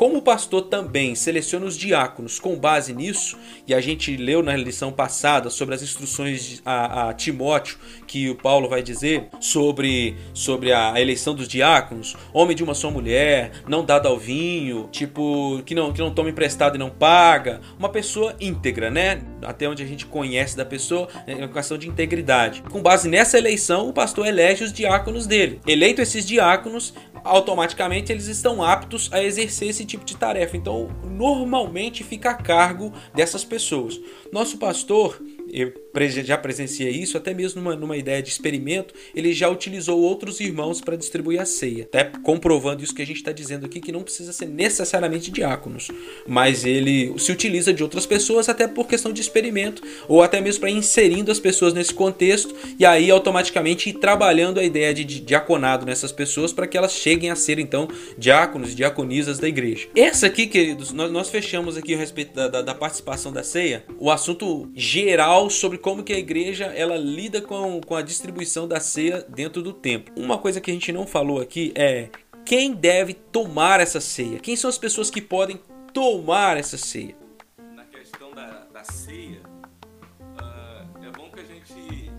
Como 0.00 0.16
o 0.16 0.22
pastor 0.22 0.62
também 0.62 1.14
seleciona 1.14 1.66
os 1.66 1.76
diáconos 1.76 2.38
com 2.38 2.56
base 2.56 2.94
nisso, 2.94 3.36
e 3.68 3.74
a 3.74 3.82
gente 3.82 4.16
leu 4.16 4.42
na 4.42 4.56
lição 4.56 4.90
passada 4.90 5.50
sobre 5.50 5.74
as 5.74 5.82
instruções 5.82 6.62
a, 6.64 7.10
a 7.10 7.12
Timóteo, 7.12 7.76
que 8.06 8.30
o 8.30 8.34
Paulo 8.34 8.66
vai 8.66 8.82
dizer 8.82 9.28
sobre, 9.40 10.16
sobre 10.32 10.72
a 10.72 10.98
eleição 10.98 11.34
dos 11.34 11.46
diáconos, 11.46 12.16
homem 12.32 12.56
de 12.56 12.64
uma 12.64 12.72
só 12.72 12.90
mulher, 12.90 13.52
não 13.68 13.84
dado 13.84 14.08
ao 14.08 14.18
vinho, 14.18 14.88
tipo, 14.90 15.60
que 15.66 15.74
não, 15.74 15.92
que 15.92 16.00
não 16.00 16.14
toma 16.14 16.30
emprestado 16.30 16.76
e 16.76 16.78
não 16.78 16.88
paga, 16.88 17.60
uma 17.78 17.90
pessoa 17.90 18.34
íntegra, 18.40 18.90
né? 18.90 19.20
Até 19.42 19.68
onde 19.68 19.82
a 19.82 19.86
gente 19.86 20.06
conhece 20.06 20.56
da 20.56 20.64
pessoa, 20.64 21.08
é 21.26 21.34
uma 21.34 21.48
questão 21.48 21.76
de 21.76 21.86
integridade. 21.86 22.62
Com 22.70 22.80
base 22.80 23.06
nessa 23.06 23.36
eleição, 23.36 23.90
o 23.90 23.92
pastor 23.92 24.26
elege 24.26 24.64
os 24.64 24.72
diáconos 24.72 25.26
dele. 25.26 25.60
Eleito 25.66 26.00
esses 26.00 26.24
diáconos, 26.24 26.94
automaticamente 27.24 28.12
eles 28.12 28.26
estão 28.26 28.62
aptos 28.62 29.08
a 29.12 29.22
exercer 29.22 29.68
esse 29.68 29.84
tipo 29.84 30.04
de 30.04 30.16
tarefa. 30.16 30.56
Então, 30.56 30.88
normalmente 31.04 32.04
fica 32.04 32.30
a 32.30 32.34
cargo 32.34 32.92
dessas 33.14 33.44
pessoas. 33.44 34.00
Nosso 34.32 34.58
pastor, 34.58 35.20
eu 35.52 35.72
já 36.24 36.38
presenciei 36.38 36.90
isso, 36.90 37.16
até 37.16 37.34
mesmo 37.34 37.60
numa, 37.60 37.76
numa 37.76 37.96
ideia 37.96 38.22
de 38.22 38.28
experimento, 38.28 38.94
ele 39.14 39.32
já 39.32 39.48
utilizou 39.48 40.00
outros 40.00 40.40
irmãos 40.40 40.80
para 40.80 40.96
distribuir 40.96 41.40
a 41.40 41.44
ceia, 41.44 41.84
até 41.84 42.04
comprovando 42.04 42.82
isso 42.82 42.94
que 42.94 43.02
a 43.02 43.06
gente 43.06 43.16
está 43.16 43.32
dizendo 43.32 43.66
aqui, 43.66 43.80
que 43.80 43.92
não 43.92 44.02
precisa 44.02 44.32
ser 44.32 44.46
necessariamente 44.46 45.30
diáconos, 45.30 45.88
mas 46.26 46.64
ele 46.64 47.12
se 47.18 47.32
utiliza 47.32 47.72
de 47.72 47.82
outras 47.82 48.06
pessoas 48.06 48.48
até 48.48 48.66
por 48.66 48.86
questão 48.86 49.12
de 49.12 49.20
experimento, 49.20 49.82
ou 50.08 50.22
até 50.22 50.40
mesmo 50.40 50.60
para 50.60 50.70
inserindo 50.70 51.30
as 51.30 51.40
pessoas 51.40 51.74
nesse 51.74 51.94
contexto 51.94 52.54
e 52.78 52.84
aí 52.84 53.10
automaticamente 53.10 53.90
ir 53.90 53.94
trabalhando 53.94 54.60
a 54.60 54.64
ideia 54.64 54.92
de 54.92 55.04
diaconado 55.04 55.86
nessas 55.86 56.12
pessoas 56.12 56.52
para 56.52 56.66
que 56.66 56.76
elas 56.76 56.92
cheguem 56.92 57.30
a 57.30 57.36
ser 57.36 57.58
então 57.58 57.88
diáconos 58.16 58.72
e 58.72 58.74
diaconisas 58.74 59.38
da 59.38 59.48
igreja. 59.48 59.88
Essa 59.94 60.26
aqui, 60.26 60.46
queridos, 60.46 60.92
nós, 60.92 61.10
nós 61.10 61.28
fechamos 61.28 61.76
aqui 61.76 61.94
a 61.94 61.98
respeito 61.98 62.34
da, 62.34 62.48
da, 62.48 62.62
da 62.62 62.74
participação 62.74 63.32
da 63.32 63.42
ceia, 63.42 63.84
o 63.98 64.10
assunto 64.10 64.68
geral 64.74 65.39
sobre 65.48 65.78
como 65.78 66.02
que 66.02 66.12
a 66.12 66.18
igreja 66.18 66.66
ela 66.66 66.96
lida 66.96 67.40
com, 67.40 67.80
com 67.80 67.94
a 67.94 68.02
distribuição 68.02 68.66
da 68.66 68.80
ceia 68.80 69.24
dentro 69.28 69.62
do 69.62 69.72
templo. 69.72 70.12
Uma 70.16 70.38
coisa 70.38 70.60
que 70.60 70.70
a 70.70 70.74
gente 70.74 70.92
não 70.92 71.06
falou 71.06 71.40
aqui 71.40 71.72
é 71.76 72.10
quem 72.44 72.74
deve 72.74 73.14
tomar 73.14 73.80
essa 73.80 74.00
ceia? 74.00 74.40
Quem 74.40 74.56
são 74.56 74.68
as 74.68 74.76
pessoas 74.76 75.10
que 75.10 75.22
podem 75.22 75.60
tomar 75.94 76.56
essa 76.56 76.76
ceia? 76.76 77.16
Na 77.74 77.84
questão 77.84 78.32
da, 78.32 78.64
da 78.72 78.82
ceia, 78.82 79.40
uh, 80.20 81.06
é 81.06 81.10
bom 81.16 81.30
que 81.30 81.40
a 81.40 81.44
gente, 81.44 82.10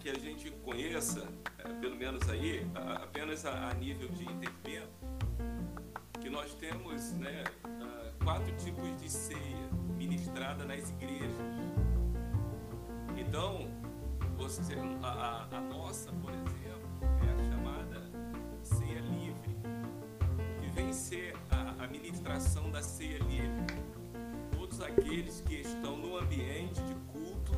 que 0.00 0.08
a 0.08 0.14
gente 0.14 0.50
conheça, 0.64 1.20
uh, 1.20 1.80
pelo 1.80 1.96
menos 1.96 2.28
aí, 2.28 2.60
uh, 2.60 3.02
apenas 3.02 3.44
a, 3.44 3.70
a, 3.70 3.74
nível 3.74 4.08
de 4.10 4.22
entendimento, 4.22 4.92
que 6.20 6.30
nós 6.30 6.54
temos 6.54 7.12
né, 7.14 7.42
quatro 8.22 8.54
tipos 8.56 8.88
de 9.00 9.10
ceia 9.10 9.68
ministrada 9.98 10.64
nas 10.64 10.90
igrejas. 10.90 11.71
Então, 13.32 13.66
você, 14.36 14.74
a, 15.02 15.46
a, 15.50 15.60
nossa, 15.62 16.12
por 16.12 16.30
exemplo, 16.34 16.90
é 17.02 17.32
a 17.32 17.50
chamada 17.50 18.10
ceia 18.62 19.00
livre, 19.00 19.56
que 20.60 20.66
vem 20.68 20.92
ser 20.92 21.34
a, 21.50 21.82
a 21.82 21.86
ministração 21.86 22.70
da 22.70 22.82
ceia 22.82 23.18
livre. 23.20 23.64
Todos 24.54 24.82
aqueles 24.82 25.40
que 25.40 25.54
estão 25.62 25.96
no 25.96 26.18
ambiente 26.18 26.82
de 26.82 26.94
culto 27.10 27.52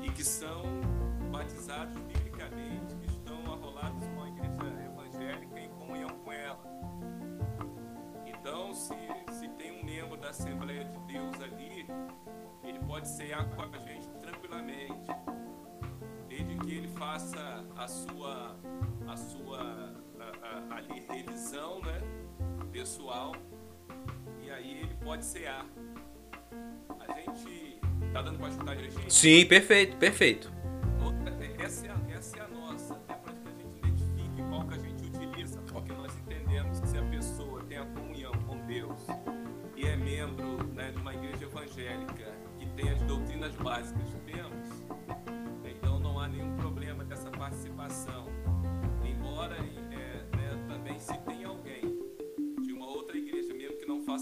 e 0.00 0.08
que 0.12 0.22
são 0.22 0.62
batizados 1.32 2.00
biblicamente, 2.02 2.94
que 2.94 3.10
estão 3.10 3.52
arrolados 3.52 4.06
com 4.06 4.22
a 4.22 4.28
igreja 4.28 4.80
evangélica 4.92 5.58
em 5.58 5.70
comunhão 5.70 6.10
com 6.20 6.32
ela. 6.32 6.62
Então, 8.24 8.72
se, 8.72 8.94
se 9.32 9.48
tem 9.58 9.72
um 9.72 9.84
membro 9.84 10.16
da 10.16 10.28
Assembleia 10.28 10.84
de 10.84 10.98
Deus 11.12 11.34
ali, 11.42 11.84
ele 12.62 12.78
pode 12.86 13.08
cear 13.08 13.44
com 13.50 13.62
a 13.62 13.78
gente 13.78 13.93
tranquilamente. 14.54 14.94
que 16.64 16.74
ele 16.74 16.88
faça 16.88 17.64
a 17.76 17.86
sua, 17.86 18.56
a 19.06 19.16
sua 19.16 19.94
a, 20.18 20.74
a, 20.74 20.76
ali, 20.76 21.04
revisão 21.08 21.80
né, 21.82 22.00
pessoal 22.72 23.34
e 24.42 24.50
aí 24.50 24.80
ele 24.80 24.94
pode 25.02 25.24
cear. 25.24 25.66
A 27.00 27.20
gente 27.20 27.80
tá 28.12 28.22
dando 28.22 28.38
para 28.38 28.48
escutar 28.48 28.76
direitinho? 28.76 29.10
Sim, 29.10 29.46
perfeito, 29.46 29.96
perfeito. 29.96 30.52
Essa 31.58 31.86
é 31.86 31.90
a, 31.90 31.96
essa 32.16 32.36
é 32.36 32.40
a 32.42 32.48
nossa, 32.48 33.00
é 33.08 33.14
para 33.14 33.32
que 33.32 33.48
a 33.48 33.52
gente 33.52 33.78
identifique 33.78 34.42
qual 34.50 34.66
que 34.66 34.74
a 34.74 34.78
gente 34.78 35.04
utiliza, 35.04 35.60
porque 35.72 35.92
nós 35.92 36.14
entendemos 36.16 36.80
que 36.80 36.88
se 36.88 36.98
a 36.98 37.02
pessoa 37.02 37.62
tem 37.64 37.78
a 37.78 37.86
comunhão 37.86 38.32
com 38.46 38.58
Deus 38.66 39.00
e 39.76 39.86
é 39.86 39.96
membro 39.96 40.62
né, 40.74 40.90
de 40.90 40.98
uma 40.98 41.14
igreja 41.14 41.44
evangélica 41.44 42.34
que 42.58 42.66
tem 42.66 42.90
as 42.90 43.00
doutrinas 43.02 43.54
básicas 43.56 44.03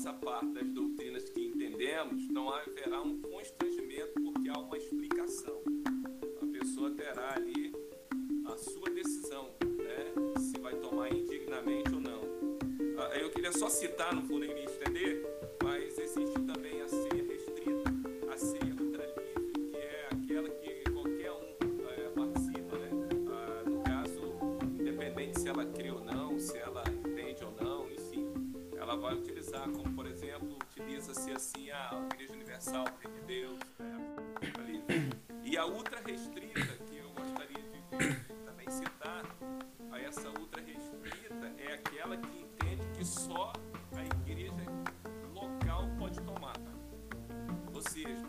faça 0.03 0.13
parte 0.15 0.53
das 0.53 0.69
doutrinas 0.71 1.31
que 1.31 1.47
entendemos, 1.47 2.29
não 2.29 2.51
haverá 2.51 3.01
um 3.03 3.21
constrangimento 3.21 4.13
porque 4.21 4.49
há 4.49 4.59
uma 4.59 4.77
explicação 4.77 5.63
pessoa 6.51 6.91
terá 6.91 7.35
ali 7.37 7.73
a 8.47 8.57
sua 8.57 8.91
decisão, 8.91 9.49
né? 9.63 10.41
Se 10.41 10.59
vai 10.59 10.75
tomar 10.77 11.13
indignamente 11.13 11.95
ou 11.95 12.01
não. 12.01 12.21
Ah, 12.99 13.17
eu 13.17 13.31
queria 13.31 13.53
só 13.53 13.69
citar, 13.69 14.13
não 14.13 14.27
vou 14.27 14.41
nem 14.41 14.53
utiliza-se 31.03 31.33
assim 31.33 31.71
a 31.71 32.09
Igreja 32.15 32.33
Universal, 32.33 32.85
de 33.01 33.21
Deus, 33.27 33.59
né? 33.79 35.11
E 35.43 35.57
a 35.57 35.67
ultra 35.67 36.01
restrita, 36.01 36.61
que 36.61 36.97
eu 36.97 37.11
gostaria 37.11 37.61
de 37.61 38.45
também 38.45 38.71
citar, 38.71 39.25
a 39.91 39.99
essa 39.99 40.29
ultra 40.29 40.63
restrita 40.63 41.53
é 41.59 41.75
aquela 41.75 42.17
que 42.17 42.39
entende 42.39 42.87
que 42.97 43.05
só 43.05 43.53
a 43.97 44.31
igreja 44.31 44.65
local 45.35 45.89
pode 45.99 46.21
tomar. 46.21 46.55
Ou 47.75 47.83
seja, 47.83 48.25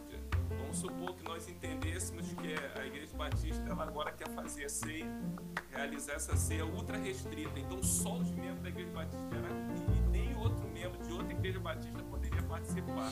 vamos 0.58 0.78
supor 0.78 1.16
que 1.16 1.24
nós 1.24 1.48
entendêssemos 1.48 2.34
que 2.34 2.56
a 2.80 2.86
igreja 2.88 3.16
batista 3.16 3.70
ela 3.70 3.84
agora 3.84 4.12
quer 4.12 4.30
fazer 4.30 4.66
a 4.66 4.70
ceia, 4.70 5.06
realizar 5.70 6.14
essa 6.14 6.36
ceia 6.36 6.66
ultra 6.66 6.98
restrita. 6.98 7.60
Então 7.60 7.84
só 7.84 8.18
os 8.18 8.32
membros 8.32 8.62
da 8.62 8.70
igreja 8.70 8.92
batista 8.92 9.36
e 9.96 10.02
nem 10.10 10.36
outro 10.38 10.68
membro 10.70 11.02
de 11.04 11.14
outra 11.14 11.32
igreja 11.32 11.60
batista 11.60 12.04
poderia 12.04 12.23
participar. 12.64 13.12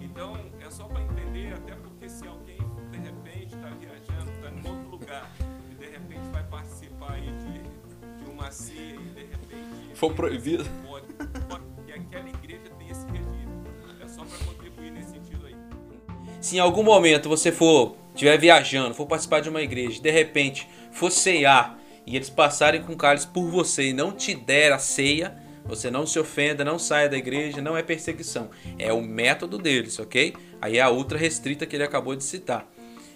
Então, 0.00 0.36
é 0.66 0.70
só 0.70 0.84
para 0.84 1.02
entender, 1.02 1.52
até 1.52 1.74
porque 1.74 2.08
se 2.08 2.26
alguém 2.26 2.58
de 2.90 2.98
repente 2.98 3.54
está 3.54 3.68
viajando, 3.68 4.30
está 4.30 4.50
em 4.50 4.70
outro 4.70 4.90
lugar, 4.90 5.30
e 5.70 5.74
de 5.74 5.86
repente 5.86 6.26
vai 6.32 6.42
participar 6.44 7.12
aí 7.12 7.30
de, 7.32 8.24
de 8.24 8.30
uma 8.30 8.50
ceia 8.50 8.94
e 8.94 9.10
de 9.10 9.20
repente. 9.20 9.94
For 9.94 10.12
proibido. 10.14 10.64
Pode, 10.86 11.06
pode, 11.48 11.64
que 11.86 11.92
aquela 11.92 12.28
igreja 12.28 12.70
tem 12.78 12.88
esse 12.88 13.06
regime. 13.06 13.52
É 14.02 14.08
só 14.08 14.24
para 14.24 14.38
contribuir 14.46 14.90
nesse 14.90 15.10
sentido 15.10 15.46
aí. 15.46 15.56
Se 16.40 16.56
em 16.56 16.60
algum 16.60 16.82
momento 16.82 17.28
você 17.28 17.52
for, 17.52 17.96
estiver 18.14 18.38
viajando, 18.38 18.94
for 18.94 19.06
participar 19.06 19.40
de 19.40 19.50
uma 19.50 19.60
igreja, 19.60 20.00
de 20.00 20.10
repente 20.10 20.66
for 20.90 21.10
ceiar 21.10 21.78
e 22.06 22.16
eles 22.16 22.30
passarem 22.30 22.82
com 22.82 22.96
cálice 22.96 23.26
por 23.26 23.46
você 23.48 23.90
e 23.90 23.92
não 23.92 24.12
te 24.12 24.34
der 24.34 24.72
a 24.72 24.78
ceia, 24.78 25.39
você 25.64 25.90
não 25.90 26.06
se 26.06 26.18
ofenda, 26.18 26.64
não 26.64 26.78
saia 26.78 27.08
da 27.08 27.16
igreja, 27.16 27.60
não 27.60 27.76
é 27.76 27.82
perseguição. 27.82 28.50
É 28.78 28.92
o 28.92 29.00
método 29.00 29.58
deles, 29.58 29.98
ok? 29.98 30.34
Aí 30.60 30.78
é 30.78 30.80
a 30.80 30.90
ultra 30.90 31.18
restrita 31.18 31.66
que 31.66 31.76
ele 31.76 31.84
acabou 31.84 32.14
de 32.14 32.24
citar. 32.24 32.68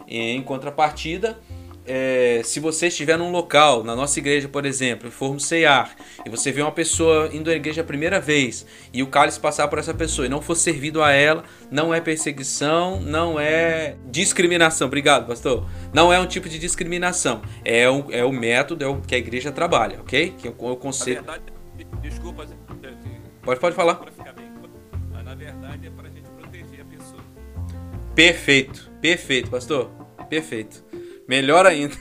Em 0.07 0.43
contrapartida, 0.43 1.39
é, 1.87 2.41
se 2.45 2.61
você 2.61 2.87
estiver 2.87 3.19
num 3.19 3.31
local, 3.31 3.85
na 3.85 3.95
nossa 3.95 4.19
igreja, 4.19 4.49
por 4.49 4.65
exemplo, 4.65 5.09
e 5.09 5.11
formos 5.11 5.45
ceiar, 5.45 5.95
e 6.25 6.31
você 6.31 6.51
vê 6.51 6.63
uma 6.63 6.73
pessoa 6.73 7.31
indo 7.33 7.51
à 7.51 7.55
igreja 7.55 7.83
a 7.83 7.85
primeira 7.85 8.19
vez, 8.19 8.67
e 8.93 9.03
o 9.03 9.07
cálice 9.07 9.39
passar 9.39 9.69
por 9.69 9.79
essa 9.79 9.93
pessoa 9.93 10.27
e 10.27 10.29
não 10.29 10.41
for 10.41 10.55
servido 10.55 11.03
a 11.03 11.13
ela, 11.13 11.45
não 11.71 11.93
é 11.93 12.01
perseguição, 12.01 13.01
não 13.01 13.39
é 13.39 13.97
discriminação. 14.11 14.87
Obrigado, 14.87 15.27
pastor. 15.27 15.69
Não 15.93 16.13
é 16.13 16.19
um 16.19 16.27
tipo 16.27 16.49
de 16.49 16.59
discriminação. 16.59 17.43
É, 17.65 17.89
um, 17.91 18.11
é 18.11 18.25
o 18.25 18.33
método, 18.33 18.85
é 18.85 18.89
o 18.89 19.01
que 19.01 19.15
a 19.15 19.19
igreja 19.19 19.53
trabalha, 19.53 20.01
ok? 20.01 20.35
Que 20.39 20.49
é 20.49 20.51
o 20.51 20.77
conceito. 20.77 21.25
Desculpa. 22.05 22.47
Pode, 23.43 23.61
pode 23.61 23.75
falar. 23.75 24.01
Na 25.25 25.35
verdade, 25.35 25.87
é 25.87 25.91
para 25.91 26.09
a 26.09 26.11
gente 26.11 26.31
proteger 26.31 26.83
a 26.83 26.85
pessoa. 26.85 27.23
Perfeito, 28.15 28.91
perfeito, 29.01 29.51
pastor. 29.51 29.91
Perfeito. 30.29 30.85
Melhor 31.27 31.67
ainda. 31.67 31.95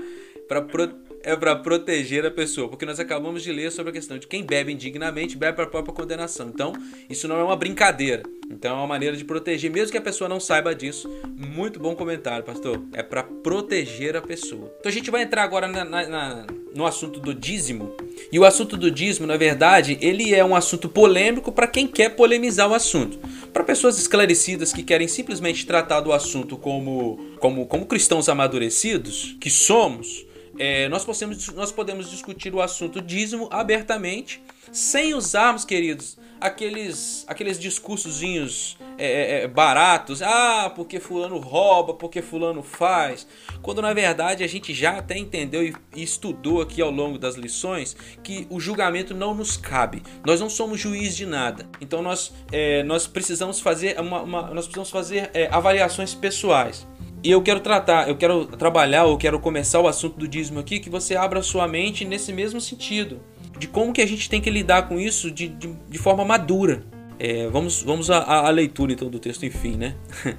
pra 0.48 0.62
pro... 0.62 0.98
É 1.22 1.36
para 1.36 1.54
proteger 1.54 2.24
a 2.24 2.30
pessoa, 2.30 2.70
porque 2.70 2.86
nós 2.86 2.98
acabamos 2.98 3.42
de 3.42 3.52
ler 3.52 3.70
sobre 3.70 3.90
a 3.90 3.92
questão 3.92 4.18
de 4.18 4.26
quem 4.26 4.42
bebe 4.42 4.72
indignamente 4.72 5.36
bebe 5.36 5.54
para 5.54 5.64
a 5.64 5.68
própria 5.68 5.94
condenação. 5.94 6.48
Então, 6.48 6.72
isso 7.10 7.28
não 7.28 7.38
é 7.38 7.44
uma 7.44 7.56
brincadeira. 7.56 8.22
Então, 8.50 8.72
é 8.72 8.74
uma 8.78 8.86
maneira 8.86 9.14
de 9.14 9.24
proteger, 9.24 9.70
mesmo 9.70 9.92
que 9.92 9.98
a 9.98 10.02
pessoa 10.02 10.28
não 10.28 10.40
saiba 10.40 10.74
disso. 10.74 11.10
Muito 11.36 11.78
bom 11.78 11.94
comentário, 11.94 12.42
pastor. 12.42 12.82
É 12.94 13.02
para 13.02 13.22
proteger 13.22 14.16
a 14.16 14.22
pessoa. 14.22 14.74
Então, 14.80 14.88
a 14.88 14.92
gente 14.92 15.10
vai 15.10 15.22
entrar 15.22 15.42
agora 15.42 15.68
na, 15.68 15.84
na, 15.84 16.08
na, 16.08 16.46
no 16.74 16.86
assunto 16.86 17.20
do 17.20 17.34
dízimo. 17.34 17.94
E 18.30 18.38
o 18.38 18.44
assunto 18.44 18.76
do 18.76 18.90
dízimo, 18.90 19.26
na 19.26 19.36
verdade, 19.36 19.98
ele 20.00 20.34
é 20.34 20.44
um 20.44 20.54
assunto 20.54 20.88
polêmico 20.88 21.50
para 21.50 21.66
quem 21.66 21.86
quer 21.86 22.10
polemizar 22.10 22.70
o 22.70 22.74
assunto. 22.74 23.18
Para 23.52 23.64
pessoas 23.64 23.98
esclarecidas 23.98 24.72
que 24.72 24.82
querem 24.82 25.08
simplesmente 25.08 25.66
tratar 25.66 26.00
do 26.00 26.12
assunto 26.12 26.56
como, 26.56 27.18
como, 27.38 27.66
como 27.66 27.86
cristãos 27.86 28.28
amadurecidos, 28.28 29.36
que 29.40 29.50
somos, 29.50 30.24
é, 30.58 30.88
nós, 30.88 31.04
podemos, 31.04 31.48
nós 31.54 31.72
podemos 31.72 32.10
discutir 32.10 32.54
o 32.54 32.60
assunto 32.60 33.00
dízimo 33.00 33.48
abertamente, 33.50 34.40
sem 34.72 35.14
usarmos, 35.14 35.64
queridos, 35.64 36.18
aqueles, 36.40 37.24
aqueles 37.28 37.58
discursozinhos 37.58 38.76
é, 38.96 39.04
é, 39.04 39.42
é, 39.42 39.48
baratos. 39.48 40.22
Ah, 40.22 40.72
porque 40.74 40.98
fulano 40.98 41.38
rouba, 41.38 41.94
porque 41.94 42.22
fulano 42.22 42.62
faz. 42.62 43.26
Quando 43.62 43.82
na 43.82 43.92
verdade 43.92 44.42
a 44.42 44.46
gente 44.46 44.72
já 44.72 44.98
até 44.98 45.16
entendeu 45.16 45.64
e, 45.64 45.74
e 45.94 46.02
estudou 46.02 46.60
aqui 46.60 46.80
ao 46.80 46.90
longo 46.90 47.18
das 47.18 47.34
lições 47.34 47.96
que 48.22 48.46
o 48.50 48.58
julgamento 48.58 49.14
não 49.14 49.34
nos 49.34 49.56
cabe. 49.56 50.02
Nós 50.24 50.40
não 50.40 50.48
somos 50.48 50.80
juiz 50.80 51.16
de 51.16 51.26
nada. 51.26 51.68
Então 51.80 52.02
nós, 52.02 52.32
é, 52.50 52.82
nós 52.84 53.06
precisamos 53.06 53.60
fazer, 53.60 54.00
uma, 54.00 54.22
uma 54.22 54.42
nós 54.54 54.64
precisamos 54.64 54.90
fazer 54.90 55.30
é, 55.34 55.48
avaliações 55.50 56.14
pessoais. 56.14 56.86
E 57.22 57.30
eu 57.30 57.42
quero 57.42 57.60
tratar, 57.60 58.08
eu 58.08 58.16
quero 58.16 58.46
trabalhar, 58.46 59.06
eu 59.06 59.18
quero 59.18 59.38
começar 59.38 59.78
o 59.78 59.86
assunto 59.86 60.18
do 60.18 60.26
dízimo 60.26 60.58
aqui, 60.58 60.80
que 60.80 60.88
você 60.88 61.14
abra 61.14 61.42
sua 61.42 61.68
mente 61.68 62.02
nesse 62.02 62.32
mesmo 62.32 62.62
sentido. 62.62 63.20
De 63.60 63.68
como 63.68 63.92
que 63.92 64.00
a 64.00 64.06
gente 64.06 64.30
tem 64.30 64.40
que 64.40 64.48
lidar 64.48 64.88
com 64.88 64.98
isso 64.98 65.30
de, 65.30 65.46
de, 65.46 65.70
de 65.86 65.98
forma 65.98 66.24
madura. 66.24 66.82
É, 67.18 67.46
vamos 67.48 67.82
vamos 67.82 68.10
à, 68.10 68.46
à, 68.46 68.48
leitura 68.48 68.94
então 68.94 69.10
do 69.10 69.18
texto, 69.18 69.44
enfim, 69.44 69.76
né? 69.76 69.94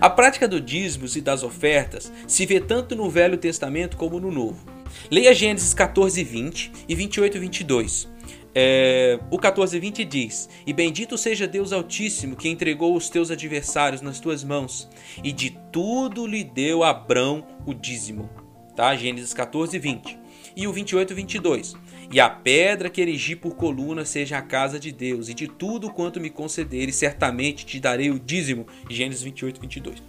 a 0.00 0.08
prática 0.08 0.48
do 0.48 0.58
dízimos 0.58 1.14
e 1.14 1.20
das 1.20 1.42
ofertas 1.42 2.10
se 2.26 2.46
vê 2.46 2.58
tanto 2.58 2.96
no 2.96 3.10
Velho 3.10 3.36
Testamento 3.36 3.98
como 3.98 4.18
no 4.18 4.32
Novo. 4.32 4.64
Leia 5.10 5.34
Gênesis 5.34 5.74
14, 5.74 6.24
20 6.24 6.72
e 6.88 6.94
28 6.94 7.36
e 7.36 7.40
22. 7.40 8.08
É, 8.54 9.18
o 9.30 9.38
14:20 9.38 10.02
diz: 10.06 10.48
E 10.66 10.72
bendito 10.72 11.18
seja 11.18 11.46
Deus 11.46 11.74
Altíssimo 11.74 12.36
que 12.36 12.48
entregou 12.48 12.96
os 12.96 13.10
teus 13.10 13.30
adversários 13.30 14.00
nas 14.00 14.18
tuas 14.18 14.42
mãos, 14.42 14.88
e 15.22 15.30
de 15.30 15.50
tudo 15.70 16.26
lhe 16.26 16.42
deu 16.42 16.82
Abrão 16.82 17.46
o 17.66 17.74
dízimo. 17.74 18.30
Tá? 18.74 18.96
Gênesis 18.96 19.34
14:20. 19.34 20.22
E 20.54 20.66
o 20.66 20.72
28 20.72 21.14
22. 21.14 21.74
E 22.12 22.20
a 22.20 22.28
pedra 22.28 22.90
que 22.90 23.00
erigi 23.00 23.34
por 23.34 23.56
coluna 23.56 24.04
seja 24.04 24.36
a 24.36 24.42
casa 24.42 24.78
de 24.78 24.92
Deus, 24.92 25.30
e 25.30 25.34
de 25.34 25.48
tudo 25.48 25.90
quanto 25.90 26.20
me 26.20 26.28
concederes, 26.28 26.96
certamente 26.96 27.64
te 27.64 27.80
darei 27.80 28.10
o 28.10 28.18
dízimo. 28.18 28.66
Gênesis 28.90 29.22
28, 29.22 29.58
22. 29.58 30.02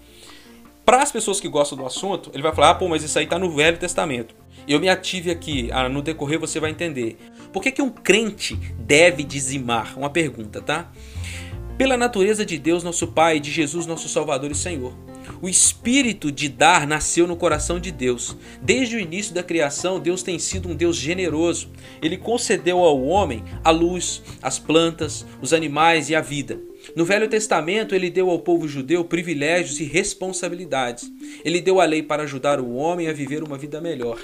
Para 0.86 1.02
as 1.02 1.14
pessoas 1.14 1.40
que 1.40 1.48
gostam 1.48 1.78
do 1.78 1.86
assunto, 1.86 2.30
ele 2.34 2.44
vai 2.44 2.54
falar: 2.54 2.72
ah, 2.72 2.76
pô, 2.76 2.90
mas 2.90 3.04
isso 3.04 3.18
aí 3.18 3.24
está 3.24 3.40
no 3.40 3.50
Velho 3.50 3.78
Testamento. 3.78 4.36
Eu 4.68 4.82
me 4.82 4.90
ative 4.90 5.32
aqui, 5.32 5.70
ah, 5.72 5.88
no 5.88 6.02
decorrer 6.02 6.38
você 6.38 6.60
vai 6.60 6.72
entender. 6.72 7.18
Por 7.54 7.64
que, 7.64 7.72
que 7.72 7.82
um 7.82 7.90
crente 7.90 8.56
deve 8.78 9.24
dizimar? 9.24 9.98
Uma 9.98 10.10
pergunta, 10.10 10.62
tá? 10.62 10.92
Pela 11.78 11.96
natureza 11.96 12.46
de 12.46 12.60
Deus, 12.60 12.84
nosso 12.84 13.08
Pai, 13.08 13.40
de 13.40 13.50
Jesus, 13.50 13.86
nosso 13.86 14.10
Salvador 14.10 14.52
e 14.52 14.56
Senhor. 14.56 14.94
O 15.42 15.50
espírito 15.50 16.32
de 16.32 16.50
dar 16.50 16.88
nasceu 16.88 17.28
no 17.28 17.36
coração 17.36 17.80
de 17.80 17.92
Deus. 17.92 18.36
Desde 18.62 18.96
o 18.96 19.00
início 19.00 19.34
da 19.34 19.44
criação, 19.44 20.00
Deus 20.00 20.24
tem 20.24 20.40
sido 20.40 20.70
um 20.70 20.76
Deus 20.76 20.96
generoso. 20.96 21.70
Ele 22.02 22.18
concedeu 22.18 22.80
ao 22.80 23.04
homem 23.04 23.44
a 23.64 23.72
luz, 23.72 24.22
as 24.42 24.60
plantas, 24.60 25.26
os 25.42 25.54
animais 25.54 26.10
e 26.10 26.16
a 26.16 26.22
vida. 26.22 26.60
No 26.96 27.06
Velho 27.06 27.30
Testamento, 27.30 27.96
ele 27.96 28.10
deu 28.10 28.30
ao 28.30 28.40
povo 28.40 28.68
judeu 28.68 29.06
privilégios 29.06 29.80
e 29.80 29.86
responsabilidades. 29.86 31.10
Ele 31.44 31.62
deu 31.62 31.80
a 31.80 31.86
lei 31.86 32.04
para 32.04 32.24
ajudar 32.24 32.60
o 32.60 32.74
homem 32.76 33.08
a 33.08 33.14
viver 33.14 33.42
uma 33.42 33.58
vida 33.58 33.80
melhor. 33.80 34.20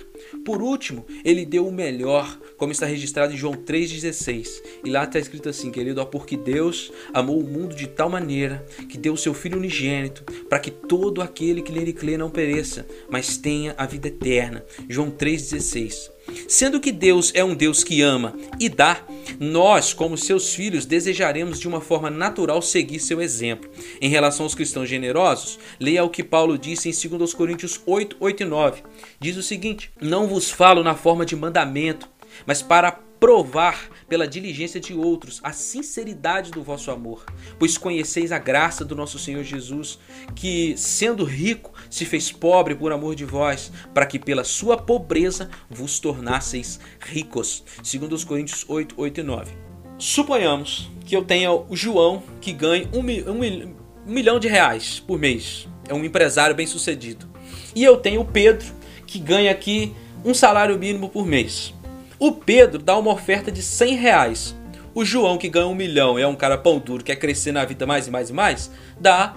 Por 0.45 0.61
último, 0.61 1.05
ele 1.23 1.45
deu 1.45 1.67
o 1.67 1.71
melhor, 1.71 2.39
como 2.57 2.71
está 2.71 2.85
registrado 2.85 3.33
em 3.33 3.37
João 3.37 3.53
3,16. 3.53 4.61
E 4.83 4.89
lá 4.89 5.03
está 5.03 5.19
escrito 5.19 5.49
assim, 5.49 5.71
querido, 5.71 6.01
ó, 6.01 6.05
porque 6.05 6.37
Deus 6.37 6.91
amou 7.13 7.39
o 7.39 7.43
mundo 7.43 7.75
de 7.75 7.87
tal 7.87 8.09
maneira 8.09 8.65
que 8.87 8.97
deu 8.97 9.13
o 9.13 9.17
seu 9.17 9.33
Filho 9.33 9.57
unigênito, 9.57 10.23
para 10.47 10.59
que 10.59 10.71
todo 10.71 11.21
aquele 11.21 11.61
que 11.61 11.71
nele 11.71 11.93
crê 11.93 12.17
não 12.17 12.29
pereça, 12.29 12.85
mas 13.09 13.37
tenha 13.37 13.73
a 13.77 13.85
vida 13.85 14.07
eterna. 14.07 14.63
João 14.87 15.11
3,16. 15.11 16.11
Sendo 16.47 16.79
que 16.79 16.91
Deus 16.91 17.31
é 17.33 17.43
um 17.43 17.55
Deus 17.55 17.83
que 17.83 18.01
ama 18.01 18.35
e 18.59 18.69
dá, 18.69 19.03
nós, 19.39 19.93
como 19.93 20.17
seus 20.17 20.53
filhos, 20.53 20.85
desejaremos 20.85 21.59
de 21.59 21.67
uma 21.67 21.81
forma 21.81 22.09
natural 22.09 22.61
seguir 22.61 22.99
seu 22.99 23.21
exemplo. 23.21 23.69
Em 24.01 24.09
relação 24.09 24.45
aos 24.45 24.55
cristãos 24.55 24.89
generosos, 24.89 25.59
leia 25.79 26.03
o 26.03 26.09
que 26.09 26.23
Paulo 26.23 26.57
disse 26.57 26.89
em 26.89 27.17
2 27.17 27.33
Coríntios 27.33 27.81
8, 27.85 28.17
8 28.19 28.43
e 28.43 28.45
9. 28.45 28.83
Diz 29.19 29.37
o 29.37 29.43
seguinte: 29.43 29.91
Não 30.09 30.25
vos 30.25 30.49
falo 30.49 30.83
na 30.83 30.95
forma 30.95 31.23
de 31.23 31.35
mandamento, 31.35 32.09
mas 32.43 32.63
para 32.63 32.91
provar 32.91 33.89
pela 34.07 34.27
diligência 34.27 34.79
de 34.79 34.91
outros 34.91 35.39
a 35.43 35.51
sinceridade 35.51 36.49
do 36.49 36.63
vosso 36.63 36.89
amor, 36.89 37.23
pois 37.59 37.77
conheceis 37.77 38.31
a 38.31 38.39
graça 38.39 38.83
do 38.83 38.95
nosso 38.95 39.19
Senhor 39.19 39.43
Jesus, 39.43 39.99
que, 40.33 40.73
sendo 40.75 41.23
rico, 41.23 41.71
se 41.91 42.05
fez 42.05 42.31
pobre 42.31 42.73
por 42.73 42.91
amor 42.91 43.13
de 43.13 43.23
vós, 43.23 43.71
para 43.93 44.07
que 44.07 44.17
pela 44.17 44.43
sua 44.43 44.75
pobreza 44.75 45.47
vos 45.69 45.99
tornasseis 45.99 46.79
ricos. 46.99 47.63
Segundo 47.83 48.13
os 48.13 48.23
Coríntios 48.23 48.65
8, 48.67 48.95
8 48.97 49.19
e 49.19 49.23
9. 49.23 49.51
Suponhamos 49.99 50.89
que 51.05 51.15
eu 51.15 51.23
tenha 51.23 51.51
o 51.51 51.75
João 51.75 52.23
que 52.41 52.51
ganha 52.51 52.89
um, 52.91 53.01
um, 53.31 53.75
um 54.07 54.11
milhão 54.11 54.39
de 54.39 54.47
reais 54.47 54.99
por 54.99 55.19
mês. 55.19 55.67
É 55.87 55.93
um 55.93 56.03
empresário 56.03 56.55
bem 56.55 56.65
sucedido. 56.65 57.29
E 57.75 57.83
eu 57.83 57.97
tenho 57.97 58.21
o 58.21 58.25
Pedro 58.25 58.78
que 59.09 59.19
ganha 59.19 59.51
aqui 59.51 59.95
um 60.23 60.33
salário 60.33 60.77
mínimo 60.77 61.09
por 61.09 61.25
mês. 61.25 61.73
O 62.19 62.31
Pedro 62.31 62.79
dá 62.79 62.97
uma 62.97 63.11
oferta 63.11 63.51
de 63.51 63.61
100 63.61 63.95
reais. 63.95 64.55
O 64.93 65.05
João, 65.05 65.37
que 65.37 65.47
ganha 65.47 65.67
um 65.67 65.75
milhão, 65.75 66.17
é 66.19 66.27
um 66.27 66.35
cara 66.35 66.57
pão 66.57 66.79
duro, 66.79 67.03
quer 67.03 67.15
crescer 67.15 67.51
na 67.51 67.63
vida 67.63 67.85
mais 67.85 68.07
e 68.07 68.11
mais 68.11 68.29
e 68.29 68.33
mais, 68.33 68.71
dá 68.99 69.35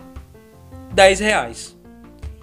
10 0.92 1.20
reais. 1.20 1.78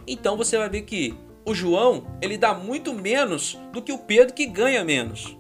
Então 0.07 0.37
você 0.37 0.57
vai 0.57 0.69
ver 0.69 0.83
que 0.83 1.15
o 1.45 1.53
João 1.53 2.05
ele 2.21 2.37
dá 2.37 2.53
muito 2.53 2.93
menos 2.93 3.57
do 3.73 3.81
que 3.81 3.91
o 3.91 3.97
Pedro 3.97 4.33
que 4.33 4.45
ganha 4.45 4.83
menos. 4.83 5.37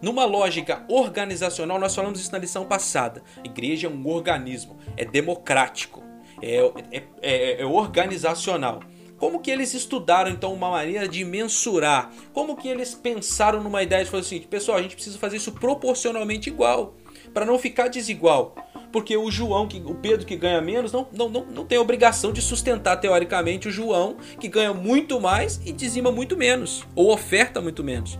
Numa 0.00 0.24
lógica 0.24 0.84
organizacional, 0.88 1.78
nós 1.78 1.94
falamos 1.94 2.20
isso 2.20 2.32
na 2.32 2.38
lição 2.38 2.64
passada. 2.64 3.22
A 3.42 3.46
igreja 3.46 3.86
é 3.86 3.90
um 3.90 4.06
organismo, 4.08 4.76
é 4.96 5.04
democrático, 5.04 6.02
é, 6.40 6.56
é, 6.90 7.02
é, 7.22 7.62
é 7.62 7.66
organizacional. 7.66 8.80
Como 9.22 9.38
que 9.38 9.52
eles 9.52 9.72
estudaram 9.72 10.32
então 10.32 10.52
uma 10.52 10.68
maneira 10.68 11.06
de 11.06 11.24
mensurar? 11.24 12.10
Como 12.32 12.56
que 12.56 12.66
eles 12.66 12.92
pensaram 12.92 13.62
numa 13.62 13.80
ideia 13.80 14.04
de 14.04 14.10
fazer 14.10 14.22
o 14.22 14.24
seguinte, 14.24 14.48
pessoal, 14.48 14.78
a 14.78 14.82
gente 14.82 14.96
precisa 14.96 15.16
fazer 15.16 15.36
isso 15.36 15.52
proporcionalmente 15.52 16.50
igual, 16.50 16.96
para 17.32 17.46
não 17.46 17.56
ficar 17.56 17.86
desigual. 17.86 18.56
Porque 18.90 19.16
o 19.16 19.30
João, 19.30 19.68
que, 19.68 19.80
o 19.80 19.94
Pedro 19.94 20.26
que 20.26 20.34
ganha 20.34 20.60
menos, 20.60 20.90
não, 20.90 21.06
não, 21.12 21.28
não, 21.28 21.44
não 21.44 21.64
tem 21.64 21.78
obrigação 21.78 22.32
de 22.32 22.42
sustentar 22.42 22.96
teoricamente 22.96 23.68
o 23.68 23.70
João, 23.70 24.16
que 24.40 24.48
ganha 24.48 24.74
muito 24.74 25.20
mais 25.20 25.60
e 25.64 25.70
dizima 25.70 26.10
muito 26.10 26.36
menos, 26.36 26.84
ou 26.96 27.12
oferta 27.12 27.60
muito 27.60 27.84
menos. 27.84 28.18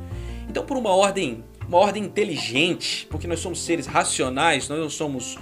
Então, 0.48 0.64
por 0.64 0.76
uma 0.76 0.90
ordem, 0.94 1.42
uma 1.66 1.78
ordem 1.78 2.04
inteligente, 2.04 3.08
porque 3.10 3.26
nós 3.26 3.40
somos 3.40 3.60
seres 3.60 3.86
racionais, 3.86 4.68
nós 4.68 4.78
não 4.78 4.88
somos, 4.88 5.36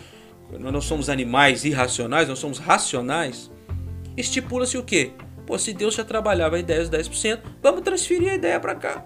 nós 0.58 0.72
não 0.72 0.80
somos 0.80 1.10
animais 1.10 1.66
irracionais, 1.66 2.30
nós 2.30 2.38
somos 2.38 2.56
racionais, 2.56 3.50
estipula-se 4.16 4.78
o 4.78 4.82
quê? 4.82 5.12
Pô, 5.50 5.58
se 5.58 5.72
Deus 5.72 5.96
já 5.96 6.04
trabalhava 6.04 6.54
a 6.54 6.60
ideia 6.60 6.78
dos 6.78 6.88
10%, 6.88 7.40
vamos 7.60 7.80
transferir 7.80 8.30
a 8.30 8.36
ideia 8.36 8.60
para 8.60 8.72
cá. 8.72 9.04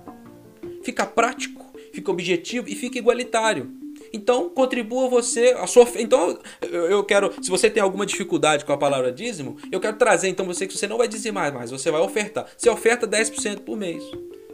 Fica 0.82 1.06
prático, 1.06 1.72
fica 1.90 2.10
objetivo 2.10 2.68
e 2.68 2.74
fica 2.74 2.98
igualitário. 2.98 3.72
Então, 4.12 4.50
contribua 4.50 5.08
você, 5.08 5.56
a 5.58 5.66
sua 5.66 5.88
Então, 5.96 6.38
eu 6.70 7.02
quero, 7.02 7.32
se 7.42 7.48
você 7.48 7.70
tem 7.70 7.82
alguma 7.82 8.04
dificuldade 8.04 8.62
com 8.66 8.74
a 8.74 8.76
palavra 8.76 9.10
dízimo, 9.10 9.56
eu 9.72 9.80
quero 9.80 9.96
trazer 9.96 10.28
então 10.28 10.44
você 10.44 10.66
que 10.66 10.76
você 10.76 10.86
não 10.86 10.98
vai 10.98 11.08
dizimar 11.08 11.50
mais, 11.50 11.70
você 11.70 11.90
vai 11.90 12.02
ofertar. 12.02 12.46
Você 12.58 12.68
oferta 12.68 13.08
10% 13.08 13.60
por 13.60 13.78
mês, 13.78 14.04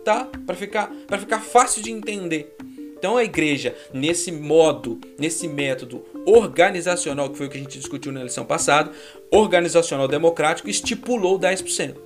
tá? 0.04 0.28
Para 0.46 0.54
ficar 0.54 0.92
para 1.08 1.18
ficar 1.18 1.40
fácil 1.40 1.82
de 1.82 1.90
entender. 1.90 2.54
Então 2.96 3.16
a 3.16 3.24
igreja, 3.24 3.74
nesse 3.92 4.30
modo, 4.30 5.00
nesse 5.18 5.48
método 5.48 6.04
organizacional, 6.26 7.30
que 7.30 7.38
foi 7.38 7.46
o 7.46 7.50
que 7.50 7.56
a 7.56 7.60
gente 7.60 7.78
discutiu 7.78 8.12
na 8.12 8.22
lição 8.22 8.44
passada, 8.44 8.90
organizacional 9.30 10.08
democrático, 10.08 10.68
estipulou 10.68 11.38
10%. 11.38 11.96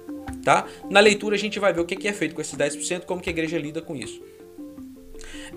Tá? 0.45 0.67
Na 0.91 1.01
leitura 1.01 1.37
a 1.37 1.39
gente 1.39 1.59
vai 1.59 1.73
ver 1.73 1.81
o 1.81 1.85
que 1.85 2.07
é 2.07 2.13
feito 2.13 2.35
com 2.35 2.41
esses 2.41 2.55
10%, 2.55 3.05
como 3.05 3.21
que 3.21 3.31
a 3.31 3.33
igreja 3.33 3.59
lida 3.59 3.81
com 3.81 3.97
isso. 3.97 4.21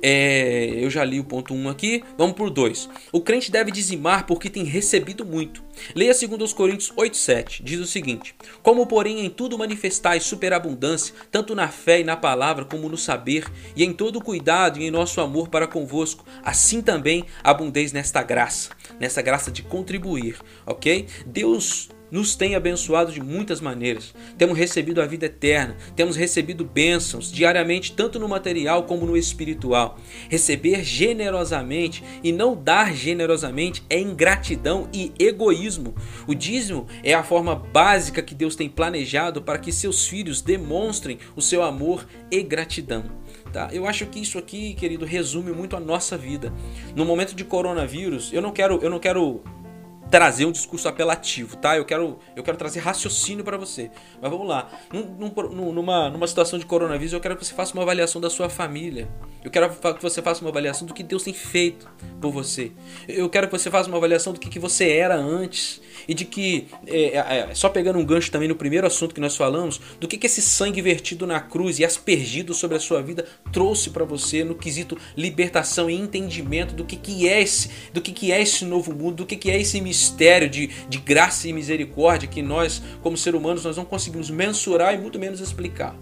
É, 0.02 0.74
eu 0.78 0.90
já 0.90 1.04
li 1.04 1.20
o 1.20 1.24
ponto 1.24 1.54
1 1.54 1.58
um 1.58 1.70
aqui, 1.70 2.04
vamos 2.18 2.36
por 2.36 2.50
2. 2.50 2.90
O 3.12 3.22
crente 3.22 3.52
deve 3.52 3.72
dizimar 3.72 4.26
porque 4.26 4.50
tem 4.50 4.64
recebido 4.64 5.26
muito. 5.26 5.64
Leia 5.96 6.14
2 6.14 6.54
Coríntios 6.54 6.92
8,7, 6.92 7.62
diz 7.64 7.80
o 7.80 7.86
seguinte: 7.86 8.36
Como, 8.62 8.86
porém, 8.88 9.26
em 9.26 9.30
tudo 9.30 9.58
manifestais 9.58 10.24
superabundância, 10.24 11.14
tanto 11.32 11.56
na 11.56 11.68
fé 11.68 12.02
e 12.02 12.04
na 12.04 12.16
palavra, 12.16 12.66
como 12.66 12.90
no 12.90 12.98
saber, 12.98 13.46
e 13.76 13.84
em 13.84 13.94
todo 13.94 14.22
cuidado 14.22 14.80
e 14.80 14.86
em 14.86 14.92
nosso 14.92 15.22
amor 15.22 15.50
para 15.50 15.68
convosco, 15.68 16.26
assim 16.44 16.82
também 16.82 17.26
abundeis 17.44 17.92
nesta 17.92 18.24
graça, 18.24 18.72
nessa 19.00 19.22
graça 19.22 19.52
de 19.52 19.62
contribuir, 19.62 20.38
ok? 20.66 21.08
Deus 21.26 21.90
nos 22.12 22.36
tem 22.36 22.56
abençoado 22.56 23.12
de 23.12 23.22
muitas 23.22 23.62
maneiras. 23.62 24.14
Temos 24.38 24.58
recebido 24.58 25.02
a 25.02 25.06
vida 25.06 25.26
eterna, 25.26 25.76
temos 25.96 26.16
recebido 26.16 26.66
bênçãos 26.66 27.32
diariamente, 27.32 27.94
tanto 27.94 28.20
no 28.20 28.28
material 28.28 28.84
como 28.84 29.06
no 29.06 29.18
espiritual. 29.18 29.98
Receber 30.30 30.84
generosamente 30.84 32.04
e 32.24 32.32
não 32.32 32.56
dar 32.56 32.94
generosamente 32.94 33.84
é 33.90 34.00
ingratidão 34.00 34.90
e 34.94 35.12
egoísmo. 35.20 35.96
O 36.28 36.34
dízimo 36.34 36.88
é 37.04 37.14
a 37.14 37.24
forma 37.24 37.56
básica 37.56 38.22
que 38.22 38.36
Deus 38.36 38.56
tem 38.56 38.70
planejado 38.70 39.42
para 39.42 39.60
que 39.60 39.72
seus 39.72 40.08
filhos 40.08 40.42
demonstrem 40.42 41.20
o 41.36 41.42
seu 41.42 41.64
amor 41.64 42.08
e 42.32 42.42
gratidão. 42.44 43.06
Tá? 43.52 43.70
Eu 43.72 43.88
acho 43.88 44.06
que 44.08 44.20
isso 44.20 44.38
aqui, 44.38 44.74
querido, 44.74 45.06
resume 45.06 45.52
muito 45.52 45.76
a 45.76 45.80
nossa 45.80 46.18
vida. 46.18 46.54
No 46.96 47.06
momento 47.06 47.34
de 47.34 47.44
coronavírus, 47.44 48.32
eu 48.34 48.42
não 48.42 48.52
quero, 48.52 48.80
eu 48.82 48.90
não 48.90 49.00
quero 49.00 49.42
trazer 50.10 50.46
um 50.46 50.52
discurso 50.52 50.88
apelativo, 50.88 51.58
tá? 51.58 51.78
Eu 51.78 51.86
quero, 51.86 52.20
eu 52.36 52.44
quero 52.44 52.58
trazer 52.58 52.80
raciocínio 52.80 53.44
para 53.44 53.58
você. 53.58 53.92
Mas 54.22 54.32
vamos 54.32 54.48
lá. 54.48 54.70
Num, 54.92 55.32
num, 55.32 55.72
numa, 55.72 56.10
numa 56.10 56.28
situação 56.28 56.58
de 56.58 56.66
coronavírus, 56.66 57.14
eu 57.14 57.20
quero 57.20 57.36
que 57.36 57.46
você 57.46 57.54
faça 57.54 57.74
uma 57.74 57.84
avaliação 57.84 58.22
da 58.22 58.30
sua 58.30 58.50
família. 58.50 59.08
Eu 59.44 59.52
quero 59.52 59.70
que 59.70 60.02
você 60.02 60.22
faça 60.22 60.42
uma 60.42 60.50
avaliação 60.50 60.88
do 60.88 60.94
que 60.94 61.04
Deus 61.04 61.24
tem 61.24 61.34
feito 61.34 61.88
por 62.22 62.32
você. 62.32 62.72
Eu 63.08 63.30
quero 63.30 63.48
que 63.48 63.58
você 63.58 63.70
faça 63.70 63.88
uma 63.88 63.98
avaliação 63.98 64.34
do 64.34 64.40
que, 64.40 64.50
que 64.50 64.60
você 64.60 64.90
era 64.90 65.16
antes. 65.16 65.82
E 66.08 66.14
de 66.14 66.26
que, 66.26 66.68
é, 66.86 67.18
é, 67.18 67.50
é, 67.50 67.56
só 67.56 67.70
pegando 67.70 68.00
um 68.00 68.06
gancho 68.06 68.32
também 68.32 68.48
no 68.48 68.56
primeiro 68.56 68.88
assunto 68.88 69.14
que 69.14 69.22
nós 69.22 69.36
falamos, 69.36 69.80
do 70.00 70.08
que, 70.08 70.18
que 70.18 70.28
esse 70.28 70.42
sangue 70.42 70.82
vertido 70.82 71.28
na 71.28 71.40
cruz 71.40 71.80
e 71.80 71.86
aspergido 71.86 72.54
sobre 72.54 72.78
a 72.78 72.80
sua 72.80 73.02
vida 73.02 73.26
trouxe 73.52 73.90
para 73.90 74.06
você 74.06 74.44
no 74.44 74.56
quesito 74.56 74.98
libertação 75.16 75.90
e 75.90 75.96
entendimento 75.96 76.74
do 76.74 76.86
que, 76.86 76.96
que 76.96 77.28
é 77.28 77.42
esse, 77.42 77.70
do 77.94 78.02
que, 78.02 78.12
que 78.12 78.32
é 78.32 78.42
esse 78.42 78.64
novo 78.64 78.94
mundo, 78.94 79.18
do 79.18 79.26
que, 79.26 79.36
que 79.36 79.52
é 79.52 79.60
esse 79.60 79.82
mistério 79.82 79.97
de, 80.50 80.68
de 80.88 80.98
graça 80.98 81.48
e 81.48 81.54
misericórdia 81.54 82.28
que 82.28 82.42
nós, 82.42 82.82
como 83.02 83.18
seres 83.18 83.40
humanos, 83.40 83.64
nós 83.64 83.78
não 83.78 83.86
conseguimos 83.86 84.30
mensurar 84.30 84.94
e 84.94 84.98
muito 84.98 85.20
menos 85.20 85.40
explicar. 85.40 85.96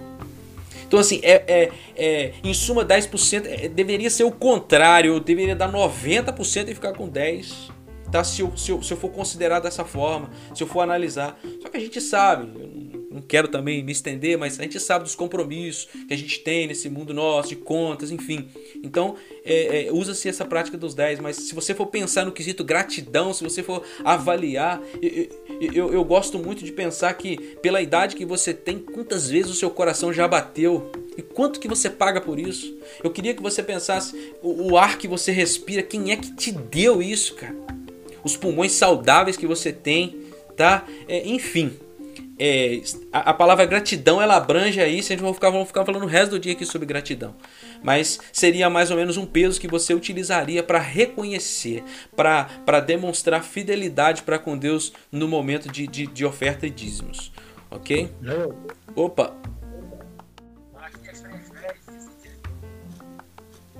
Então, 0.87 0.99
assim, 0.99 1.19
é, 1.23 1.43
é, 1.47 1.71
é 1.95 2.33
em 2.43 2.53
suma, 2.53 2.85
10% 2.85 3.45
é, 3.45 3.67
deveria 3.67 4.09
ser 4.09 4.23
o 4.23 4.31
contrário. 4.31 5.13
Eu 5.13 5.19
deveria 5.19 5.55
dar 5.55 5.71
90% 5.71 6.69
e 6.69 6.75
ficar 6.75 6.93
com 6.93 7.09
10%. 7.09 7.73
Tá? 8.11 8.23
Se, 8.23 8.41
eu, 8.41 8.55
se, 8.55 8.71
eu, 8.71 8.81
se 8.83 8.93
eu 8.93 8.97
for 8.97 9.09
considerar 9.09 9.59
dessa 9.59 9.83
forma, 9.83 10.29
se 10.53 10.61
eu 10.61 10.67
for 10.67 10.81
analisar. 10.81 11.37
Só 11.61 11.69
que 11.69 11.77
a 11.77 11.79
gente 11.79 11.99
sabe, 11.99 12.94
não 13.15 13.21
quero 13.21 13.47
também 13.47 13.81
me 13.81 13.93
estender, 13.93 14.37
mas 14.37 14.59
a 14.59 14.63
gente 14.63 14.79
sabe 14.79 15.05
dos 15.05 15.15
compromissos 15.15 15.87
que 16.07 16.13
a 16.13 16.17
gente 16.17 16.39
tem 16.39 16.67
nesse 16.67 16.89
mundo 16.89 17.13
nosso, 17.13 17.49
de 17.49 17.55
contas, 17.55 18.11
enfim. 18.11 18.49
Então, 18.83 19.15
é, 19.45 19.87
é, 19.87 19.91
usa-se 19.91 20.27
essa 20.27 20.43
prática 20.43 20.77
dos 20.77 20.93
10, 20.93 21.21
mas 21.21 21.37
se 21.37 21.55
você 21.55 21.73
for 21.73 21.87
pensar 21.87 22.25
no 22.25 22.31
quesito 22.31 22.63
gratidão, 22.63 23.33
se 23.33 23.43
você 23.43 23.63
for 23.63 23.83
avaliar, 24.03 24.81
eu, 25.01 25.29
eu, 25.73 25.93
eu 25.93 26.03
gosto 26.03 26.37
muito 26.37 26.65
de 26.65 26.73
pensar 26.73 27.13
que 27.13 27.37
pela 27.61 27.81
idade 27.81 28.17
que 28.17 28.25
você 28.25 28.53
tem, 28.53 28.79
quantas 28.79 29.29
vezes 29.29 29.49
o 29.49 29.55
seu 29.55 29.69
coração 29.69 30.11
já 30.11 30.27
bateu 30.27 30.91
e 31.17 31.21
quanto 31.21 31.59
que 31.59 31.67
você 31.67 31.89
paga 31.89 32.19
por 32.19 32.37
isso? 32.37 32.77
Eu 33.01 33.09
queria 33.11 33.33
que 33.33 33.41
você 33.41 33.63
pensasse 33.63 34.33
o, 34.41 34.71
o 34.71 34.77
ar 34.77 34.97
que 34.97 35.07
você 35.07 35.31
respira, 35.31 35.81
quem 35.81 36.11
é 36.11 36.17
que 36.17 36.35
te 36.35 36.51
deu 36.51 37.01
isso, 37.01 37.35
cara? 37.35 37.55
Os 38.23 38.35
pulmões 38.35 38.73
saudáveis 38.73 39.37
que 39.37 39.47
você 39.47 39.71
tem, 39.71 40.19
tá? 40.57 40.85
É, 41.07 41.25
enfim, 41.27 41.73
é, 42.37 42.81
a, 43.11 43.31
a, 43.31 43.33
palavra 43.33 43.65
gratidão 43.65 44.21
ela 44.21 44.35
abrange 44.35 44.81
aí, 44.81 45.01
se 45.01 45.13
a 45.13 45.15
gente 45.15 45.23
vai 45.23 45.33
ficar, 45.33 45.65
ficar 45.65 45.85
falando 45.85 46.03
o 46.03 46.07
resto 46.07 46.31
do 46.31 46.39
dia 46.39 46.53
aqui 46.53 46.65
sobre 46.65 46.85
gratidão. 46.85 47.35
Mas 47.83 48.19
seria 48.33 48.69
mais 48.69 48.91
ou 48.91 48.97
menos 48.97 49.17
um 49.17 49.25
peso 49.25 49.59
que 49.59 49.67
você 49.67 49.93
utilizaria 49.93 50.61
para 50.61 50.79
reconhecer, 50.79 51.83
para 52.15 52.79
demonstrar 52.79 53.43
fidelidade 53.43 54.23
para 54.23 54.37
com 54.37 54.57
Deus 54.57 54.91
no 55.11 55.27
momento 55.27 55.71
de, 55.71 55.87
de, 55.87 56.07
de 56.07 56.25
oferta 56.25 56.67
e 56.67 56.69
dízimos. 56.69 57.31
Ok? 57.71 58.09
Opa! 58.95 59.35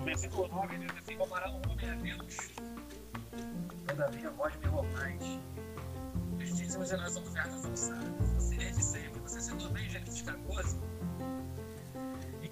versículo 0.06 0.48
9 0.48 0.78
diz 0.78 0.92
assim: 0.98 1.18
Tomará 1.18 1.50
um 1.50 1.62
homem 1.70 1.90
a 1.90 1.96
Deus, 1.96 2.38
todavia 3.88 4.30
vós 4.32 4.56
me 4.58 4.68
roubais. 4.68 5.40
Os 6.38 6.58
dízimos 6.58 6.92
e 6.92 6.98
nas 6.98 7.16
ofertas 7.18 7.66
alçadas. 7.66 8.15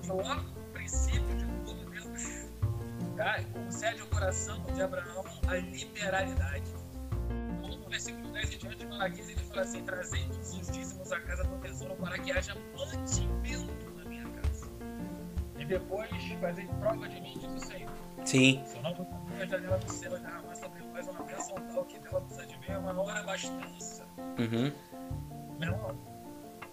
E 0.03 0.07
no 0.07 0.63
princípio 0.73 1.35
de 1.35 1.45
tudo, 1.65 1.89
Deus 1.91 2.49
tá, 3.15 3.43
concede 3.53 4.01
ao 4.01 4.07
coração 4.07 4.61
de 4.73 4.81
Abraão 4.81 5.23
a 5.47 5.55
liberalidade. 5.55 6.73
No 7.61 7.89
versículo 7.89 8.31
10 8.33 8.53
em 8.53 8.57
diante, 8.57 8.85
Malaquias, 8.85 9.29
ele 9.29 9.39
fala 9.39 9.61
assim: 9.61 9.83
Trazei 9.83 10.23
todos 10.27 10.53
os 10.53 10.71
dízimos 10.71 11.11
à 11.11 11.19
casa 11.21 11.43
do 11.43 11.57
tesouro 11.59 11.95
para 11.95 12.17
que 12.17 12.31
haja 12.31 12.55
mantimento 12.75 13.83
e 15.63 15.65
depois 15.65 16.09
fazer 16.41 16.67
prova 16.79 17.07
de 17.07 17.21
mim, 17.21 17.37
diz 17.39 17.53
o 17.53 17.65
Senhor. 17.65 17.91
Sim. 18.25 18.61
Se 18.65 18.75
eu 18.75 18.83
não 18.83 18.93
vou 18.95 19.05
cumprir 19.05 19.43
a 19.43 19.45
janela 19.45 19.77
do 19.77 19.89
céu 19.89 20.17
e 20.17 20.19
derramar 20.19 20.55
sobre 20.55 20.83
nós 20.83 21.07
uma 21.07 21.23
bênção 21.23 21.55
tal 21.55 21.85
que 21.85 21.99
dela 21.99 22.19
nos 22.19 22.37
advenha 22.37 22.79
uma 22.79 23.01
hora 23.01 23.19
abastança. 23.21 24.05
Uhum. 24.17 24.73
Meu 25.57 25.71
irmão, 25.71 25.97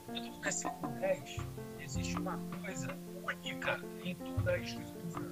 no 0.08 0.40
versículo 0.40 0.92
10, 0.98 1.36
existe 1.78 2.16
uma 2.16 2.36
coisa 2.64 2.88
única 3.30 3.80
em 4.02 4.14
toda 4.14 4.52
a 4.52 4.58
Escritura. 4.58 5.30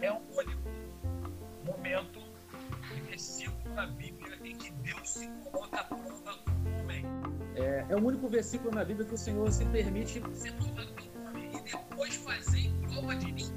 É 0.00 0.12
um 0.12 0.20
único 0.36 0.68
momento 1.64 2.20
e 2.96 3.00
versículo 3.00 3.74
na 3.74 3.86
Bíblia 3.86 4.38
em 4.44 4.56
que 4.56 4.70
Deus 4.70 5.10
se 5.10 5.28
coloca 5.50 5.80
à 5.80 5.84
prova 5.84 6.38
como 6.44 6.80
homem. 6.80 7.04
É, 7.56 7.86
é 7.88 7.96
o 7.96 8.04
único 8.04 8.28
versículo 8.28 8.74
na 8.74 8.84
Bíblia 8.84 9.06
que 9.06 9.14
o 9.14 9.18
Senhor 9.18 9.50
se 9.50 9.64
permite 9.66 10.22
ser 10.34 10.52
provado 10.52 11.08
depois 11.64 12.14
fazer 12.16 12.70
prova 12.88 13.14
de 13.16 13.32
mim 13.32 13.52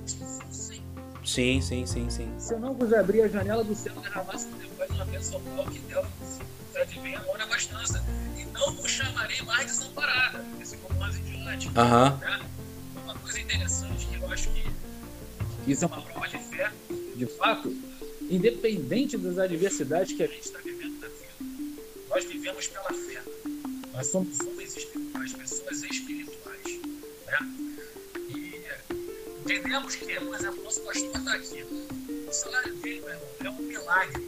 Sim, 1.24 1.62
sim, 1.62 1.86
sim, 1.86 2.10
sim. 2.10 2.34
Se 2.40 2.54
eu 2.54 2.60
não 2.60 2.74
vos 2.74 2.92
abrir 2.92 3.22
a 3.22 3.28
janela 3.28 3.64
do 3.64 3.76
céu, 3.76 3.94
derramasse 4.02 4.48
depois 4.48 4.90
uma 4.90 5.06
bênção 5.06 5.40
tal 5.56 5.66
que 5.66 5.80
dela 5.80 6.10
se 6.24 6.42
advém 6.80 7.16
agora 7.16 7.44
a 7.44 7.46
abastança. 7.46 8.04
E 8.36 8.44
não 8.46 8.74
vos 8.74 8.90
chamarei 8.90 9.42
mais 9.44 9.68
desamparada. 9.68 10.44
Esse 10.60 10.78
como 10.78 11.00
mais 11.00 11.16
em 11.16 11.22
diante. 11.22 11.68
Uhum. 11.68 12.18
Né? 12.18 12.51
Coisa 13.32 13.46
interessante 13.46 14.08
que 14.08 14.16
eu 14.18 14.30
acho 14.30 14.50
que 14.50 15.72
isso 15.72 15.86
é 15.86 15.88
uma 15.88 16.02
prova 16.02 16.28
de 16.28 16.38
fé, 16.38 16.70
de 17.16 17.26
fato, 17.26 17.74
independente 18.30 19.18
das 19.18 19.38
adversidades 19.38 20.12
que 20.12 20.22
a 20.22 20.28
gente 20.28 20.42
está 20.42 20.60
vivendo 20.60 21.00
na 21.00 21.08
vida. 21.08 21.72
Nós 22.10 22.26
vivemos 22.26 22.68
pela 22.68 22.90
fé. 22.90 23.22
Nós 23.94 24.08
somos 24.08 24.38
homens 24.42 24.76
espirituais, 24.76 25.32
pessoas 25.32 25.82
espirituais. 25.82 26.80
Né? 27.26 27.40
entendemos 29.46 29.96
que, 29.96 30.20
por 30.20 30.36
exemplo, 30.36 30.64
nosso 30.66 30.82
pastor 30.82 31.16
está 31.16 31.34
aqui. 31.34 31.64
O 32.28 32.34
salário 32.34 32.76
dele, 32.76 33.00
meu 33.00 33.12
irmão, 33.12 33.30
é 33.46 33.50
um 33.50 33.64
milagre. 33.64 34.28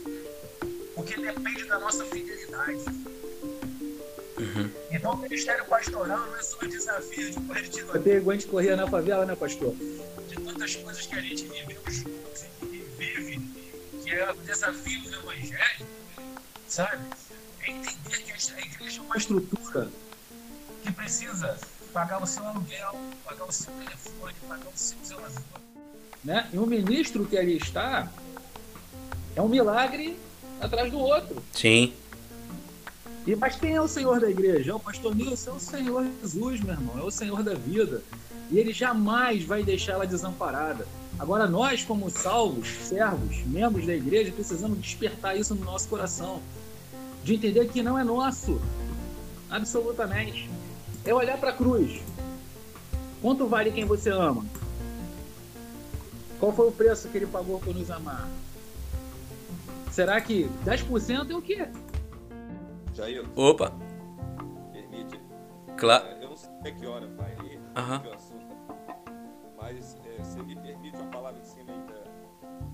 Porque 0.95 1.17
depende 1.17 1.65
da 1.65 1.77
nossa 1.77 2.05
fidelidade. 2.05 2.85
Uhum. 4.43 4.69
Então, 4.91 5.13
o 5.13 5.17
ministério 5.17 5.65
pastoral 5.65 6.19
não 6.19 6.35
é 6.35 6.43
só 6.43 6.57
um 6.61 6.67
desafio 6.67 7.31
de 7.31 7.39
correr 7.39 7.61
de 7.61 7.69
tiroteio, 7.69 8.17
igual 8.17 8.35
a 8.35 8.39
gente 8.39 8.49
corria 8.49 8.75
na 8.75 8.87
favela, 8.87 9.25
né, 9.25 9.35
pastor? 9.35 9.73
De 9.73 10.35
tantas 10.35 10.75
coisas 10.75 11.05
que 11.05 11.15
a 11.15 11.21
gente 11.21 11.45
e 11.45 12.85
vive, 12.97 13.41
que 14.03 14.11
é 14.11 14.31
o 14.31 14.35
desafio 14.35 15.01
do 15.03 15.15
evangelho, 15.15 15.87
sabe? 16.67 17.03
É 17.61 17.71
entender 17.71 18.17
que 18.17 18.31
a 18.31 18.59
igreja 18.59 18.99
é 18.99 19.03
uma 19.03 19.17
estrutura 19.17 19.89
que 20.83 20.91
precisa 20.91 21.57
pagar 21.93 22.21
o 22.21 22.27
seu 22.27 22.45
aluguel, 22.45 22.99
pagar 23.23 23.45
o 23.45 23.51
seu 23.51 23.71
telefone, 23.73 24.33
pagar 24.47 24.67
o 24.67 24.77
seu 24.77 24.97
zelador. 25.05 25.41
Né? 26.23 26.49
E 26.51 26.57
o 26.57 26.65
ministro 26.65 27.25
que 27.25 27.37
ali 27.37 27.57
está 27.57 28.11
é 29.35 29.41
um 29.41 29.47
milagre 29.47 30.17
atrás 30.59 30.91
do 30.91 30.99
outro. 30.99 31.43
Sim. 31.53 31.93
E, 33.25 33.35
mas 33.35 33.55
quem 33.55 33.75
é 33.75 33.81
o 33.81 33.87
Senhor 33.87 34.19
da 34.19 34.29
igreja? 34.29 34.71
É 34.71 34.75
o 34.75 34.79
pastor 34.79 35.15
Nilson, 35.15 35.51
é 35.51 35.53
o 35.53 35.59
Senhor 35.59 36.07
Jesus, 36.21 36.61
meu 36.61 36.73
irmão, 36.73 36.99
é 36.99 37.03
o 37.03 37.11
Senhor 37.11 37.41
da 37.41 37.53
vida. 37.53 38.01
E 38.51 38.57
ele 38.57 38.73
jamais 38.73 39.43
vai 39.43 39.63
deixá-la 39.63 40.05
desamparada. 40.05 40.85
Agora, 41.17 41.47
nós, 41.47 41.83
como 41.83 42.09
salvos, 42.09 42.67
servos, 42.67 43.37
membros 43.45 43.85
da 43.85 43.95
igreja, 43.95 44.31
precisamos 44.31 44.79
despertar 44.79 45.37
isso 45.37 45.55
no 45.55 45.63
nosso 45.63 45.87
coração. 45.87 46.41
De 47.23 47.35
entender 47.35 47.69
que 47.69 47.81
não 47.81 47.97
é 47.97 48.03
nosso. 48.03 48.59
Absolutamente 49.49 50.49
é 51.05 51.13
olhar 51.13 51.37
para 51.37 51.49
a 51.49 51.53
cruz. 51.53 52.01
Quanto 53.21 53.47
vale 53.47 53.71
quem 53.71 53.85
você 53.85 54.09
ama? 54.09 54.45
Qual 56.39 56.51
foi 56.51 56.67
o 56.67 56.71
preço 56.71 57.07
que 57.09 57.17
ele 57.17 57.25
pagou 57.27 57.59
por 57.59 57.73
nos 57.73 57.89
amar? 57.89 58.27
Será 59.91 60.19
que 60.19 60.49
10% 60.65 61.29
é 61.29 61.35
o 61.35 61.41
quê? 61.41 61.67
Jair. 62.93 63.25
Opa. 63.35 63.71
Permite. 64.71 65.19
Claro. 65.77 66.05
Eu 66.21 66.29
não 66.29 66.37
sei 66.37 66.49
até 66.59 66.71
que 66.71 66.85
hora 66.85 67.07
vai 67.07 67.31
aí 67.39 67.57
uhum. 67.57 68.09
o 68.09 68.13
assunto. 68.13 68.57
Mas 69.57 69.97
é, 70.05 70.23
você 70.23 70.41
me 70.43 70.55
permite 70.55 70.97
uma 70.97 71.09
palavra 71.09 71.39
em 71.39 71.43
cima 71.43 71.71
ainda 71.71 72.03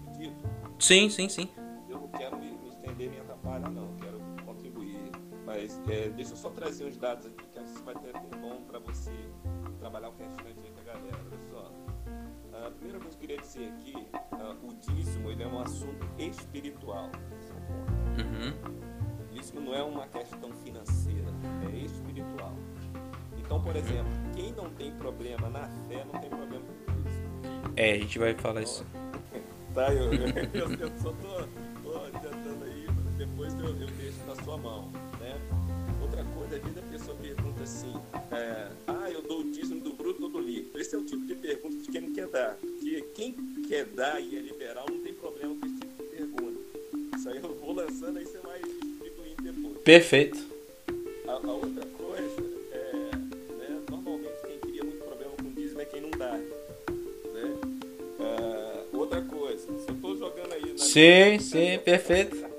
do 0.03 0.17
dito? 0.17 0.43
Sim, 0.79 1.09
sim, 1.09 1.29
sim. 1.29 1.49
Eu 1.87 1.99
não 1.99 2.07
quero 2.09 2.37
me, 2.37 2.51
me 2.51 2.69
estender 2.69 3.09
nem 3.09 3.19
atrapalhar, 3.19 3.69
não. 3.69 3.95
Quero 3.95 4.19
contribuir. 4.45 5.11
Mas 5.45 5.81
é, 5.89 6.09
deixa 6.09 6.33
eu 6.33 6.37
só 6.37 6.49
trazer 6.49 6.85
uns 6.85 6.97
dados 6.97 7.25
aqui 7.25 7.49
isso 7.63 7.83
vai 7.83 7.95
ter 7.95 8.13
bom 8.13 8.61
para 8.67 8.79
você 8.79 9.11
trabalhar 9.79 10.09
o 10.09 10.13
restante 10.17 10.59
aí 10.63 10.71
com 10.71 10.79
a 10.79 10.83
galera. 10.83 11.17
Olha 11.25 11.39
só. 11.49 11.71
A 12.65 12.71
primeira 12.71 12.99
coisa 12.99 13.17
que 13.17 13.23
eu 13.23 13.29
queria 13.29 13.41
dizer 13.41 13.69
aqui, 13.69 13.93
uh, 14.33 14.67
o 14.67 14.73
dízimo 14.73 15.31
ele 15.31 15.43
é 15.43 15.47
um 15.47 15.61
assunto 15.61 16.07
espiritual. 16.17 17.09
Uhum. 18.17 18.98
O 19.39 19.41
dízimo 19.41 19.61
não 19.61 19.73
é 19.73 19.81
uma 19.81 20.05
questão 20.05 20.51
financeira, 20.65 21.29
é 21.71 21.77
espiritual. 21.77 22.53
Então, 23.37 23.63
por 23.63 23.73
exemplo, 23.73 24.11
quem 24.35 24.51
não 24.51 24.69
tem 24.71 24.91
problema 24.91 25.49
na 25.49 25.65
fé 25.87 26.03
não 26.11 26.19
tem 26.19 26.29
problema 26.29 26.65
com 26.85 26.91
o 26.91 27.03
dízimo. 27.03 27.73
É, 27.77 27.93
a 27.93 27.97
gente 27.99 28.19
vai 28.19 28.33
falar 28.33 28.63
isso. 28.63 28.85
tá, 29.73 29.93
eu, 29.93 30.11
eu, 30.13 30.71
eu, 30.77 30.91
só 31.01 31.13
tô, 31.13 31.47
tô 31.81 31.97
adiantando 32.03 32.65
aí, 32.65 32.85
depois 33.17 33.53
eu, 33.53 33.67
eu 33.67 33.87
deixo 33.87 34.19
na 34.27 34.35
sua 34.43 34.57
mão, 34.57 34.91
né? 35.21 35.33
Outra 36.01 36.25
coisa, 36.35 36.57
às 36.57 36.61
vezes 36.61 36.77
a 36.77 36.81
pessoa 36.81 37.17
pergunta 37.17 37.63
assim, 37.63 37.93
é, 38.31 38.71
ah, 38.87 39.09
eu 39.09 39.21
dou 39.21 39.39
o 39.39 39.51
dízimo 39.51 39.79
do 39.79 39.93
bruto 39.93 40.21
ou 40.21 40.29
do 40.29 40.39
líquido? 40.41 40.77
Esse 40.77 40.95
é 40.95 40.97
o 40.97 41.05
tipo 41.05 41.25
de 41.25 41.35
pergunta 41.35 41.77
de 41.77 41.89
quem 41.89 42.01
não 42.01 42.13
quer 42.13 42.27
dar. 42.27 42.55
Porque 42.55 43.01
quem 43.15 43.33
quer 43.69 43.85
dar 43.85 44.19
e 44.19 44.37
é 44.37 44.41
liberal 44.41 44.85
não 44.89 44.99
tem 44.99 45.13
problema 45.13 45.55
com 45.55 45.65
esse 45.65 45.79
tipo 45.79 46.03
de 46.03 46.09
pergunta. 46.09 46.59
Isso 47.15 47.29
aí 47.29 47.37
eu 47.37 47.55
vou 47.55 47.73
lançando, 47.73 48.17
aí 48.17 48.25
você 48.25 48.37
vai. 48.39 48.88
Perfeito. 49.83 50.37
A, 51.27 51.31
a 51.31 51.51
outra 51.51 51.85
coisa, 51.85 52.43
é, 52.71 53.15
né, 53.55 53.81
normalmente 53.89 54.41
quem 54.47 54.59
cria 54.59 54.83
muito 54.83 55.03
problema 55.03 55.31
com 55.41 55.51
dízimo 55.53 55.81
é 55.81 55.85
quem 55.85 56.01
não 56.01 56.11
dá. 56.11 56.33
Né? 56.33 57.55
Uh, 58.19 58.97
outra 58.97 59.21
coisa, 59.21 59.65
se 59.79 59.89
eu 59.89 59.95
estou 59.95 60.17
jogando 60.17 60.53
aí... 60.53 60.77
Sim, 60.77 61.25
minha... 61.25 61.39
sim, 61.39 61.79
perfeito. 61.79 62.49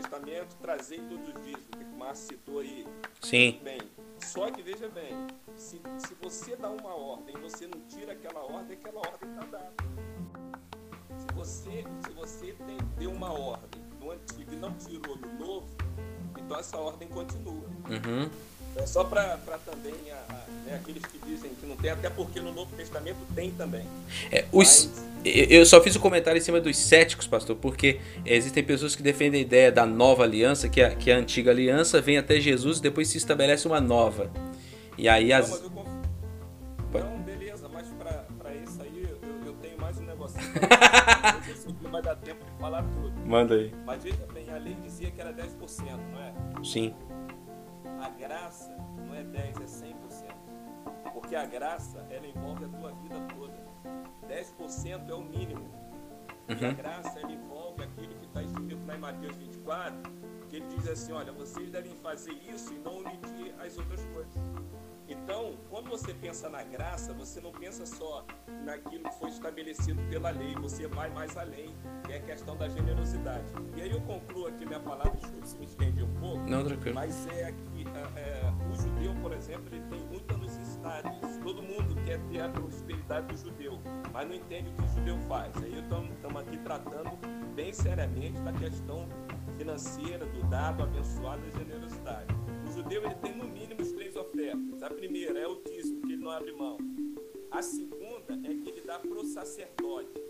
Testamento, 0.00 0.56
trazei 0.60 0.98
todos 0.98 1.28
os 1.28 1.34
dízimos, 1.42 1.68
que 1.70 1.84
o 1.84 1.98
Márcio 1.98 2.28
citou 2.28 2.58
aí. 2.60 2.86
Sim. 3.20 3.60
Bem, 3.62 3.78
só 4.30 4.48
que 4.48 4.62
veja 4.62 4.88
bem, 4.88 5.26
se, 5.56 5.80
se 5.98 6.14
você 6.22 6.54
dá 6.54 6.70
uma 6.70 6.94
ordem 6.94 7.34
e 7.36 7.40
você 7.40 7.66
não 7.66 7.80
tira 7.88 8.12
aquela 8.12 8.44
ordem, 8.44 8.78
aquela 8.78 9.00
ordem 9.00 9.28
está 9.28 9.44
dada. 9.46 9.72
Se 11.18 11.34
você, 11.34 11.84
se 12.06 12.12
você 12.12 12.52
tem, 12.52 12.78
deu 12.96 13.10
uma 13.10 13.32
ordem 13.32 13.82
no 13.98 14.12
antigo 14.12 14.52
e 14.52 14.56
não 14.56 14.72
tirou 14.74 15.16
no 15.16 15.32
novo, 15.34 15.66
então 16.38 16.56
essa 16.56 16.78
ordem 16.78 17.08
continua. 17.08 17.66
Uhum. 17.88 18.30
É 18.76 18.86
só 18.86 19.04
para 19.04 19.36
também 19.66 19.94
a, 20.10 20.32
a, 20.32 20.50
né, 20.66 20.80
aqueles 20.80 21.04
que 21.04 21.18
dizem 21.26 21.50
que 21.54 21.66
não 21.66 21.76
tem, 21.76 21.90
até 21.90 22.08
porque 22.08 22.40
no 22.40 22.52
Novo 22.52 22.74
Testamento 22.76 23.18
tem 23.34 23.50
também. 23.50 23.84
É, 24.30 24.46
os, 24.52 24.86
Mas... 24.86 25.10
Eu 25.22 25.66
só 25.66 25.82
fiz 25.82 25.94
o 25.96 25.98
um 25.98 26.02
comentário 26.02 26.38
em 26.38 26.40
cima 26.40 26.60
dos 26.60 26.78
céticos, 26.78 27.26
pastor, 27.26 27.54
porque 27.56 28.00
existem 28.24 28.64
pessoas 28.64 28.96
que 28.96 29.02
defendem 29.02 29.40
a 29.40 29.44
ideia 29.44 29.70
da 29.70 29.84
nova 29.84 30.22
aliança, 30.22 30.66
que 30.66 30.80
a, 30.80 30.94
que 30.94 31.10
a 31.12 31.16
antiga 31.16 31.50
aliança 31.50 32.00
vem 32.00 32.16
até 32.16 32.40
Jesus 32.40 32.78
e 32.78 32.82
depois 32.82 33.08
se 33.08 33.18
estabelece 33.18 33.66
uma 33.66 33.80
nova. 33.80 34.30
E 34.96 35.08
aí 35.08 35.30
as. 35.30 35.50
Não, 35.50 35.56
eu... 36.94 37.04
não 37.04 37.20
beleza, 37.22 37.68
Não 40.40 41.42
sei 41.44 41.54
se 41.54 41.68
aqui 41.68 41.86
vai 41.90 42.02
dar 42.02 42.16
tempo 42.16 42.44
de 42.44 42.50
falar 42.60 42.82
tudo. 42.82 43.12
Manda 43.26 43.54
aí. 43.54 43.72
Mas 43.84 44.02
veja 44.02 44.26
bem, 44.32 44.50
a 44.50 44.58
lei 44.58 44.76
dizia 44.82 45.10
que 45.10 45.20
era 45.20 45.32
10%, 45.32 45.48
não 46.12 46.20
é? 46.20 46.32
Sim. 46.64 46.94
A 48.00 48.08
graça 48.08 48.74
não 49.06 49.14
é 49.14 49.22
10, 49.24 49.56
é 49.60 49.64
100%. 49.66 50.34
Porque 51.12 51.34
a 51.36 51.44
graça, 51.44 52.06
ela 52.10 52.26
envolve 52.26 52.64
a 52.64 52.68
tua 52.68 52.92
vida 52.92 53.16
toda. 53.34 53.54
10% 54.28 55.08
é 55.10 55.14
o 55.14 55.22
mínimo. 55.22 55.68
E 56.48 56.64
a 56.64 56.68
Uhum. 56.68 56.74
graça, 56.74 57.18
ela 57.20 57.30
envolve 57.32 57.82
aquilo 57.82 58.14
que 58.16 58.26
está 58.26 58.42
escrito 58.42 58.84
lá 58.86 58.96
em 58.96 58.98
Mateus 58.98 59.36
24, 59.36 60.12
que 60.48 60.56
ele 60.56 60.66
diz 60.66 60.88
assim, 60.88 61.12
olha, 61.12 61.32
vocês 61.32 61.70
devem 61.70 61.94
fazer 61.96 62.32
isso 62.32 62.72
e 62.74 62.78
não 62.78 62.98
omitir 62.98 63.54
as 63.60 63.76
outras 63.78 64.04
coisas. 64.06 64.34
Então, 65.08 65.56
quando 65.68 65.90
você 65.90 66.14
pensa 66.14 66.48
na 66.48 66.62
graça, 66.62 67.12
você 67.12 67.40
não 67.40 67.50
pensa 67.50 67.84
só 67.84 68.24
naquilo 68.64 69.04
que 69.10 69.14
foi 69.18 69.28
estabelecido 69.30 70.00
pela 70.08 70.30
lei, 70.30 70.54
você 70.54 70.86
vai 70.86 71.10
mais 71.10 71.36
além, 71.36 71.74
que 72.04 72.12
é 72.12 72.16
a 72.18 72.20
questão 72.22 72.56
da 72.56 72.68
generosidade. 72.68 73.52
E 73.76 73.82
aí 73.82 73.90
eu 73.90 74.00
concluo 74.02 74.46
aqui 74.46 74.64
minha 74.64 74.78
palavra, 74.78 75.12
desculpe 75.18 75.48
se 75.48 75.58
me 75.58 75.66
estendi 75.66 76.02
um 76.04 76.14
pouco, 76.14 76.38
Não, 76.48 76.62
mas 76.94 77.26
é 77.28 77.50
que 77.52 77.69
é, 77.94 78.20
é, 78.20 78.52
o 78.70 78.74
judeu, 78.74 79.14
por 79.20 79.32
exemplo, 79.32 79.66
ele 79.72 79.84
tem 79.88 80.00
muitas 80.06 80.38
necessidades. 80.38 81.36
Todo 81.42 81.62
mundo 81.62 81.94
quer 82.04 82.20
ter 82.28 82.40
a 82.40 82.48
prosperidade 82.48 83.26
do 83.28 83.36
judeu, 83.36 83.80
mas 84.12 84.28
não 84.28 84.34
entende 84.34 84.70
o 84.70 84.72
que 84.74 84.82
o 84.82 84.88
judeu 84.88 85.18
faz. 85.28 85.56
Aí 85.62 85.78
estamos 85.78 86.40
aqui 86.40 86.58
tratando 86.58 87.10
bem 87.54 87.72
seriamente 87.72 88.40
da 88.42 88.52
questão 88.52 89.08
financeira, 89.56 90.24
do 90.26 90.42
dado 90.48 90.82
abençoado 90.82 91.42
e 91.46 91.50
da 91.50 91.58
generosidade. 91.58 92.34
O 92.68 92.72
judeu 92.72 93.04
ele 93.04 93.14
tem 93.16 93.34
no 93.34 93.44
mínimo 93.44 93.80
três 93.94 94.16
ofertas. 94.16 94.82
A 94.82 94.90
primeira 94.90 95.38
é 95.38 95.46
o 95.46 95.62
dízimo, 95.62 96.00
que 96.02 96.12
ele 96.12 96.22
não 96.22 96.30
abre 96.30 96.52
mão. 96.52 96.78
A 97.50 97.62
segunda 97.62 98.34
é 98.44 98.54
que 98.54 98.68
ele 98.68 98.80
dá 98.86 98.98
para 98.98 99.12
o 99.12 99.24
sacerdote. 99.24 100.20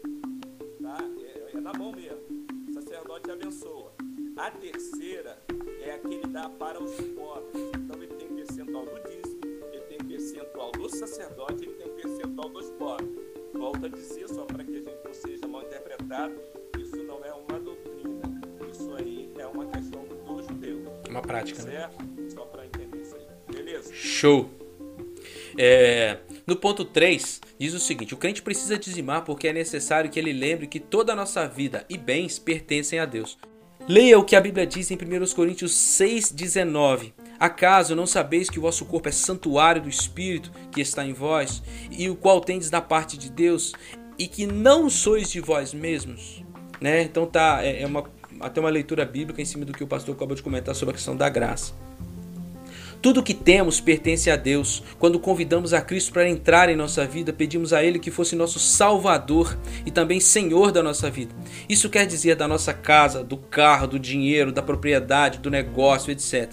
Tá? 0.83 0.99
É, 1.23 1.57
é 1.57 1.61
na 1.61 1.73
mão 1.73 1.93
mesmo. 1.93 2.47
O 2.69 2.73
sacerdote 2.73 3.31
abençoa. 3.31 3.93
A 4.41 4.51
terceira 4.53 5.37
é 5.83 5.91
a 5.91 5.99
que 5.99 6.15
ele 6.15 6.27
dá 6.29 6.49
para 6.49 6.83
os 6.83 6.95
pobres. 6.95 7.63
Então 7.77 8.03
ele 8.03 8.15
tem 8.15 8.27
percentual 8.29 8.87
do 8.87 8.99
dízimo, 9.07 9.39
ele 9.71 9.83
tem 9.83 9.99
percentual 9.99 10.73
do 10.73 10.89
sacerdote, 10.89 11.65
ele 11.65 11.75
tem 11.75 11.89
percentual 11.89 12.49
dos 12.49 12.71
pobres. 12.71 13.11
Volto 13.53 13.85
a 13.85 13.89
dizer, 13.91 14.27
só 14.29 14.47
para 14.47 14.65
que 14.65 14.77
a 14.77 14.79
gente 14.79 15.05
não 15.05 15.13
seja 15.13 15.47
mal 15.47 15.63
interpretado, 15.63 16.41
isso 16.79 16.97
não 17.03 17.23
é 17.23 17.35
uma 17.35 17.61
doutrina. 17.61 18.41
Isso 18.73 18.95
aí 18.95 19.31
é 19.39 19.47
uma 19.47 19.67
questão 19.67 20.07
do 20.07 20.43
judeu. 20.43 20.91
Uma 21.11 21.21
prática, 21.21 21.63
né? 21.65 21.73
Certo? 21.73 22.33
Só 22.33 22.47
para 22.47 22.65
entender 22.65 22.97
isso 22.97 23.17
aí. 23.17 23.27
Beleza? 23.55 23.93
Show! 23.93 24.49
É, 25.59 26.17
no 26.47 26.57
ponto 26.57 26.83
3, 26.87 27.43
diz 27.59 27.75
o 27.75 27.79
seguinte: 27.79 28.15
o 28.15 28.17
crente 28.17 28.41
precisa 28.41 28.79
dizimar 28.79 29.23
porque 29.23 29.49
é 29.49 29.53
necessário 29.53 30.11
que 30.11 30.19
ele 30.19 30.33
lembre 30.33 30.67
que 30.67 30.81
toda 30.81 31.13
a 31.13 31.17
nossa 31.17 31.47
vida 31.47 31.85
e 31.91 31.99
bens 31.99 32.39
pertencem 32.39 32.99
a 32.99 33.05
Deus. 33.05 33.37
Leia 33.91 34.17
o 34.17 34.23
que 34.23 34.37
a 34.37 34.41
Bíblia 34.41 34.65
diz 34.65 34.89
em 34.93 34.95
1 34.95 35.35
Coríntios 35.35 35.73
6,19. 35.73 37.13
Acaso 37.41 37.97
não 37.97 38.07
sabeis 38.07 38.49
que 38.49 38.57
o 38.57 38.63
vosso 38.63 38.85
corpo 38.85 39.09
é 39.09 39.11
santuário 39.11 39.83
do 39.83 39.89
Espírito 39.89 40.53
que 40.71 40.81
está 40.81 41.05
em 41.05 41.13
vós, 41.13 41.61
e 41.91 42.09
o 42.09 42.15
qual 42.15 42.41
tendes 42.41 42.71
da 42.71 42.81
parte 42.81 43.19
de 43.19 43.29
Deus, 43.29 43.73
e 44.17 44.29
que 44.29 44.47
não 44.47 44.89
sois 44.89 45.29
de 45.29 45.41
vós 45.41 45.75
mesmos? 45.75 46.45
Né? 46.81 47.03
Então 47.03 47.27
tá, 47.27 47.65
é, 47.65 47.83
é 47.83 47.87
uma, 47.87 48.05
até 48.39 48.61
uma 48.61 48.71
leitura 48.71 49.05
bíblica 49.05 49.43
em 49.43 49.45
cima 49.45 49.65
do 49.65 49.73
que 49.73 49.83
o 49.83 49.89
pastor 49.89 50.15
acabou 50.15 50.37
de 50.37 50.43
comentar 50.45 50.73
sobre 50.73 50.93
a 50.93 50.97
questão 50.97 51.17
da 51.17 51.29
graça. 51.29 51.75
Tudo 53.03 53.23
que 53.23 53.33
temos 53.33 53.81
pertence 53.81 54.31
a 54.31 54.37
Deus. 54.37 54.83
Quando 54.99 55.19
convidamos 55.19 55.73
a 55.73 55.81
Cristo 55.81 56.13
para 56.13 56.29
entrar 56.29 56.69
em 56.69 56.77
nossa 56.77 57.07
vida, 57.07 57.33
pedimos 57.33 57.73
a 57.73 57.83
Ele 57.83 57.99
que 57.99 58.11
fosse 58.11 58.37
nosso 58.37 58.59
Salvador 58.59 59.59
e 59.87 59.91
também 59.91 60.21
Senhor 60.21 60.71
da 60.71 60.83
nossa 60.83 61.11
vida. 61.11 61.35
Isso 61.67 61.89
quer 61.89 62.07
dizer 62.07 62.37
da 62.37 62.47
nossa 62.47 62.75
casa, 62.75 63.25
do 63.25 63.39
carro, 63.39 63.87
do 63.87 63.99
dinheiro, 63.99 64.53
da 64.53 64.61
propriedade, 64.61 65.39
do 65.39 65.51
negócio, 65.51 66.11
etc. 66.11 66.53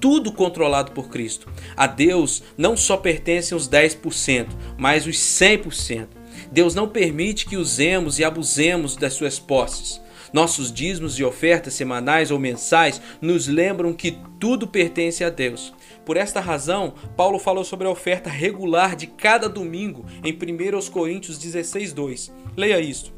Tudo 0.00 0.30
controlado 0.30 0.92
por 0.92 1.08
Cristo. 1.08 1.48
A 1.76 1.88
Deus 1.88 2.44
não 2.56 2.76
só 2.76 2.96
pertencem 2.96 3.58
os 3.58 3.68
10%, 3.68 4.46
mas 4.76 5.04
os 5.04 5.16
100%. 5.16 6.06
Deus 6.52 6.76
não 6.76 6.88
permite 6.88 7.44
que 7.44 7.56
usemos 7.56 8.20
e 8.20 8.24
abusemos 8.24 8.94
das 8.94 9.14
suas 9.14 9.40
posses. 9.40 10.00
Nossos 10.32 10.72
dízimos 10.72 11.18
e 11.18 11.24
ofertas 11.24 11.74
semanais 11.74 12.30
ou 12.30 12.38
mensais 12.38 13.00
nos 13.20 13.48
lembram 13.48 13.92
que 13.92 14.18
tudo 14.38 14.68
pertence 14.68 15.24
a 15.24 15.30
Deus. 15.30 15.72
Por 16.08 16.16
esta 16.16 16.40
razão, 16.40 16.94
Paulo 17.18 17.38
falou 17.38 17.62
sobre 17.62 17.86
a 17.86 17.90
oferta 17.90 18.30
regular 18.30 18.96
de 18.96 19.06
cada 19.06 19.46
domingo 19.46 20.06
em 20.24 20.32
1 20.32 20.90
Coríntios 20.90 21.36
16, 21.36 21.92
2. 21.92 22.32
Leia 22.56 22.80
isso. 22.80 23.12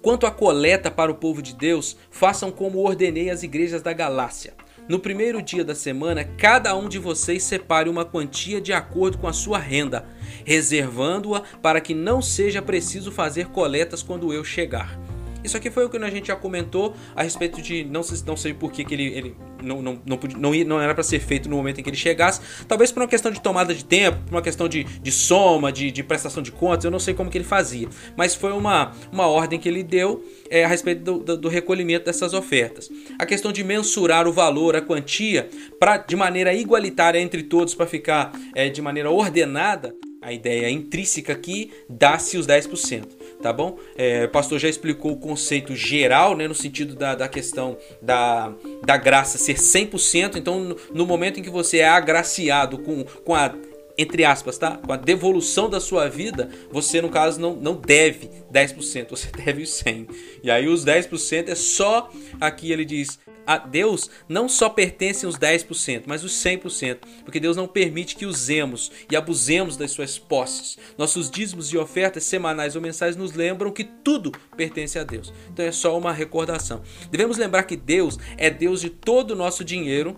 Quanto 0.00 0.26
à 0.26 0.30
coleta 0.30 0.88
para 0.88 1.10
o 1.10 1.16
povo 1.16 1.42
de 1.42 1.56
Deus, 1.56 1.96
façam 2.08 2.52
como 2.52 2.78
ordenei 2.78 3.30
às 3.30 3.42
igrejas 3.42 3.82
da 3.82 3.92
Galácia. 3.92 4.54
No 4.88 5.00
primeiro 5.00 5.42
dia 5.42 5.64
da 5.64 5.74
semana, 5.74 6.22
cada 6.22 6.76
um 6.76 6.88
de 6.88 7.00
vocês 7.00 7.42
separe 7.42 7.90
uma 7.90 8.04
quantia 8.04 8.60
de 8.60 8.72
acordo 8.72 9.18
com 9.18 9.26
a 9.26 9.32
sua 9.32 9.58
renda, 9.58 10.06
reservando-a 10.44 11.42
para 11.60 11.80
que 11.80 11.94
não 11.94 12.22
seja 12.22 12.62
preciso 12.62 13.10
fazer 13.10 13.48
coletas 13.48 14.04
quando 14.04 14.32
eu 14.32 14.44
chegar. 14.44 14.96
Isso 15.42 15.56
aqui 15.56 15.70
foi 15.70 15.84
o 15.84 15.88
que 15.88 15.96
a 15.96 16.10
gente 16.10 16.28
já 16.28 16.36
comentou 16.36 16.94
a 17.14 17.22
respeito 17.22 17.60
de 17.60 17.84
não 17.84 18.02
sei, 18.02 18.18
não 18.26 18.36
sei 18.36 18.54
por 18.54 18.70
que, 18.70 18.84
que 18.84 18.94
ele, 18.94 19.06
ele 19.06 19.36
não, 19.62 19.82
não, 19.82 20.00
não, 20.04 20.16
podia, 20.16 20.38
não, 20.38 20.52
não 20.52 20.80
era 20.80 20.94
para 20.94 21.02
ser 21.02 21.20
feito 21.20 21.48
no 21.48 21.56
momento 21.56 21.80
em 21.80 21.82
que 21.82 21.90
ele 21.90 21.96
chegasse. 21.96 22.40
Talvez 22.66 22.92
por 22.92 23.02
uma 23.02 23.08
questão 23.08 23.30
de 23.30 23.40
tomada 23.40 23.74
de 23.74 23.84
tempo, 23.84 24.18
por 24.26 24.34
uma 24.34 24.42
questão 24.42 24.68
de, 24.68 24.84
de 24.84 25.12
soma, 25.12 25.72
de, 25.72 25.90
de 25.90 26.02
prestação 26.02 26.42
de 26.42 26.52
contas, 26.52 26.84
eu 26.84 26.90
não 26.90 26.98
sei 26.98 27.14
como 27.14 27.30
que 27.30 27.38
ele 27.38 27.44
fazia. 27.44 27.88
Mas 28.16 28.34
foi 28.34 28.52
uma, 28.52 28.92
uma 29.12 29.26
ordem 29.26 29.58
que 29.58 29.68
ele 29.68 29.82
deu 29.82 30.24
é, 30.48 30.64
a 30.64 30.68
respeito 30.68 31.02
do, 31.02 31.18
do, 31.18 31.36
do 31.36 31.48
recolhimento 31.48 32.06
dessas 32.06 32.34
ofertas. 32.34 32.90
A 33.18 33.26
questão 33.26 33.52
de 33.52 33.62
mensurar 33.62 34.26
o 34.26 34.32
valor, 34.32 34.76
a 34.76 34.80
quantia, 34.80 35.48
pra, 35.78 35.96
de 35.96 36.16
maneira 36.16 36.52
igualitária 36.54 37.18
entre 37.18 37.42
todos 37.42 37.74
para 37.74 37.86
ficar 37.86 38.32
é, 38.54 38.68
de 38.68 38.82
maneira 38.82 39.10
ordenada, 39.10 39.94
a 40.22 40.32
ideia 40.32 40.68
intrínseca 40.68 41.32
aqui 41.32 41.70
dá-se 41.88 42.36
os 42.36 42.46
10%, 42.46 43.06
tá 43.42 43.52
bom? 43.52 43.78
É, 43.96 44.24
o 44.24 44.28
pastor 44.28 44.58
já 44.58 44.68
explicou 44.68 45.12
o 45.12 45.16
conceito 45.16 45.74
geral, 45.74 46.36
né, 46.36 46.46
no 46.46 46.54
sentido 46.54 46.94
da, 46.94 47.14
da 47.14 47.28
questão 47.28 47.76
da, 48.00 48.52
da 48.84 48.96
graça 48.96 49.38
ser 49.38 49.54
100%. 49.54 50.36
Então, 50.36 50.76
no, 50.92 51.06
momento 51.06 51.40
em 51.40 51.42
que 51.42 51.50
você 51.50 51.78
é 51.78 51.88
agraciado 51.88 52.78
com, 52.78 53.04
com 53.24 53.34
a 53.34 53.54
entre 53.98 54.24
aspas, 54.24 54.56
tá? 54.56 54.78
Com 54.78 54.92
a 54.94 54.96
devolução 54.96 55.68
da 55.68 55.78
sua 55.78 56.08
vida, 56.08 56.48
você 56.70 57.02
no 57.02 57.10
caso 57.10 57.38
não, 57.38 57.54
não 57.54 57.74
deve 57.74 58.30
10%, 58.50 59.10
você 59.10 59.28
deve 59.44 59.62
os 59.62 59.74
100. 59.74 60.06
E 60.42 60.50
aí 60.50 60.68
os 60.68 60.86
10% 60.86 61.50
é 61.50 61.54
só 61.54 62.08
aqui 62.40 62.72
ele 62.72 62.86
diz, 62.86 63.18
a 63.50 63.58
Deus 63.58 64.08
não 64.28 64.48
só 64.48 64.68
pertencem 64.68 65.28
os 65.28 65.36
10%, 65.36 66.04
mas 66.06 66.22
os 66.22 66.32
100%, 66.34 66.98
porque 67.24 67.40
Deus 67.40 67.56
não 67.56 67.66
permite 67.66 68.14
que 68.14 68.24
usemos 68.24 68.92
e 69.10 69.16
abusemos 69.16 69.76
das 69.76 69.90
suas 69.90 70.20
posses. 70.20 70.78
Nossos 70.96 71.28
dízimos 71.28 71.72
e 71.72 71.76
ofertas 71.76 72.22
semanais 72.22 72.76
ou 72.76 72.80
mensais 72.80 73.16
nos 73.16 73.32
lembram 73.32 73.72
que 73.72 73.82
tudo 73.82 74.30
pertence 74.56 75.00
a 75.00 75.02
Deus. 75.02 75.32
Então 75.52 75.64
é 75.64 75.72
só 75.72 75.98
uma 75.98 76.12
recordação. 76.12 76.82
Devemos 77.10 77.38
lembrar 77.38 77.64
que 77.64 77.74
Deus 77.74 78.20
é 78.38 78.50
Deus 78.50 78.80
de 78.80 78.88
todo 78.88 79.32
o 79.32 79.36
nosso 79.36 79.64
dinheiro 79.64 80.16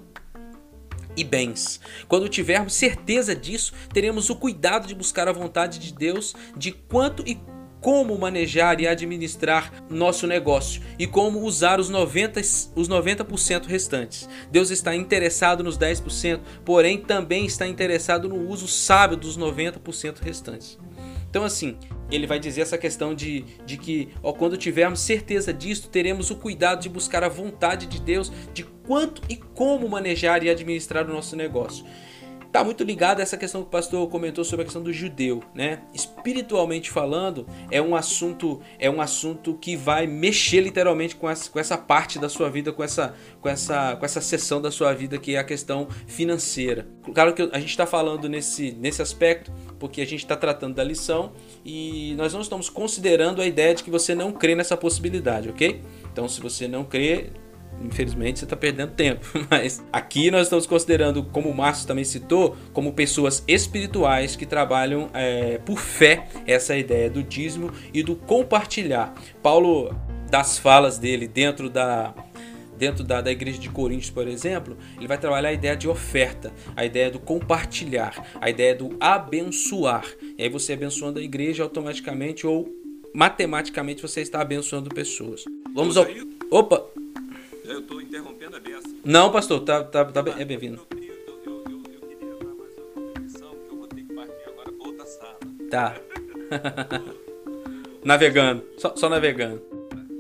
e 1.17 1.25
bens. 1.25 1.81
Quando 2.09 2.29
tivermos 2.29 2.75
certeza 2.75 3.35
disso, 3.35 3.73
teremos 3.95 4.29
o 4.29 4.37
cuidado 4.37 4.87
de 4.87 4.95
buscar 4.95 5.27
a 5.27 5.33
vontade 5.33 5.79
de 5.79 5.95
Deus 5.95 6.35
de 6.55 6.73
quanto 6.73 7.27
e 7.27 7.39
como 7.83 8.17
manejar 8.17 8.81
e 8.81 8.87
administrar 8.87 9.85
nosso 9.91 10.27
negócio 10.27 10.81
e 10.99 11.07
como 11.07 11.41
usar 11.41 11.81
os 11.81 11.91
90%, 11.91 12.71
os 12.77 12.89
90 12.89 13.27
restantes. 13.67 14.29
Deus 14.51 14.71
está 14.71 14.95
interessado 14.95 15.65
nos 15.65 15.77
10%, 15.77 16.41
porém 16.65 16.99
também 16.99 17.45
está 17.45 17.67
interessado 17.67 18.29
no 18.29 18.49
uso 18.49 18.69
sábio 18.69 19.17
dos 19.17 19.37
90% 19.37 20.21
restantes. 20.23 20.79
Então, 21.29 21.45
assim, 21.45 21.77
ele 22.11 22.27
vai 22.27 22.39
dizer 22.39 22.61
essa 22.61 22.77
questão 22.77 23.15
de, 23.15 23.43
de 23.65 23.79
que, 23.79 24.11
ó, 24.23 24.33
quando 24.33 24.57
tivermos 24.57 25.01
certeza 25.01 25.53
disto, 25.53 25.89
teremos 25.89 26.31
o 26.31 26.37
cuidado 26.37 26.83
de 26.83 26.89
buscar 26.89 27.25
a 27.25 27.29
vontade 27.29 27.87
de 27.87 28.01
Deus 28.01 28.31
de 28.53 28.65
quanto 28.65 29.23
e 29.29 29.37
como 29.37 29.89
manejar 29.89 30.45
e 30.45 30.51
administrar 30.51 31.09
o 31.09 31.13
nosso 31.13 31.35
negócio. 31.35 31.85
Tá 32.53 32.63
muito 32.63 32.85
ligado 32.85 33.21
a 33.21 33.23
essa 33.23 33.39
questão 33.39 33.63
que 33.63 33.69
o 33.69 33.71
pastor 33.71 34.07
comentou 34.11 34.45
sobre 34.45 34.61
a 34.61 34.65
questão 34.65 34.83
do 34.83 34.93
judeu, 34.93 35.43
né? 35.55 35.81
Espiritualmente 35.95 36.91
falando, 36.91 37.47
é 37.71 37.81
um 37.81 37.97
assunto 37.97 38.61
é 38.79 38.91
um 38.91 39.01
assunto 39.01 39.55
que 39.55 39.75
vai 39.75 40.07
mexer 40.07 40.61
literalmente 40.61 41.17
com 41.17 41.31
essa, 41.31 41.51
com 41.51 41.59
essa 41.59 41.79
parte 41.79 42.19
da 42.19 42.29
sua 42.29 42.51
vida, 42.51 42.71
com 42.71 42.85
essa 42.85 43.15
com 43.41 43.49
essa 43.49 43.97
com 43.97 44.05
essa 44.05 44.21
seção 44.21 44.61
da 44.61 44.71
sua 44.71 44.93
vida 44.93 45.17
que 45.17 45.35
é 45.35 45.39
a 45.39 45.45
questão 45.45 45.89
financeira. 46.07 46.87
Claro 47.15 47.33
que 47.33 47.41
a 47.41 47.59
gente 47.59 47.71
está 47.71 47.87
falando 47.87 48.29
nesse 48.29 48.73
nesse 48.73 49.01
aspecto 49.01 49.51
porque 49.79 50.03
a 50.03 50.07
gente 50.07 50.21
está 50.21 50.37
tratando 50.37 50.75
da 50.75 50.85
lição 50.85 51.33
e 51.65 52.15
nós 52.19 52.35
não 52.35 52.43
estamos 52.43 52.69
considerando 52.69 53.41
a 53.41 53.47
ideia 53.47 53.75
de 53.75 53.83
que 53.83 53.91
você 53.91 54.15
não 54.15 54.31
crê 54.31 54.55
nessa 54.55 54.77
possibilidade, 54.77 55.49
ok? 55.49 55.81
Então, 56.13 56.29
se 56.29 56.41
você 56.41 56.69
não 56.69 56.85
crê, 56.85 57.31
infelizmente 57.81 58.39
você 58.39 58.45
está 58.45 58.57
perdendo 58.57 58.93
tempo. 58.93 59.27
Mas 59.51 59.83
aqui 59.93 60.31
nós 60.31 60.43
estamos 60.43 60.67
considerando, 60.67 61.23
como 61.25 61.49
o 61.49 61.55
Márcio 61.55 61.87
também 61.87 62.05
citou, 62.05 62.57
como 62.73 62.93
pessoas 62.93 63.43
espirituais 63.47 64.37
que 64.37 64.47
trabalham 64.47 65.09
é, 65.15 65.59
por 65.59 65.79
fé 65.79 66.29
essa 66.47 66.77
ideia 66.77 67.09
do 67.09 67.23
dízimo 67.23 67.71
e 67.93 68.03
do 68.03 68.17
compartilhar. 68.17 69.15
Paulo, 69.43 69.95
das 70.31 70.59
falas 70.59 70.99
dele 70.99 71.29
dentro 71.29 71.69
da 71.69 72.15
dentro 72.79 73.05
da, 73.05 73.21
da 73.21 73.31
igreja 73.31 73.61
de 73.61 73.69
Coríntios, 73.69 74.11
por 74.11 74.27
exemplo, 74.27 74.77
ele 74.97 75.07
vai 75.07 75.17
trabalhar 75.17 75.51
a 75.51 75.53
ideia 75.53 75.77
de 75.77 75.89
oferta, 75.89 76.53
a 76.75 76.85
ideia 76.85 77.13
do 77.13 77.21
compartilhar, 77.21 78.27
a 78.41 78.51
ideia 78.51 78.75
do 78.75 78.97
abençoar. 78.99 80.05
E 80.37 80.43
aí 80.43 80.49
você 80.49 80.73
abençoando 80.73 81.21
a 81.21 81.23
igreja 81.23 81.63
automaticamente 81.63 82.45
ou 82.45 82.69
matematicamente 83.15 84.03
você 84.03 84.21
está 84.21 84.41
abençoando 84.41 84.89
pessoas. 84.91 85.45
Vamos 85.73 85.97
ao. 85.97 86.07
Opa! 86.51 87.02
Eu 87.73 87.81
estou 87.81 88.03
interrompendo 88.03 88.55
a 88.55 88.61
beça. 88.61 88.87
Não, 89.03 89.33
pastor, 89.33 89.61
tá, 89.61 89.83
tá, 89.83 90.05
tá 90.05 90.23
é 90.39 90.45
bem-vindo. 90.45 90.77
Eu, 90.77 90.87
queria 90.87 91.15
dar 92.37 92.55
mais 92.55 92.77
uma 92.77 92.87
contribuição, 92.93 93.51
que 93.51 93.71
eu 93.71 93.77
vou 93.79 93.87
ter 93.87 94.03
que 94.03 94.15
partir 94.15 94.49
agora 94.51 94.73
para 94.73 94.87
outra 94.87 95.07
sala. 95.07 95.39
Tá. 95.71 95.95
navegando, 98.05 98.63
só, 98.77 98.95
só 98.95 99.09
navegando. 99.09 99.63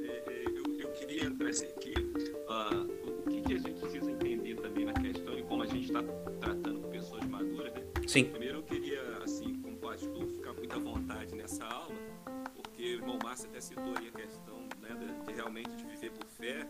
É, 0.02 0.32
é, 0.32 0.44
Eu, 0.46 0.78
eu 0.78 0.88
queria 0.92 1.30
trazer 1.32 1.66
aqui 1.66 1.92
ah, 2.48 2.86
o 3.06 3.30
que, 3.30 3.42
que 3.42 3.54
a 3.54 3.58
gente 3.58 3.80
precisa 3.80 4.10
entender 4.10 4.54
também 4.54 4.86
na 4.86 4.94
questão 4.94 5.36
de 5.36 5.42
como 5.42 5.62
a 5.62 5.66
gente 5.66 5.84
está 5.84 6.02
tratando 6.40 6.80
com 6.80 6.88
pessoas 6.88 7.26
maduras, 7.26 7.74
né? 7.74 7.82
Sim, 8.06 8.24
Primeiro 8.24 8.60
eu 8.60 8.62
queria, 8.62 9.02
assim, 9.22 9.56
como 9.56 9.76
pastor, 9.76 10.26
ficar 10.26 10.54
muito 10.54 10.74
à 10.74 10.78
vontade 10.78 11.34
nessa 11.34 11.66
aula, 11.66 11.94
porque 12.56 12.82
o 12.82 12.86
irmão 12.86 13.18
Márcio 13.22 13.50
até 13.50 13.60
citou 13.60 13.92
aí 13.98 14.08
a 14.08 14.18
questão 14.18 14.56
né, 14.80 14.96
de, 14.98 15.26
de 15.26 15.34
realmente 15.34 15.70
de 15.76 15.84
viver 15.84 16.12
por 16.12 16.26
fé. 16.28 16.66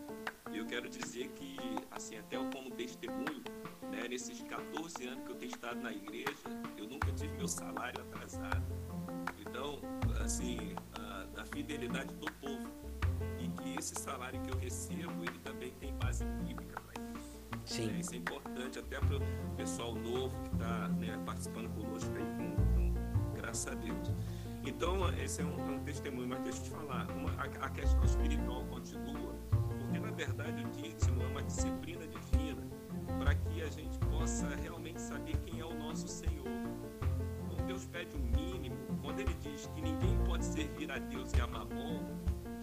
Eu 0.63 0.67
quero 0.69 0.89
dizer 0.89 1.27
que, 1.35 1.57
assim, 1.91 2.17
até 2.17 2.37
eu 2.37 2.49
como 2.49 2.71
testemunho, 2.71 3.43
né, 3.91 4.07
nesses 4.09 4.41
14 4.43 5.05
anos 5.05 5.25
que 5.25 5.31
eu 5.31 5.35
tenho 5.35 5.51
estado 5.51 5.81
na 5.81 5.91
igreja, 5.91 6.31
eu 6.77 6.87
nunca 6.87 7.11
tive 7.11 7.33
meu 7.35 7.49
salário 7.49 8.01
atrasado. 8.01 8.63
Então, 9.41 9.79
assim, 10.23 10.73
a, 10.97 11.41
a 11.41 11.45
fidelidade 11.45 12.13
do 12.15 12.31
povo. 12.33 12.65
E 13.39 13.49
que 13.61 13.77
esse 13.77 13.95
salário 13.95 14.41
que 14.41 14.51
eu 14.51 14.57
recebo, 14.57 15.21
ele 15.25 15.37
também 15.39 15.71
tem 15.81 15.93
base 15.95 16.23
bíblica 16.45 16.79
para 16.79 17.01
isso. 17.19 17.37
sim, 17.65 17.89
É, 17.93 17.99
isso 17.99 18.13
é 18.13 18.17
importante 18.17 18.79
até 18.79 18.99
para 19.01 19.17
o 19.17 19.55
pessoal 19.57 19.93
novo 19.93 20.33
que 20.43 20.55
está 20.55 21.17
participando 21.25 21.69
conosco 21.75 22.09
aí, 22.15 22.23
com, 22.37 23.33
graças 23.35 23.67
a 23.67 23.75
Deus. 23.75 24.11
Então, 24.65 25.09
esse 25.21 25.41
é 25.41 25.45
um, 25.45 25.59
é 25.59 25.71
um 25.75 25.83
testemunho, 25.83 26.29
mas 26.29 26.41
deixa 26.43 26.59
eu 26.59 26.63
te 26.63 26.69
falar, 26.69 27.11
uma- 27.11 27.31
a, 27.33 27.65
a 27.65 27.69
questão 27.69 28.01
espiritual 28.05 28.63
continua, 28.67 29.32
verdade 30.13 30.63
o 30.63 30.69
dízimo 30.71 31.21
é 31.23 31.27
uma 31.27 31.43
disciplina 31.43 32.05
divina 32.07 32.61
para 33.19 33.35
que 33.35 33.61
a 33.61 33.69
gente 33.69 33.97
possa 33.99 34.47
realmente 34.55 35.01
saber 35.01 35.35
quem 35.37 35.59
é 35.59 35.65
o 35.65 35.73
nosso 35.73 36.07
Senhor. 36.07 36.45
Então, 37.51 37.65
Deus 37.65 37.85
pede 37.87 38.15
o 38.15 38.19
mínimo, 38.19 38.75
quando 39.01 39.19
Ele 39.19 39.33
diz 39.35 39.67
que 39.67 39.81
ninguém 39.81 40.17
pode 40.25 40.45
servir 40.45 40.91
a 40.91 40.97
Deus 40.99 41.31
e 41.33 41.41
a 41.41 41.47
Mamon, 41.47 42.03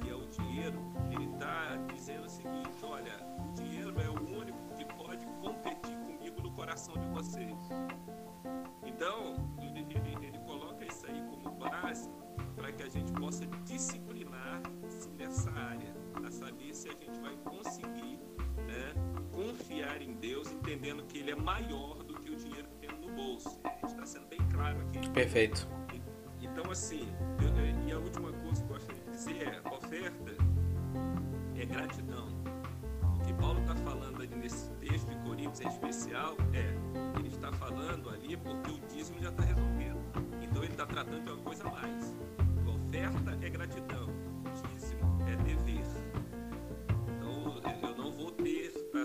que 0.01 0.11
é 0.11 0.15
o 0.15 0.27
dinheiro, 0.27 0.79
Ele 1.11 1.25
está 1.33 1.77
dizendo 1.93 2.27
o 2.27 2.31
seguinte: 2.31 2.71
olha, 2.83 3.13
o 3.39 3.53
dinheiro 3.55 3.95
é 4.01 4.09
o 4.09 4.39
único 4.41 4.59
que 4.77 4.85
pode 4.85 5.27
competir 5.41 5.97
comigo 5.99 6.43
no 6.43 6.51
coração 6.53 6.95
de 6.95 7.07
vocês. 7.09 7.57
Então, 8.85 9.35
ele, 9.61 9.81
ele- 9.95 10.27
ele 10.27 10.39
coloca 10.41 10.85
isso 10.85 11.07
aí 11.07 11.23
como 11.31 11.51
base 11.57 12.11
para 12.57 12.71
que 12.73 12.83
a 12.83 12.89
gente 12.89 13.13
possa 13.13 13.47
disciplinar-se 13.65 15.09
nessa 15.11 15.51
área, 15.51 15.95
a 16.27 16.31
saber 16.31 16.75
se 16.75 16.89
a 16.89 16.93
gente 16.93 17.19
vai 17.21 17.37
conseguir 17.45 18.19
né, 18.67 18.95
confiar 19.33 20.01
em 20.03 20.15
Deus, 20.15 20.51
entendendo 20.51 21.03
que 21.05 21.19
Ele 21.19 21.31
é 21.33 21.35
maior 21.37 22.03
do 22.05 22.15
que 22.15 22.31
o 22.31 22.37
dinheiro 22.37 22.69
que 22.69 22.87
temos 22.87 23.01
no 23.07 23.13
bolso. 23.15 23.61
A 23.65 23.69
gente 23.71 23.87
está 23.87 24.07
sendo 24.07 24.27
bem 24.29 24.41
claro 24.53 24.81
aqui. 24.83 25.09
perfeito. 25.11 25.69
Então, 26.41 26.71
assim, 26.71 27.07
eu- 27.41 27.49
eu- 27.65 27.89
e 27.89 27.93
a 27.93 27.99
última 27.99 28.33
coisa 28.33 28.63
que 28.65 28.71
eu 28.71 28.75
gostaria 28.77 29.03
de 29.05 29.11
dizer 29.11 29.43
é: 29.65 29.69
oferta 29.69 30.33
é 31.57 31.65
gratidão. 31.67 32.29
O 33.17 33.23
que 33.25 33.33
Paulo 33.35 33.61
está 33.61 33.77
falando 33.77 34.23
ali 34.23 34.35
nesse 34.37 34.71
texto 34.81 35.09
de 35.09 35.17
Coríntios 35.19 35.61
em 35.61 35.69
especial 35.69 36.37
é: 36.53 37.19
ele 37.19 37.29
está 37.29 37.53
falando 37.53 38.09
ali 38.11 38.37
porque 38.37 38.71
o 38.73 38.81
dízimo 38.89 39.21
já 39.21 39.29
está 39.31 39.43
resolvido. 39.45 39.99
Então, 40.43 40.63
ele 40.65 40.73
está 40.73 40.87
tratando 40.87 41.23
de 41.25 41.31
uma 41.31 41.43
coisa 41.43 41.67
a 41.69 41.71
mais. 41.71 42.15
Oferta 42.67 43.39
é 43.47 43.49
gratidão, 43.51 44.00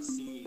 assim, 0.06 0.46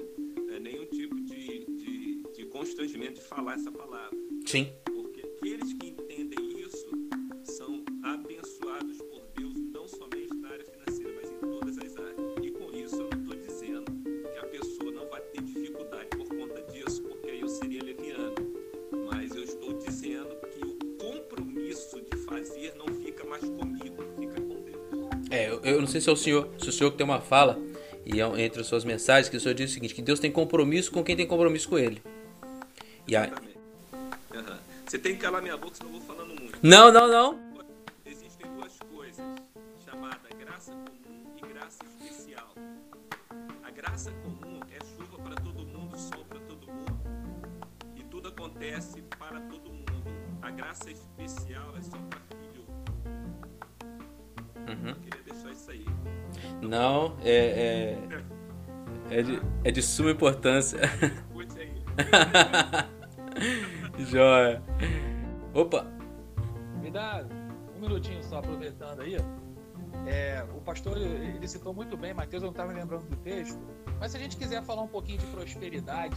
eh, 0.51 0.61
nenhum 0.61 0.87
tipo 0.87 1.17
de, 1.21 1.65
de, 1.67 2.23
de 2.33 2.47
constrangimento 2.47 3.15
de 3.15 3.27
falar 3.27 3.55
essa 3.55 3.73
palavra. 3.73 4.17
Sim, 4.47 4.73
Porque 4.85 5.21
aqueles 5.21 5.73
que 5.75 5.89
entendem 5.89 6.61
isso 6.61 6.89
são 7.43 7.85
abençoados 8.05 8.99
por 8.99 9.23
Deus, 9.37 9.55
não 9.73 9.89
somente 9.89 10.33
na 10.35 10.51
área 10.51 10.65
financeira, 10.65 11.13
mas 11.21 11.31
em 11.31 11.39
todas 11.39 11.79
as 11.79 11.97
áreas. 11.97 12.17
E 12.43 12.51
com 12.53 12.71
isso 12.73 12.97
eu 12.97 13.11
não 13.11 13.19
estou 13.19 13.37
dizendo 13.37 13.93
que 14.03 14.39
a 14.39 14.47
pessoa 14.47 14.93
não 14.93 15.09
vai 15.09 15.21
ter 15.23 15.43
dificuldade 15.43 16.09
por 16.17 16.29
conta 16.29 16.63
disso, 16.73 17.03
porque 17.03 17.31
aí 17.31 17.41
eu 17.41 17.49
seria 17.49 17.83
leviano. 17.83 18.35
Mas 19.11 19.35
eu 19.35 19.43
estou 19.43 19.73
dizendo 19.75 20.37
que 20.53 20.65
o 20.65 20.97
compromisso 20.99 22.01
de 22.01 22.17
fazer 22.19 22.75
não 22.77 22.87
fica 22.95 23.25
mais 23.25 23.43
comigo, 23.43 24.05
fica 24.19 24.41
com 24.41 24.63
Deus. 24.63 25.31
É, 25.31 25.51
eu, 25.51 25.61
eu 25.63 25.81
não 25.81 25.89
sei 25.89 26.01
se 26.01 26.09
é 26.09 26.13
o 26.13 26.17
senhor, 26.17 26.49
se 26.59 26.69
o 26.69 26.73
senhor 26.73 26.93
que 26.93 26.97
tem 26.97 27.05
uma 27.05 27.21
fala 27.21 27.59
e 28.11 28.23
é 28.23 28.43
entre 28.43 28.63
as 28.63 28.67
suas 28.67 28.85
mensagens 28.85 29.29
que 29.29 29.37
o 29.37 29.41
senhor 29.41 29.55
diz 29.55 29.71
o 29.71 29.75
seguinte, 29.75 29.95
que 29.95 30.01
Deus 30.01 30.19
tem 30.19 30.33
compromisso 30.33 30.91
com 30.91 31.05
quem 31.05 31.15
tem 31.15 31.27
compromisso 31.27 31.69
com 31.69 31.79
ele. 31.79 32.03
E 33.07 33.15
aí. 33.15 33.31
Aham. 34.35 34.59
Você 34.87 34.99
tem 34.99 35.15
que 35.15 35.21
calar 35.21 35.43
minha 35.43 35.59
boca, 35.59 35.75
senão 35.75 35.93
eu 35.93 35.99
vou 35.99 36.17
falando 36.17 36.41
muito. 36.41 36.59
não, 36.63 36.91
não, 36.91 37.07
não. 37.07 37.39
Existem 38.07 38.51
duas 38.57 38.79
coisas, 38.91 39.25
chamada 39.85 40.27
graça 40.39 40.73
comum 40.73 41.35
e 41.37 41.53
graça 41.53 41.85
especial. 41.85 42.55
A 43.63 43.71
graça 43.71 44.11
comum 44.23 44.61
é 44.71 44.83
chuva 44.97 45.23
para 45.23 45.35
todo 45.35 45.67
mundo, 45.67 45.99
sol 45.99 46.25
para 46.25 46.41
todo 46.41 46.67
mundo, 46.67 46.99
e 47.95 48.03
tudo 48.05 48.29
acontece 48.29 49.03
para 49.19 49.39
todo 49.39 49.71
mundo. 49.71 49.87
A 50.41 50.51
graça 50.51 50.91
especial 50.91 51.75
é 51.77 51.83
só 51.83 51.99
para 52.09 52.21
filho. 52.31 52.65
Uhum. 54.67 55.18
Isso 55.69 55.71
aí. 55.71 55.85
Não, 56.63 57.17
é 57.23 57.97
é, 59.11 59.19
é, 59.19 59.23
de, 59.23 59.43
é 59.65 59.71
de 59.71 59.83
suma 59.83 60.11
importância. 60.11 60.81
Curte 61.33 61.59
aí. 61.59 61.73
Joia. 64.05 64.63
Opa, 65.55 65.87
Me 66.81 66.91
dá 66.91 67.25
um 67.77 67.81
minutinho 67.81 68.23
só, 68.23 68.39
aproveitando 68.39 69.01
aí. 69.01 69.17
É, 70.07 70.45
o 70.55 70.61
pastor 70.61 70.97
ele 70.97 71.47
citou 71.49 71.75
muito 71.75 71.97
bem, 71.97 72.15
Mateus, 72.15 72.43
eu 72.43 72.47
não 72.47 72.53
estava 72.53 72.73
lembrando 72.73 73.09
do 73.09 73.17
texto, 73.17 73.59
mas 73.99 74.13
se 74.13 74.17
a 74.17 74.21
gente 74.21 74.37
quiser 74.37 74.63
falar 74.63 74.83
um 74.83 74.89
pouquinho 74.89 75.19
de 75.19 75.27
prosperidade 75.27 76.17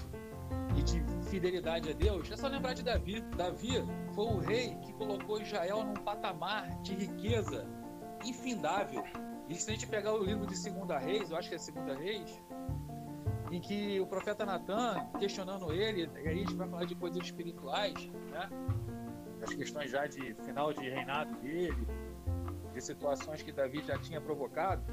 e 0.77 0.83
de 0.83 1.03
fidelidade 1.29 1.89
a 1.89 1.93
Deus, 1.93 2.31
é 2.31 2.37
só 2.37 2.47
lembrar 2.47 2.73
de 2.73 2.83
Davi. 2.83 3.21
Davi 3.35 3.83
foi 4.13 4.25
o 4.25 4.37
rei 4.37 4.75
que 4.85 4.93
colocou 4.93 5.41
Israel 5.41 5.83
num 5.83 5.95
patamar 5.95 6.69
de 6.81 6.93
riqueza 6.93 7.65
infindável. 8.23 9.03
E 9.47 9.55
se 9.55 9.69
a 9.69 9.73
gente 9.73 9.87
pegar 9.87 10.13
o 10.13 10.23
livro 10.23 10.45
de 10.45 10.55
Segunda 10.55 10.97
Reis, 10.97 11.31
eu 11.31 11.37
acho 11.37 11.49
que 11.49 11.55
é 11.55 11.57
Segunda 11.57 11.95
Reis, 11.95 12.41
em 13.51 13.59
que 13.59 13.99
o 13.99 14.07
profeta 14.07 14.45
Natan, 14.45 15.07
questionando 15.19 15.73
ele, 15.73 16.09
e 16.15 16.27
aí 16.27 16.29
a 16.29 16.33
gente 16.35 16.53
vai 16.55 16.67
falar 16.69 16.85
de 16.85 16.95
coisas 16.95 17.21
espirituais, 17.21 17.93
né? 18.31 18.49
das 19.39 19.53
questões 19.53 19.91
já 19.91 20.05
de 20.05 20.35
final 20.45 20.71
de 20.71 20.87
reinado 20.87 21.35
dele, 21.39 21.87
de 22.73 22.81
situações 22.81 23.41
que 23.41 23.51
Davi 23.51 23.83
já 23.85 23.97
tinha 23.97 24.21
provocado, 24.21 24.83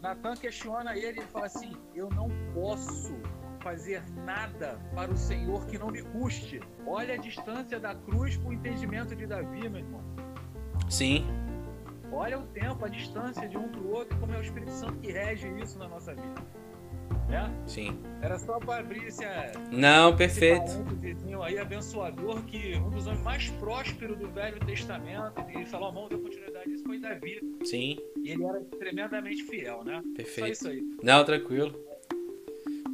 Natan 0.00 0.34
questiona 0.36 0.96
ele 0.96 1.20
e 1.20 1.24
fala 1.24 1.46
assim: 1.46 1.72
Eu 1.94 2.08
não 2.10 2.30
posso 2.54 3.14
fazer 3.60 4.02
nada 4.24 4.78
para 4.94 5.12
o 5.12 5.16
Senhor 5.16 5.66
que 5.66 5.78
não 5.78 5.88
me 5.88 6.02
custe. 6.02 6.60
Olha 6.86 7.14
a 7.14 7.16
distância 7.16 7.78
da 7.78 7.94
cruz 7.94 8.36
para 8.36 8.48
o 8.48 8.52
entendimento 8.52 9.14
de 9.14 9.26
Davi, 9.26 9.68
meu 9.68 9.80
irmão. 9.80 10.00
sim, 10.88 11.24
Olha 12.12 12.38
o 12.38 12.42
tempo, 12.48 12.84
a 12.84 12.88
distância 12.88 13.48
de 13.48 13.56
um 13.56 13.68
para 13.68 13.80
o 13.80 13.90
outro, 13.92 14.18
como 14.18 14.32
é 14.34 14.38
o 14.38 14.42
Espírito 14.42 14.70
Santo 14.70 14.98
que 14.98 15.10
rege 15.10 15.48
isso 15.60 15.78
na 15.78 15.88
nossa 15.88 16.14
vida. 16.14 16.62
Né? 17.28 17.50
sim. 17.66 17.98
Era 18.20 18.38
só 18.38 18.58
para 18.58 18.80
abrir 18.80 19.04
esse, 19.06 19.24
Não, 19.70 20.08
esse 20.10 20.18
perfeito. 20.18 20.84
parênteses 20.84 21.22
aí 21.42 21.58
abençoador 21.58 22.42
que 22.44 22.76
um 22.76 22.90
dos 22.90 23.06
homens 23.06 23.22
mais 23.22 23.48
prósperos 23.50 24.18
do 24.18 24.28
Velho 24.28 24.60
Testamento, 24.64 25.34
e 25.56 25.66
Salomão 25.66 26.08
deu 26.08 26.20
continuidade 26.20 26.70
isso, 26.70 26.84
foi 26.84 26.98
Davi. 26.98 27.40
Sim, 27.64 27.98
E 28.22 28.30
ele 28.30 28.44
era 28.44 28.60
tremendamente 28.78 29.42
fiel, 29.44 29.82
né? 29.84 30.02
Só 30.04 30.14
perfeito. 30.14 30.52
isso 30.52 30.68
aí. 30.68 30.82
Não, 31.02 31.24
tranquilo. 31.24 31.74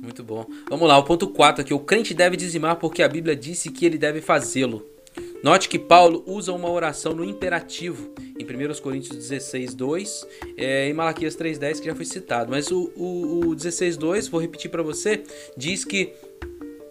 Muito 0.00 0.22
bom. 0.22 0.46
Vamos 0.70 0.88
lá, 0.88 0.96
o 0.96 1.04
ponto 1.04 1.28
4 1.28 1.62
aqui. 1.62 1.74
O 1.74 1.80
crente 1.80 2.14
deve 2.14 2.36
dizimar 2.36 2.76
porque 2.76 3.02
a 3.02 3.08
Bíblia 3.08 3.34
disse 3.36 3.70
que 3.70 3.84
ele 3.84 3.98
deve 3.98 4.20
fazê-lo. 4.20 4.86
Note 5.42 5.68
que 5.68 5.78
Paulo 5.78 6.24
usa 6.26 6.52
uma 6.52 6.68
oração 6.68 7.14
no 7.14 7.24
imperativo 7.24 8.12
em 8.38 8.44
1 8.44 8.80
Coríntios 8.80 9.16
16, 9.16 9.74
2 9.74 10.26
é, 10.56 10.88
e 10.88 10.92
Malaquias 10.92 11.36
3,10 11.36 11.80
que 11.80 11.86
já 11.86 11.94
foi 11.94 12.04
citado. 12.04 12.50
Mas 12.50 12.70
o, 12.70 12.90
o, 12.96 13.48
o 13.48 13.54
16, 13.54 13.96
2, 13.96 14.28
vou 14.28 14.40
repetir 14.40 14.70
para 14.70 14.82
você, 14.82 15.22
diz 15.56 15.84
que 15.84 16.12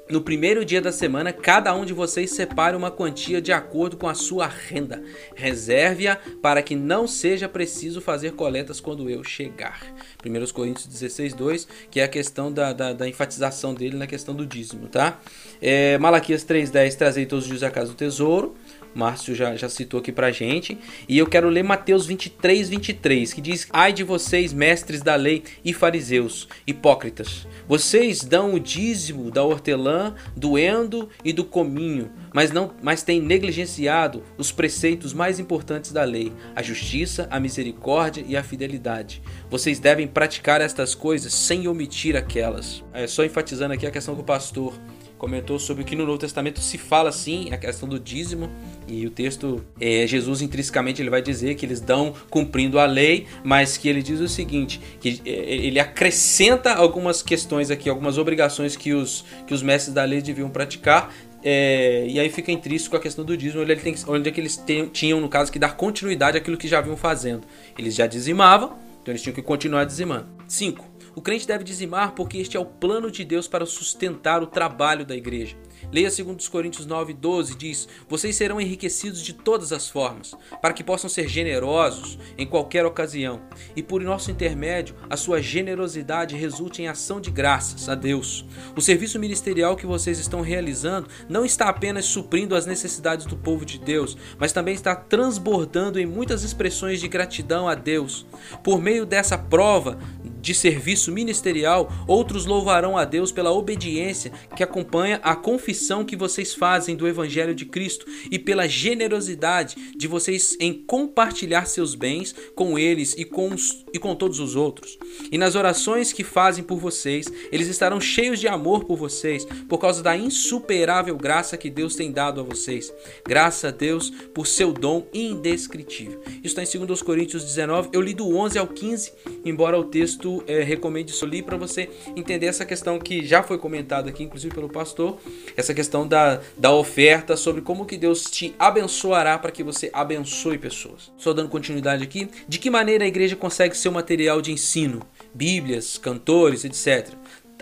no 0.10 0.22
primeiro 0.22 0.64
dia 0.64 0.82
da 0.82 0.92
semana, 0.92 1.34
cada 1.34 1.74
um 1.76 1.84
de 1.84 1.94
vocês 1.94 2.32
separe 2.32 2.78
uma 2.78 2.90
quantia 2.90 3.42
de 3.42 3.52
acordo 3.52 3.98
com 3.98 4.08
a 4.08 4.14
sua 4.14 4.48
renda. 4.48 5.04
Reserve-a 5.36 6.18
para 6.42 6.62
que 6.62 6.76
não 6.76 7.08
seja 7.08 7.50
preciso 7.50 8.00
fazer 8.00 8.32
coletas 8.32 8.80
quando 8.80 9.10
eu 9.10 9.24
chegar. 9.24 9.82
1 10.26 10.54
Coríntios 10.54 10.88
16, 10.88 11.34
2, 11.34 11.68
que 11.92 12.00
é 12.00 12.04
a 12.04 12.08
questão 12.08 12.52
da, 12.52 12.72
da, 12.72 12.94
da 12.94 13.08
enfatização 13.08 13.74
dele 13.74 13.98
na 13.98 14.08
questão 14.08 14.34
do 14.34 14.46
dízimo, 14.46 14.88
tá? 14.88 15.20
É, 15.62 15.98
Malaquias 15.98 16.46
3,10, 16.46 16.96
trazei 16.96 17.26
todos 17.26 17.46
os 17.46 17.50
dias 17.50 17.64
a 17.64 17.72
casa 17.72 17.92
do 17.92 17.96
tesouro. 17.96 18.56
Márcio 18.94 19.36
já, 19.36 19.56
já 19.56 19.70
citou 19.70 20.00
aqui 20.00 20.12
pra 20.12 20.32
gente. 20.32 20.78
E 21.08 21.18
eu 21.18 21.28
quero 21.28 21.50
ler 21.50 21.64
Mateus 21.64 22.06
23, 22.06 22.70
23, 22.70 23.34
que 23.34 23.42
diz: 23.42 23.68
Ai 23.72 23.94
de 23.94 24.04
vocês, 24.04 24.54
mestres 24.54 25.02
da 25.02 25.16
lei 25.16 25.44
e 25.64 25.74
fariseus, 25.74 26.48
hipócritas! 26.66 27.48
Vocês 27.68 28.24
dão 28.24 28.54
o 28.54 28.60
dízimo 28.60 29.30
da 29.30 29.44
hortelã, 29.44 30.16
do 30.36 30.58
endo 30.58 31.10
e 31.24 31.34
do 31.34 31.44
cominho, 31.44 32.12
mas 32.34 32.52
não, 32.52 32.74
mas 32.82 33.04
têm 33.04 33.22
negligenciado 33.22 34.24
os 34.38 34.52
preceitos 34.52 35.14
mais 35.14 35.40
importantes 35.40 35.92
da 35.92 36.04
lei: 36.04 36.32
a 36.56 36.62
justiça, 36.62 37.28
a 37.30 37.40
misericórdia 37.40 38.24
e 38.28 38.36
a 38.36 38.44
fidelidade. 38.44 39.22
Vocês 39.50 39.80
devem 39.80 40.08
praticar 40.08 40.62
estas 40.62 40.96
coisas 40.96 41.34
sem 41.34 41.68
omitir 41.68 42.16
aquelas. 42.16 42.84
É 42.94 43.08
só 43.08 43.24
enfatizando 43.24 43.74
aqui 43.74 43.86
a 43.86 43.92
questão 43.92 44.16
que 44.16 44.22
o 44.22 44.24
pastor 44.26 44.74
comentou 45.18 45.58
sobre 45.58 45.84
o 45.84 45.86
que 45.86 45.96
no 45.96 46.06
Novo 46.06 46.18
Testamento 46.18 46.60
se 46.60 46.78
fala 46.78 47.12
sim, 47.12 47.52
a 47.52 47.58
questão 47.58 47.88
do 47.88 48.00
dízimo, 48.00 48.50
e 48.88 49.06
o 49.06 49.10
texto, 49.10 49.64
é, 49.80 50.06
Jesus 50.06 50.42
intrinsecamente 50.42 51.02
ele 51.02 51.10
vai 51.10 51.22
dizer 51.22 51.56
que 51.56 51.66
eles 51.66 51.80
dão 51.80 52.14
cumprindo 52.30 52.80
a 52.80 52.86
lei, 52.86 53.26
mas 53.44 53.78
que 53.78 53.90
ele 53.90 54.02
diz 54.02 54.20
o 54.20 54.28
seguinte, 54.28 54.80
que 55.00 55.22
é, 55.26 55.30
ele 55.30 55.80
acrescenta 55.80 56.74
algumas 56.74 57.22
questões 57.22 57.72
aqui, 57.72 57.90
algumas 57.90 58.18
obrigações 58.18 58.76
que 58.76 58.94
os, 58.94 59.26
que 59.46 59.54
os 59.54 59.62
mestres 59.62 59.94
da 59.94 60.04
lei 60.04 60.22
deviam 60.22 60.50
praticar, 60.50 61.14
é, 61.44 62.06
e 62.08 62.20
aí 62.20 62.30
fica 62.30 62.52
intrínseco 62.52 62.96
a 62.96 63.00
questão 63.00 63.24
do 63.24 63.38
dízimo, 63.38 63.62
onde, 63.62 63.72
ele 63.72 63.82
tem, 63.82 63.96
onde 64.08 64.30
é 64.30 64.32
que 64.32 64.42
eles 64.42 64.62
tinham, 64.92 65.22
no 65.22 65.30
caso, 65.30 65.52
que 65.52 65.60
dar 65.60 65.76
continuidade 65.76 66.38
àquilo 66.38 66.58
que 66.58 66.68
já 66.68 66.82
vinham 66.82 66.98
fazendo. 66.98 67.44
Eles 67.78 67.96
já 67.96 68.08
dizimavam, 68.08 68.76
então 69.02 69.12
eles 69.12 69.22
tinham 69.22 69.34
que 69.34 69.42
continuar 69.42 69.86
dizimando. 69.86 70.28
5. 70.48 70.97
O 71.18 71.22
crente 71.22 71.48
deve 71.48 71.64
dizimar 71.64 72.12
porque 72.12 72.38
este 72.38 72.58
é 72.58 72.60
o 72.60 72.66
plano 72.66 73.10
de 73.10 73.26
Deus 73.26 73.48
para 73.48 73.66
sustentar 73.66 74.44
o 74.44 74.46
trabalho 74.46 75.04
da 75.04 75.16
igreja. 75.16 75.58
Leia 75.92 76.12
2 76.12 76.48
Coríntios 76.48 76.86
9, 76.86 77.12
12, 77.12 77.56
diz: 77.56 77.88
Vocês 78.08 78.36
serão 78.36 78.62
enriquecidos 78.62 79.24
de 79.24 79.34
todas 79.34 79.72
as 79.72 79.90
formas, 79.90 80.36
para 80.62 80.74
que 80.74 80.84
possam 80.84 81.10
ser 81.10 81.28
generosos 81.28 82.20
em 82.38 82.46
qualquer 82.46 82.86
ocasião, 82.86 83.42
e 83.76 83.82
por 83.82 84.04
nosso 84.04 84.30
intermédio 84.30 84.96
a 85.10 85.18
sua 85.18 85.42
generosidade 85.42 86.36
resulte 86.36 86.84
em 86.84 86.88
ação 86.88 87.20
de 87.20 87.32
graças 87.32 87.90
a 87.90 87.96
Deus. 87.96 88.46
O 88.76 88.82
serviço 88.82 89.18
ministerial 89.18 89.76
que 89.76 89.88
vocês 89.88 90.20
estão 90.20 90.42
realizando 90.42 91.10
não 91.28 91.44
está 91.44 91.68
apenas 91.68 92.06
suprindo 92.06 92.56
as 92.56 92.68
necessidades 92.68 93.26
do 93.26 93.36
povo 93.36 93.66
de 93.66 93.80
Deus, 93.80 94.16
mas 94.38 94.54
também 94.54 94.76
está 94.76 94.96
transbordando 94.96 96.00
em 96.00 96.06
muitas 96.06 96.44
expressões 96.44 97.00
de 97.00 97.08
gratidão 97.08 97.68
a 97.68 97.74
Deus. 97.74 98.24
Por 98.64 98.80
meio 98.80 99.04
dessa 99.04 99.36
prova 99.36 99.98
de 100.42 100.54
serviço 100.54 101.12
ministerial, 101.12 101.92
outros 102.08 102.46
louvarão 102.46 102.98
a 102.98 103.06
Deus 103.06 103.32
pela 103.32 103.52
obediência 103.52 104.32
que 104.56 104.64
acompanha 104.64 105.20
a 105.24 105.36
confissão 105.36 106.06
que 106.06 106.16
vocês 106.16 106.54
fazem 106.54 106.96
do 106.96 107.08
Evangelho 107.08 107.54
de 107.54 107.66
Cristo 107.66 108.06
e 108.32 108.40
pela 108.40 108.68
generosidade 108.68 109.76
de 109.96 110.08
vocês 110.08 110.58
em 110.60 110.74
compartilhar 110.74 111.66
seus 111.66 111.96
bens 111.96 112.36
com 112.56 112.78
eles 112.78 113.14
e 113.18 113.26
com, 113.26 113.54
os, 113.54 113.86
e 113.94 114.00
com 114.00 114.16
todos 114.16 114.40
os 114.40 114.56
outros. 114.56 114.98
E 115.32 115.38
nas 115.38 115.56
orações 115.56 116.14
que 116.14 116.24
fazem 116.24 116.64
por 116.64 116.78
vocês, 116.78 117.28
eles 117.52 117.68
estarão 117.68 118.00
cheios 118.00 118.40
de 118.40 118.48
amor 118.48 118.86
por 118.86 118.98
vocês, 118.98 119.46
por 119.68 119.78
causa 119.78 120.02
da 120.04 120.16
insuperável 120.16 121.18
graça 121.18 121.58
que 121.58 121.70
Deus 121.70 121.96
tem 121.96 122.12
dado 122.12 122.40
a 122.42 122.44
vocês. 122.44 122.94
Graças 123.26 123.66
a 123.66 123.72
Deus 123.72 124.10
por 124.34 124.48
seu 124.48 124.72
dom 124.72 125.08
indescritível. 125.14 126.22
Isso 126.44 126.60
está 126.60 126.64
em 126.64 126.86
2 126.86 127.02
Coríntios 127.02 127.44
19. 127.44 127.90
Eu 127.94 128.02
li 128.02 128.14
do 128.14 128.36
11 128.36 128.58
ao 128.58 128.68
15, 128.68 129.12
embora 129.44 129.80
o 129.80 129.86
texto 129.86 130.27
é, 130.48 130.64
recomendo 130.64 131.10
isso 131.10 131.26
ali 131.26 131.42
para 131.42 131.58
você 131.58 131.90
entender 132.16 132.46
essa 132.48 132.66
questão 132.66 133.00
que 133.00 133.26
já 133.26 133.42
foi 133.44 133.58
comentada 133.58 134.10
aqui, 134.10 134.24
inclusive 134.24 134.54
pelo 134.54 134.70
pastor, 134.70 135.18
essa 135.56 135.74
questão 135.74 136.08
da, 136.08 136.42
da 136.58 136.72
oferta, 136.72 137.36
sobre 137.36 137.62
como 137.62 137.86
que 137.86 137.98
Deus 137.98 138.24
te 138.24 138.56
abençoará 138.58 139.38
para 139.38 139.52
que 139.52 139.64
você 139.64 139.90
abençoe 139.94 140.58
pessoas. 140.58 141.12
Só 141.18 141.34
dando 141.34 141.50
continuidade 141.50 142.04
aqui, 142.04 142.30
de 142.48 142.60
que 142.60 142.70
maneira 142.70 143.06
a 143.06 143.08
igreja 143.08 143.36
consegue 143.36 143.78
ser 143.78 143.90
um 143.90 143.94
material 143.94 144.42
de 144.42 144.52
ensino? 144.52 145.02
Bíblias, 145.34 145.98
cantores, 145.98 146.66
etc 146.66 147.16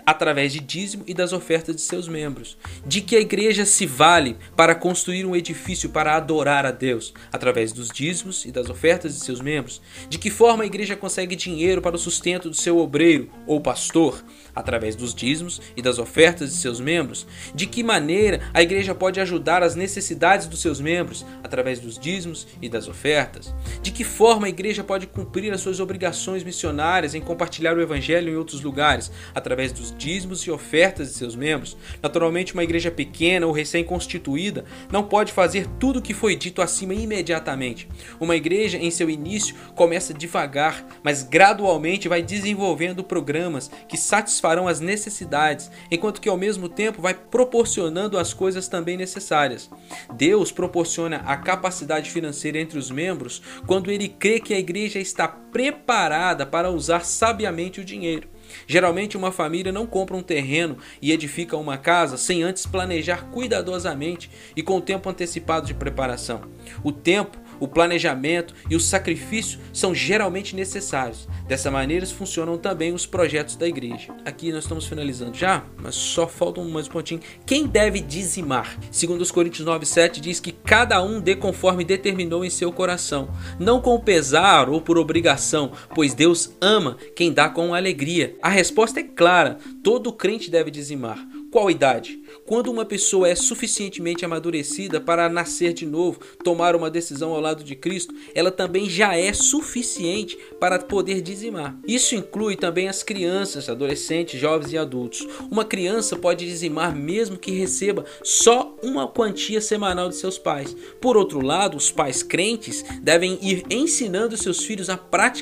através 0.06 0.52
de 0.52 0.60
dízimo 0.60 1.02
e 1.04 1.12
das 1.12 1.32
ofertas 1.32 1.74
de 1.74 1.82
seus 1.82 2.06
membros. 2.06 2.56
De 2.86 3.00
que 3.00 3.16
a 3.16 3.20
igreja 3.20 3.66
se 3.66 3.84
vale 3.84 4.36
para 4.54 4.74
construir 4.74 5.26
um 5.26 5.34
edifício 5.34 5.90
para 5.90 6.14
adorar 6.14 6.64
a 6.64 6.70
Deus, 6.70 7.12
através 7.32 7.72
dos 7.72 7.88
dízimos 7.88 8.44
e 8.44 8.52
das 8.52 8.70
ofertas 8.70 9.14
de 9.14 9.24
seus 9.24 9.40
membros. 9.40 9.82
De 10.08 10.16
que 10.16 10.30
forma 10.30 10.62
a 10.62 10.66
igreja 10.66 10.94
consegue 10.94 11.34
dinheiro 11.34 11.82
para 11.82 11.96
o 11.96 11.98
sustento 11.98 12.48
do 12.48 12.54
seu 12.54 12.78
obreiro 12.78 13.28
ou 13.46 13.60
pastor, 13.60 14.24
através 14.54 14.94
dos 14.94 15.12
dízimos 15.12 15.60
e 15.76 15.82
das 15.82 15.98
ofertas 15.98 16.50
de 16.50 16.56
seus 16.56 16.78
membros? 16.78 17.26
De 17.52 17.66
que 17.66 17.82
maneira 17.82 18.40
a 18.54 18.62
igreja 18.62 18.94
pode 18.94 19.20
ajudar 19.20 19.64
as 19.64 19.74
necessidades 19.74 20.46
dos 20.46 20.60
seus 20.60 20.80
membros 20.80 21.26
através 21.42 21.80
dos 21.80 21.98
dízimos 21.98 22.46
e 22.62 22.68
das 22.68 22.86
ofertas? 22.86 23.52
De 23.82 23.90
que 23.90 24.04
forma 24.04 24.46
a 24.46 24.50
igreja 24.50 24.84
pode 24.84 25.08
cumprir 25.08 25.52
as 25.52 25.60
suas 25.60 25.80
obrigações 25.80 26.44
missionárias 26.44 27.14
em 27.14 27.20
compartilhar 27.20 27.76
o 27.76 27.82
evangelho 27.82 28.30
em 28.32 28.36
outros 28.36 28.60
lugares 28.60 29.10
através 29.34 29.72
dos 29.72 29.95
dízimos 29.96 30.40
e 30.42 30.50
ofertas 30.50 31.08
de 31.08 31.14
seus 31.14 31.34
membros? 31.34 31.76
Naturalmente, 32.02 32.54
uma 32.54 32.64
igreja 32.64 32.90
pequena 32.90 33.46
ou 33.46 33.52
recém-constituída 33.52 34.64
não 34.90 35.02
pode 35.02 35.32
fazer 35.32 35.66
tudo 35.78 35.98
o 35.98 36.02
que 36.02 36.14
foi 36.14 36.36
dito 36.36 36.62
acima 36.62 36.94
imediatamente. 36.94 37.88
Uma 38.20 38.36
igreja, 38.36 38.78
em 38.78 38.90
seu 38.90 39.08
início, 39.08 39.54
começa 39.74 40.14
devagar, 40.14 40.86
mas 41.02 41.22
gradualmente 41.22 42.08
vai 42.08 42.22
desenvolvendo 42.22 43.04
programas 43.04 43.70
que 43.88 43.96
satisfarão 43.96 44.68
as 44.68 44.80
necessidades, 44.80 45.70
enquanto 45.90 46.20
que 46.20 46.28
ao 46.28 46.36
mesmo 46.36 46.68
tempo 46.68 47.02
vai 47.02 47.14
proporcionando 47.14 48.18
as 48.18 48.32
coisas 48.32 48.68
também 48.68 48.96
necessárias. 48.96 49.70
Deus 50.14 50.52
proporciona 50.52 51.18
a 51.26 51.36
capacidade 51.36 52.10
financeira 52.10 52.58
entre 52.58 52.78
os 52.78 52.90
membros 52.90 53.42
quando 53.66 53.90
ele 53.90 54.08
crê 54.08 54.40
que 54.40 54.54
a 54.54 54.58
igreja 54.58 54.98
está 54.98 55.28
preparada 55.28 56.44
para 56.46 56.70
usar 56.70 57.04
sabiamente 57.04 57.80
o 57.80 57.84
dinheiro. 57.84 58.28
Geralmente, 58.66 59.16
uma 59.16 59.32
família 59.32 59.72
não 59.72 59.86
compra 59.86 60.16
um 60.16 60.22
terreno 60.22 60.78
e 61.00 61.12
edifica 61.12 61.56
uma 61.56 61.76
casa 61.76 62.16
sem 62.16 62.42
antes 62.42 62.66
planejar 62.66 63.30
cuidadosamente 63.30 64.30
e 64.54 64.62
com 64.62 64.80
tempo 64.80 65.08
antecipado 65.08 65.66
de 65.66 65.74
preparação. 65.74 66.42
O 66.82 66.92
tempo 66.92 67.38
o 67.60 67.68
planejamento 67.68 68.54
e 68.70 68.76
o 68.76 68.80
sacrifício 68.80 69.58
são 69.72 69.94
geralmente 69.94 70.56
necessários. 70.56 71.28
Dessa 71.46 71.70
maneira 71.70 72.06
funcionam 72.06 72.58
também 72.58 72.92
os 72.92 73.06
projetos 73.06 73.56
da 73.56 73.66
igreja. 73.66 74.14
Aqui 74.24 74.52
nós 74.52 74.64
estamos 74.64 74.86
finalizando 74.86 75.36
já, 75.36 75.64
mas 75.76 75.94
só 75.94 76.26
falta 76.26 76.60
um 76.60 76.70
mais 76.70 76.88
pontinho. 76.88 77.20
Quem 77.44 77.66
deve 77.66 78.00
dizimar? 78.00 78.78
Segundo 78.90 79.20
os 79.20 79.30
Coríntios 79.30 79.66
9:7 79.66 80.20
diz 80.20 80.40
que 80.40 80.52
cada 80.52 81.02
um 81.02 81.20
dê 81.20 81.36
conforme 81.36 81.84
determinou 81.84 82.44
em 82.44 82.50
seu 82.50 82.72
coração, 82.72 83.28
não 83.58 83.80
com 83.80 83.98
pesar 84.00 84.68
ou 84.68 84.80
por 84.80 84.98
obrigação, 84.98 85.72
pois 85.94 86.14
Deus 86.14 86.52
ama 86.60 86.96
quem 87.14 87.32
dá 87.32 87.48
com 87.48 87.74
alegria. 87.74 88.36
A 88.42 88.48
resposta 88.48 89.00
é 89.00 89.04
clara: 89.04 89.58
todo 89.82 90.12
crente 90.12 90.50
deve 90.50 90.70
dizimar. 90.70 91.18
Qual 91.50 91.70
idade? 91.70 92.20
Quando 92.46 92.70
uma 92.70 92.84
pessoa 92.84 93.28
é 93.28 93.34
suficientemente 93.34 94.24
amadurecida 94.24 95.00
para 95.00 95.28
nascer 95.28 95.72
de 95.72 95.84
novo, 95.84 96.20
tomar 96.44 96.76
uma 96.76 96.88
decisão 96.88 97.32
ao 97.32 97.40
lado 97.40 97.64
de 97.64 97.74
Cristo, 97.74 98.14
ela 98.36 98.52
também 98.52 98.88
já 98.88 99.16
é 99.16 99.32
suficiente 99.32 100.38
para 100.60 100.78
poder 100.78 101.20
dizimar. 101.20 101.76
Isso 101.88 102.14
inclui 102.14 102.54
também 102.54 102.88
as 102.88 103.02
crianças, 103.02 103.68
adolescentes, 103.68 104.40
jovens 104.40 104.72
e 104.72 104.78
adultos. 104.78 105.26
Uma 105.50 105.64
criança 105.64 106.14
pode 106.14 106.46
dizimar 106.46 106.94
mesmo 106.94 107.36
que 107.36 107.50
receba 107.50 108.04
só 108.22 108.76
uma 108.80 109.08
quantia 109.08 109.60
semanal 109.60 110.08
de 110.08 110.14
seus 110.14 110.38
pais. 110.38 110.76
Por 111.00 111.16
outro 111.16 111.40
lado, 111.40 111.76
os 111.76 111.90
pais 111.90 112.22
crentes 112.22 112.84
devem 113.02 113.40
ir 113.42 113.64
ensinando 113.68 114.36
seus 114.36 114.64
filhos 114.64 114.88
a, 114.88 115.00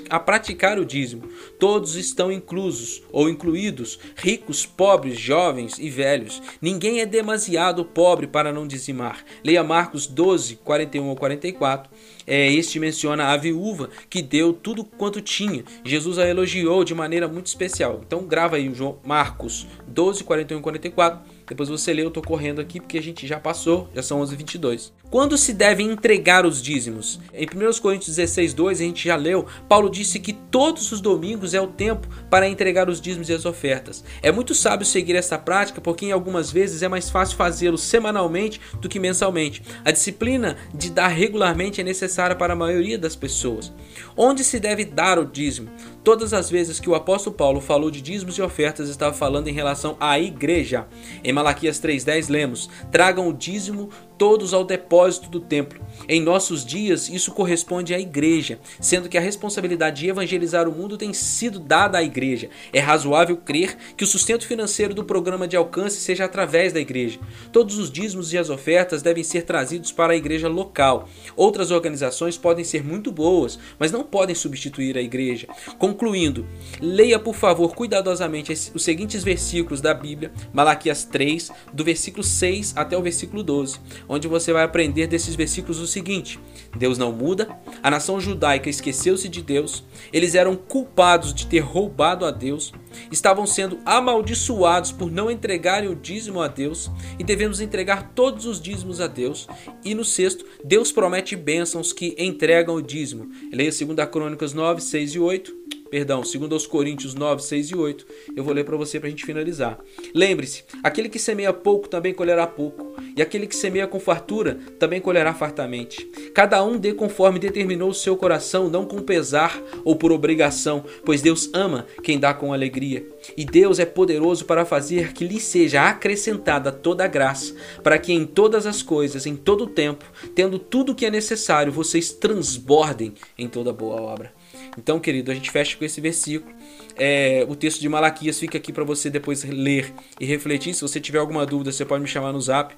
a 0.09 0.21
praticar 0.21 0.79
o 0.79 0.87
dízimo. 0.87 1.29
Todos 1.59 1.97
estão 1.97 2.33
inclusos 2.33 3.03
ou 3.13 3.29
incluídos, 3.29 3.99
ricos, 4.17 4.65
pobres, 4.65 5.19
jovens 5.19 5.79
e 5.79 5.91
velhos. 5.91 6.41
Ninguém 6.63 6.94
é 7.01 7.07
demasiado 7.07 7.85
pobre 7.85 8.27
para 8.27 8.53
não 8.53 8.67
dizimar. 8.67 9.25
Leia 9.45 9.63
Marcos 9.63 10.07
12, 10.07 10.57
41 10.57 11.09
ao 11.09 11.17
44. 11.17 11.91
É, 12.27 12.51
este 12.53 12.79
menciona 12.79 13.27
a 13.27 13.37
viúva 13.37 13.91
que 14.09 14.23
deu 14.23 14.53
tudo 14.53 14.85
quanto 14.85 15.21
tinha. 15.21 15.65
Jesus 15.85 16.19
a 16.19 16.29
elogiou 16.29 16.85
de 16.85 16.95
maneira 16.95 17.29
muito 17.29 17.47
especial. 17.47 18.01
Então 18.07 18.25
grava 18.25 18.57
aí 18.57 18.71
Marcos 19.05 19.67
12, 19.87 20.25
41 20.25 20.59
e 20.59 20.63
44 20.63 21.34
Depois 21.47 21.69
você 21.69 21.93
lê, 21.93 22.03
eu 22.03 22.11
tô 22.11 22.23
correndo 22.23 22.61
aqui 22.61 22.81
porque 22.81 22.97
a 22.97 23.03
gente 23.03 23.27
já 23.27 23.39
passou, 23.39 23.89
já 23.95 24.03
são 24.03 24.21
11h22. 24.21 24.93
Quando 25.11 25.37
se 25.37 25.53
devem 25.53 25.91
entregar 25.91 26.47
os 26.47 26.63
dízimos? 26.63 27.21
Em 27.33 27.47
1 27.47 27.81
Coríntios 27.81 28.17
16, 28.17 28.55
2, 28.55 28.81
a 28.81 28.85
gente 28.85 29.05
já 29.09 29.17
leu, 29.17 29.47
Paulo 29.69 29.91
disse 29.91 30.19
que 30.19 30.33
todos 30.33 30.91
os 30.91 31.01
domingos 31.01 31.55
é 31.55 31.61
o 31.61 31.67
tempo 31.67 32.09
para 32.31 32.49
entregar 32.49 32.89
os 32.89 33.01
dízimos 33.01 33.29
e 33.29 33.35
as 33.35 33.45
ofertas. 33.45 34.03
É 34.23 34.33
muito 34.33 34.55
sábio 34.55 34.87
seguir 34.87 35.15
essa 35.15 35.39
prática 35.39 35.81
porque 35.81 36.07
em 36.07 36.13
algumas 36.13 36.51
vezes 36.51 36.83
é 36.83 36.89
mais 36.89 37.11
fácil 37.11 37.37
fazê-lo 37.37 37.79
semanalmente 37.79 38.61
do 38.81 38.89
que 38.89 38.99
mensalmente. 38.99 39.63
A 39.85 39.91
disciplina 39.91 40.57
de 40.75 40.91
dar 40.91 41.09
regularmente 41.09 41.81
é 41.81 41.85
necessária 41.85 42.35
para 42.35 42.55
a 42.55 42.57
maioria 42.57 42.99
das 42.99 43.15
pessoas. 43.15 43.73
Onde 44.17 44.43
se 44.43 44.59
deve 44.59 44.85
dar 44.85 45.19
o 45.19 45.27
dízimo? 45.27 45.71
Todas 46.05 46.35
as 46.35 46.51
vezes 46.51 46.79
que 46.79 46.91
o 46.91 46.95
apóstolo 46.95 47.35
Paulo 47.35 47.63
falou 47.63 47.91
de 47.91 48.03
dízimos 48.03 48.37
e 48.37 48.43
ofertas, 48.43 48.91
estava 48.91 49.15
falando 49.15 49.49
em 49.49 49.55
relação 49.55 49.97
à 49.99 50.21
igreja. 50.21 50.87
Em 51.25 51.33
Malaquias 51.33 51.81
3,10 51.81 52.29
lemos: 52.29 52.69
Tragam 52.93 53.27
o 53.27 53.33
dízimo 53.33 53.89
todos 54.19 54.55
ao 54.55 54.65
depósito 54.65 55.29
do 55.29 55.41
templo. 55.41 55.81
Em 56.09 56.21
nossos 56.21 56.65
dias, 56.65 57.09
isso 57.09 57.33
corresponde 57.33 57.95
à 57.95 58.01
igreja, 58.01 58.59
sendo 58.81 59.09
que 59.09 59.19
a 59.19 59.21
responsabilidade 59.21 60.03
de 60.03 60.09
evangelizar 60.09 60.69
o 60.69 60.73
mundo 60.73 60.97
tem 60.97 61.13
sido 61.13 61.59
dada 61.59 61.99
à 61.99 62.03
igreja. 62.03 62.51
É 62.73 62.81
razoável 62.81 63.37
crer 63.37 63.77
que 63.97 64.05
o 64.05 64.07
sustento 64.07 64.47
financeiro 64.47 64.95
do 64.95 65.05
programa 65.05 65.49
de 65.49 65.57
alcance 65.57 66.01
seja 66.01 66.25
através 66.25 66.73
da 66.73 66.81
igreja. 66.81 67.19
Todos 67.53 67.79
os 67.79 67.91
dízimos 67.91 68.33
e 68.33 68.39
as 68.39 68.51
ofertas 68.51 69.03
devem 69.03 69.25
ser 69.25 69.43
trazidos 69.43 69.93
para 69.93 70.13
a 70.13 70.17
igreja 70.17 70.49
local. 70.49 71.09
Outras 71.37 71.71
organizações 71.71 72.37
podem 72.37 72.65
ser 72.65 72.85
muito 72.85 73.11
boas, 73.11 73.59
mas 73.79 73.93
não 73.93 74.05
podem 74.05 74.35
substituir 74.35 74.97
a 74.97 75.03
igreja. 75.03 75.49
Concluindo, 75.79 76.47
leia 76.81 77.19
por 77.19 77.35
favor 77.35 77.75
cuidadosamente 77.75 78.53
os 78.53 78.85
seguintes 78.85 79.25
versículos 79.25 79.81
da 79.81 79.95
Bíblia, 79.95 80.33
Malaquias 80.53 81.05
3, 81.05 81.51
do 81.73 81.85
versículo 81.85 82.23
6 82.23 82.75
até 82.77 82.97
o 82.97 83.03
versículo 83.03 83.43
12 83.43 83.79
onde 84.09 84.29
você 84.29 84.53
vai 84.53 84.65
aprender 84.65 85.07
desses 85.07 85.35
versículos 85.35 85.81
o 85.81 85.87
seguinte: 85.87 86.39
Deus 86.77 86.99
não 86.99 87.13
muda, 87.13 87.49
a 87.83 87.91
nação 87.91 88.21
judaica 88.21 88.69
esqueceu-se 88.69 89.29
de 89.29 89.43
Deus, 89.43 89.85
eles 90.13 90.35
eram 90.35 90.57
culpados 90.57 91.35
de 91.35 91.47
ter 91.47 91.61
roubado 91.61 92.25
a 92.25 92.31
Deus, 92.31 92.73
estavam 93.11 93.47
sendo 93.47 93.79
amaldiçoados 93.85 94.93
por 94.93 95.11
não 95.11 95.31
entregarem 95.31 95.89
o 95.89 95.97
dízimo 95.97 96.41
a 96.41 96.49
Deus, 96.49 96.91
e 97.19 97.25
devemos 97.25 97.61
entregar 97.61 98.13
todos 98.15 98.47
os 98.47 98.61
dízimos 98.61 99.01
a 99.01 99.07
Deus. 99.07 99.47
E 99.85 99.95
no 99.95 100.05
sexto, 100.05 100.45
Deus 100.65 100.93
promete 100.93 101.37
bênçãos 101.37 101.93
que 101.93 102.15
entregam 102.19 102.75
o 102.75 102.83
dízimo. 102.83 103.31
Leia 103.53 103.71
2 103.71 104.09
Crônicas 104.11 104.53
9, 104.53 104.81
6 104.81 105.15
e 105.15 105.19
8 105.19 105.65
perdão, 105.95 106.25
segundo 106.25 106.55
aos 106.55 106.67
Coríntios 106.67 107.15
9, 107.15 107.41
6 107.41 107.71
e 107.71 107.77
8, 107.77 108.07
eu 108.35 108.43
vou 108.43 108.53
ler 108.53 108.65
para 108.65 108.77
você 108.77 108.99
para 108.99 109.07
a 109.07 109.11
gente 109.11 109.25
finalizar. 109.25 109.79
Lembre-se, 110.13 110.65
aquele 110.83 111.09
que 111.09 111.21
semeia 111.21 111.53
pouco 111.53 111.89
também 111.89 112.13
colherá 112.13 112.49
pouco, 112.49 112.97
e 113.17 113.23
aquele 113.23 113.47
que 113.47 113.55
semeia 113.55 113.87
com 113.87 114.01
fartura 114.01 114.59
também 114.77 115.01
colherá 115.01 115.33
fartamente. 115.33 116.05
Cada 116.35 116.65
um 116.65 116.77
dê 116.77 116.93
conforme 116.93 117.39
determinou 117.39 117.91
o 117.91 117.95
seu 117.95 118.17
coração, 118.17 118.69
não 118.69 118.85
com 118.85 119.01
pesar 119.03 119.63
ou 119.85 119.95
por 119.95 120.11
obrigação, 120.11 120.85
pois 121.05 121.23
Deus 121.23 121.49
ama 121.55 121.87
quem 122.03 122.19
dá 122.19 122.35
com 122.35 122.53
alegria. 122.53 123.07
E 123.37 123.45
Deus 123.45 123.79
é 123.79 123.87
poderoso 123.87 124.47
para 124.47 124.65
fazer 124.65 125.13
que 125.13 125.25
lhe 125.25 125.39
seja 125.39 125.89
acrescentada 125.89 126.73
toda 126.73 127.05
a 127.05 127.09
graça, 127.09 127.55
para 127.85 127.99
que 127.99 128.13
em 128.13 128.27
todas 128.27 128.67
as 128.67 128.83
coisas, 128.83 129.27
em 129.27 129.37
todo 129.37 129.63
o 129.63 129.69
tempo, 129.69 130.05
tendo 130.35 130.59
tudo 130.59 130.91
o 130.91 130.95
que 130.97 131.07
é 131.07 131.11
necessário, 131.11 131.71
vocês 131.71 132.11
transbordem 132.11 133.15
em 133.39 133.49
toda 133.49 133.73
boa 133.73 134.03
obra. 134.03 134.33
Então, 134.77 134.99
querido, 134.99 135.31
a 135.31 135.35
gente 135.35 135.51
fecha 135.51 135.77
com 135.77 135.85
esse 135.85 136.01
versículo. 136.01 136.55
É, 136.97 137.45
o 137.49 137.55
texto 137.55 137.81
de 137.81 137.89
Malaquias 137.89 138.39
fica 138.39 138.59
aqui 138.59 138.73
para 138.73 138.85
você 138.85 139.09
depois 139.09 139.45
ler 139.45 139.93
e 140.21 140.25
refletir. 140.25 140.75
Se 140.75 140.83
você 140.83 141.01
tiver 141.01 141.19
alguma 141.19 141.47
dúvida, 141.47 141.71
você 141.73 141.85
pode 141.85 142.03
me 142.03 142.09
chamar 142.09 142.33
no 142.33 142.41
zap. 142.41 142.75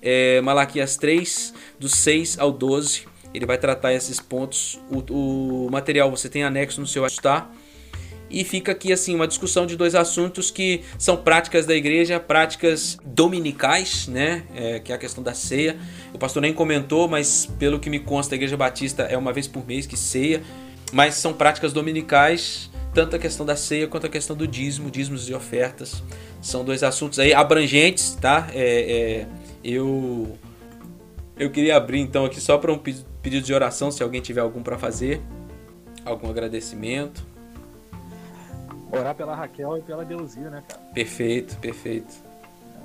É, 0.00 0.40
Malaquias 0.40 0.96
3, 0.96 1.54
do 1.78 1.88
6 1.88 2.38
ao 2.38 2.50
12. 2.50 3.04
Ele 3.32 3.46
vai 3.46 3.58
tratar 3.58 3.92
esses 3.92 4.20
pontos. 4.20 4.80
O, 4.90 5.66
o 5.66 5.70
material 5.70 6.10
você 6.10 6.28
tem 6.28 6.44
anexo 6.44 6.80
no 6.80 6.86
seu 6.86 7.04
está. 7.06 7.50
E 8.30 8.42
fica 8.42 8.72
aqui 8.72 8.92
assim 8.92 9.14
uma 9.14 9.28
discussão 9.28 9.66
de 9.66 9.76
dois 9.76 9.94
assuntos 9.94 10.50
que 10.50 10.80
são 10.98 11.16
práticas 11.16 11.66
da 11.66 11.74
igreja, 11.74 12.18
práticas 12.18 12.98
dominicais, 13.04 14.08
né? 14.08 14.44
É, 14.54 14.80
que 14.80 14.90
é 14.90 14.94
a 14.94 14.98
questão 14.98 15.22
da 15.22 15.34
ceia. 15.34 15.78
O 16.12 16.18
pastor 16.18 16.40
nem 16.42 16.52
comentou, 16.52 17.06
mas 17.06 17.46
pelo 17.58 17.78
que 17.78 17.90
me 17.90 18.00
consta, 18.00 18.34
a 18.34 18.36
igreja 18.36 18.56
batista 18.56 19.02
é 19.04 19.16
uma 19.16 19.32
vez 19.32 19.46
por 19.46 19.66
mês 19.66 19.86
que 19.86 19.96
ceia 19.96 20.42
mas 20.94 21.16
são 21.16 21.34
práticas 21.34 21.72
dominicais, 21.72 22.70
tanto 22.94 23.16
a 23.16 23.18
questão 23.18 23.44
da 23.44 23.56
ceia 23.56 23.88
quanto 23.88 24.06
a 24.06 24.08
questão 24.08 24.36
do 24.36 24.46
dízimo, 24.46 24.88
dízimos 24.88 25.28
e 25.28 25.34
ofertas. 25.34 26.04
São 26.40 26.64
dois 26.64 26.84
assuntos 26.84 27.18
aí 27.18 27.34
abrangentes, 27.34 28.14
tá? 28.14 28.46
É, 28.52 29.22
é, 29.22 29.26
eu 29.64 30.38
eu 31.36 31.50
queria 31.50 31.76
abrir 31.76 31.98
então 31.98 32.24
aqui 32.24 32.40
só 32.40 32.56
para 32.58 32.72
um 32.72 32.78
pedido 32.78 33.44
de 33.44 33.52
oração, 33.52 33.90
se 33.90 34.04
alguém 34.04 34.20
tiver 34.20 34.40
algum 34.40 34.62
para 34.62 34.78
fazer, 34.78 35.20
algum 36.04 36.30
agradecimento. 36.30 37.26
Orar 38.92 39.16
pela 39.16 39.34
Raquel 39.34 39.78
e 39.78 39.82
pela 39.82 40.04
Deusia, 40.04 40.48
né, 40.48 40.62
cara? 40.68 40.80
Perfeito, 40.94 41.58
perfeito. 41.58 42.14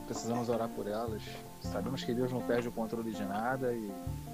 Precisamos 0.07 0.49
orar 0.49 0.67
por 0.69 0.87
elas. 0.87 1.21
Sabemos 1.61 2.03
que 2.03 2.11
Deus 2.11 2.31
não 2.31 2.41
perde 2.41 2.67
o 2.67 2.71
controle 2.71 3.11
de 3.11 3.23
nada 3.23 3.71
e 3.71 3.91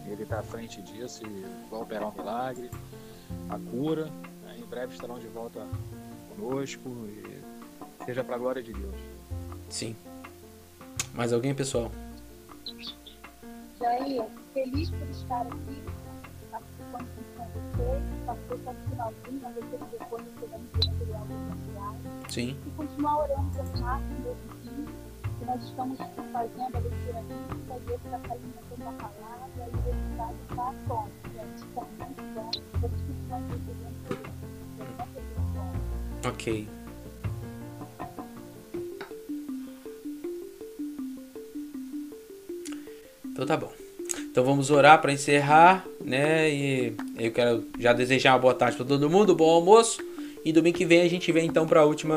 Ele 0.10 0.24
está 0.24 0.40
à 0.40 0.44
frente 0.44 0.82
disso 0.82 1.24
e 1.26 1.46
vai 1.70 1.82
operar 1.82 2.08
um 2.08 2.14
milagre 2.14 2.70
a 3.50 3.60
cura. 3.72 4.06
Né? 4.44 4.58
Em 4.60 4.66
breve 4.66 4.94
estarão 4.94 5.20
de 5.20 5.28
volta 5.28 5.68
conosco 6.30 7.08
e 7.08 8.06
seja 8.06 8.24
para 8.24 8.36
a 8.36 8.38
glória 8.38 8.62
de 8.62 8.74
Deus. 8.74 8.96
Sim. 9.70 9.96
Mais 11.14 11.32
alguém, 11.32 11.54
pessoal? 11.54 11.92
Jair, 13.80 14.26
feliz 14.54 14.90
por 14.90 15.10
estar 15.10 15.42
aqui, 15.42 15.84
participando 16.52 17.08
com 17.38 17.44
vocês, 17.46 18.04
passou 18.26 18.58
só 18.64 18.74
no 18.74 18.90
finalzinho, 18.90 19.42
mas 19.42 19.56
eu 19.58 19.88
depois 20.00 20.24
recebendo 20.24 20.70
o 20.74 20.78
material 20.78 21.26
do 21.26 22.32
Sim. 22.32 22.58
E 22.66 22.72
continuar 22.72 23.24
orando 23.24 23.50
por 23.52 23.80
Marcos, 23.80 24.20
meu 24.24 24.36
filho, 24.62 24.88
que 25.40 25.46
nós 25.46 25.64
estamos 25.64 25.98
fazendo 25.98 26.76
a 26.76 26.80
leitura 26.80 27.22
bíblica 27.22 27.74
e 27.74 27.88
ele 27.88 27.96
está 27.96 28.20
saindo 28.28 28.66
a 28.88 28.92
palavra 28.94 29.52
e 29.58 29.60
o 29.60 29.82
resultado 29.82 30.36
está 30.50 30.74
pronto, 30.86 31.12
gente. 31.34 31.62
Está 31.66 31.82
muito 32.00 32.24
bom. 32.36 32.52
Ok. 36.28 36.68
Então 43.26 43.46
tá 43.46 43.58
bom. 43.58 43.72
Então 44.32 44.44
vamos 44.44 44.70
orar 44.72 45.02
para 45.02 45.12
encerrar, 45.14 45.86
né? 46.04 46.50
E 46.50 46.96
eu 47.18 47.32
quero 47.32 47.66
já 47.80 47.94
desejar 47.94 48.34
uma 48.34 48.40
boa 48.40 48.54
tarde 48.54 48.78
para 48.78 48.86
todo 48.86 49.10
mundo, 49.10 49.36
bom 49.36 49.50
almoço. 49.50 50.02
E 50.44 50.52
domingo 50.54 50.78
que 50.78 50.86
vem 50.86 51.02
a 51.02 51.10
gente 51.10 51.32
vem 51.32 51.48
então 51.48 51.66
para 51.66 51.84
o 51.84 51.88
último 51.88 52.14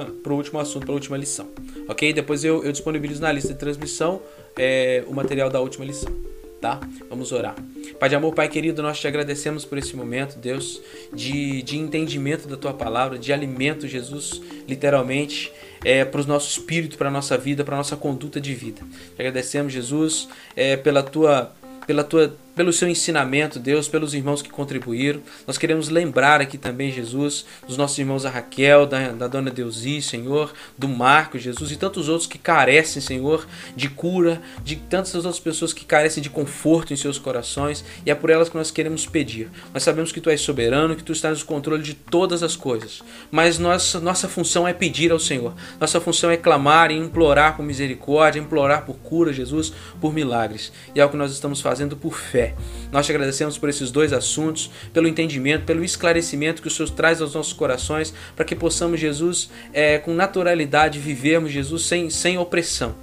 assunto, 0.60 0.84
para 0.84 0.92
a 0.92 0.94
última 0.94 1.16
lição, 1.16 1.48
ok? 1.88 2.12
Depois 2.12 2.44
eu, 2.44 2.62
eu 2.62 2.70
disponibilizo 2.70 3.20
na 3.20 3.32
lista 3.32 3.52
de 3.52 3.58
transmissão 3.58 4.20
é, 4.56 5.02
o 5.06 5.14
material 5.14 5.50
da 5.50 5.60
última 5.60 5.84
lição 5.84 6.12
tá? 6.60 6.80
Vamos 7.08 7.32
orar. 7.32 7.54
Pai 7.98 8.08
de 8.08 8.14
amor, 8.14 8.34
Pai 8.34 8.48
querido, 8.48 8.82
nós 8.82 8.98
te 8.98 9.06
agradecemos 9.06 9.64
por 9.64 9.78
esse 9.78 9.96
momento, 9.96 10.38
Deus, 10.38 10.80
de, 11.12 11.62
de 11.62 11.78
entendimento 11.78 12.48
da 12.48 12.56
tua 12.56 12.72
palavra, 12.72 13.18
de 13.18 13.32
alimento, 13.32 13.86
Jesus, 13.86 14.40
literalmente, 14.66 15.52
é, 15.84 16.04
para 16.04 16.20
o 16.20 16.26
nosso 16.26 16.50
espírito, 16.50 16.98
para 16.98 17.08
a 17.08 17.12
nossa 17.12 17.38
vida, 17.38 17.64
para 17.64 17.74
a 17.74 17.78
nossa 17.78 17.96
conduta 17.96 18.40
de 18.40 18.54
vida. 18.54 18.82
Te 19.14 19.22
agradecemos, 19.22 19.72
Jesus, 19.72 20.28
é, 20.56 20.76
pela 20.76 21.02
tua 21.02 21.52
pela 21.86 22.04
tua, 22.04 22.36
pelo 22.58 22.72
seu 22.72 22.88
ensinamento, 22.88 23.58
Deus, 23.58 23.88
pelos 23.88 24.12
irmãos 24.12 24.42
que 24.42 24.50
contribuíram. 24.50 25.22
Nós 25.46 25.56
queremos 25.56 25.88
lembrar 25.88 26.40
aqui 26.40 26.58
também, 26.58 26.92
Jesus, 26.92 27.46
dos 27.66 27.76
nossos 27.76 27.98
irmãos 27.98 28.26
a 28.26 28.30
Raquel, 28.30 28.84
da, 28.84 29.12
da 29.12 29.28
dona 29.28 29.50
Deusi, 29.50 30.02
Senhor, 30.02 30.52
do 30.76 30.88
Marco, 30.88 31.38
Jesus, 31.38 31.70
e 31.70 31.76
tantos 31.76 32.08
outros 32.08 32.26
que 32.28 32.36
carecem, 32.36 33.00
Senhor, 33.00 33.46
de 33.74 33.88
cura, 33.88 34.42
de 34.62 34.76
tantas 34.76 35.14
outras 35.14 35.38
pessoas 35.38 35.72
que 35.72 35.84
carecem 35.84 36.22
de 36.22 36.28
conforto 36.28 36.92
em 36.92 36.96
seus 36.96 37.18
corações, 37.18 37.84
e 38.04 38.10
é 38.10 38.14
por 38.14 38.28
elas 38.28 38.48
que 38.48 38.56
nós 38.56 38.70
queremos 38.70 39.06
pedir. 39.06 39.48
Nós 39.72 39.82
sabemos 39.82 40.12
que 40.12 40.20
Tu 40.20 40.28
és 40.28 40.40
soberano, 40.40 40.96
que 40.96 41.04
Tu 41.04 41.12
estás 41.12 41.38
no 41.38 41.46
controle 41.46 41.82
de 41.82 41.94
todas 41.94 42.42
as 42.42 42.56
coisas, 42.56 43.02
mas 43.30 43.58
nossa, 43.58 44.00
nossa 44.00 44.28
função 44.28 44.66
é 44.66 44.74
pedir 44.74 45.12
ao 45.12 45.20
Senhor. 45.20 45.54
Nossa 45.80 46.00
função 46.00 46.30
é 46.30 46.36
clamar 46.36 46.90
e 46.90 46.96
implorar 46.96 47.56
por 47.56 47.64
misericórdia, 47.64 48.40
implorar 48.40 48.84
por 48.84 48.96
cura, 48.96 49.32
Jesus, 49.32 49.72
por 50.00 50.12
milagres. 50.12 50.72
E 50.94 51.00
é 51.00 51.04
o 51.04 51.08
que 51.08 51.16
nós 51.16 51.32
estamos 51.32 51.60
fazendo 51.60 51.78
fazendo 51.78 51.96
por 51.96 52.14
fé. 52.14 52.47
Nós 52.92 53.06
te 53.06 53.12
agradecemos 53.12 53.58
por 53.58 53.68
esses 53.68 53.90
dois 53.90 54.12
assuntos, 54.12 54.70
pelo 54.92 55.08
entendimento, 55.08 55.64
pelo 55.64 55.84
esclarecimento 55.84 56.62
que 56.62 56.68
o 56.68 56.70
Senhor 56.70 56.90
traz 56.90 57.20
aos 57.20 57.34
nossos 57.34 57.52
corações, 57.52 58.12
para 58.34 58.44
que 58.44 58.54
possamos, 58.54 59.00
Jesus, 59.00 59.50
é, 59.72 59.98
com 59.98 60.14
naturalidade 60.14 60.98
vivermos, 60.98 61.50
Jesus, 61.50 61.84
sem, 61.84 62.10
sem 62.10 62.38
opressão. 62.38 62.94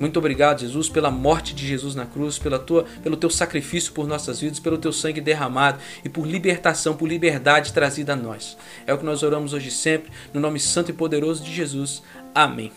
Muito 0.00 0.18
obrigado, 0.18 0.60
Jesus, 0.60 0.88
pela 0.88 1.10
morte 1.10 1.54
de 1.54 1.66
Jesus 1.66 1.94
na 1.94 2.06
cruz, 2.06 2.38
pela 2.38 2.58
tua, 2.58 2.86
pelo 3.02 3.18
teu 3.18 3.28
sacrifício 3.28 3.92
por 3.92 4.08
nossas 4.08 4.40
vidas, 4.40 4.58
pelo 4.58 4.78
teu 4.78 4.94
sangue 4.94 5.20
derramado 5.20 5.78
e 6.02 6.08
por 6.08 6.26
libertação, 6.26 6.96
por 6.96 7.06
liberdade 7.06 7.70
trazida 7.70 8.14
a 8.14 8.16
nós. 8.16 8.56
É 8.86 8.94
o 8.94 8.98
que 8.98 9.04
nós 9.04 9.22
oramos 9.22 9.52
hoje 9.52 9.70
sempre, 9.70 10.10
no 10.32 10.40
nome 10.40 10.58
santo 10.58 10.90
e 10.90 10.94
poderoso 10.94 11.44
de 11.44 11.54
Jesus. 11.54 12.02
Amém. 12.34 12.72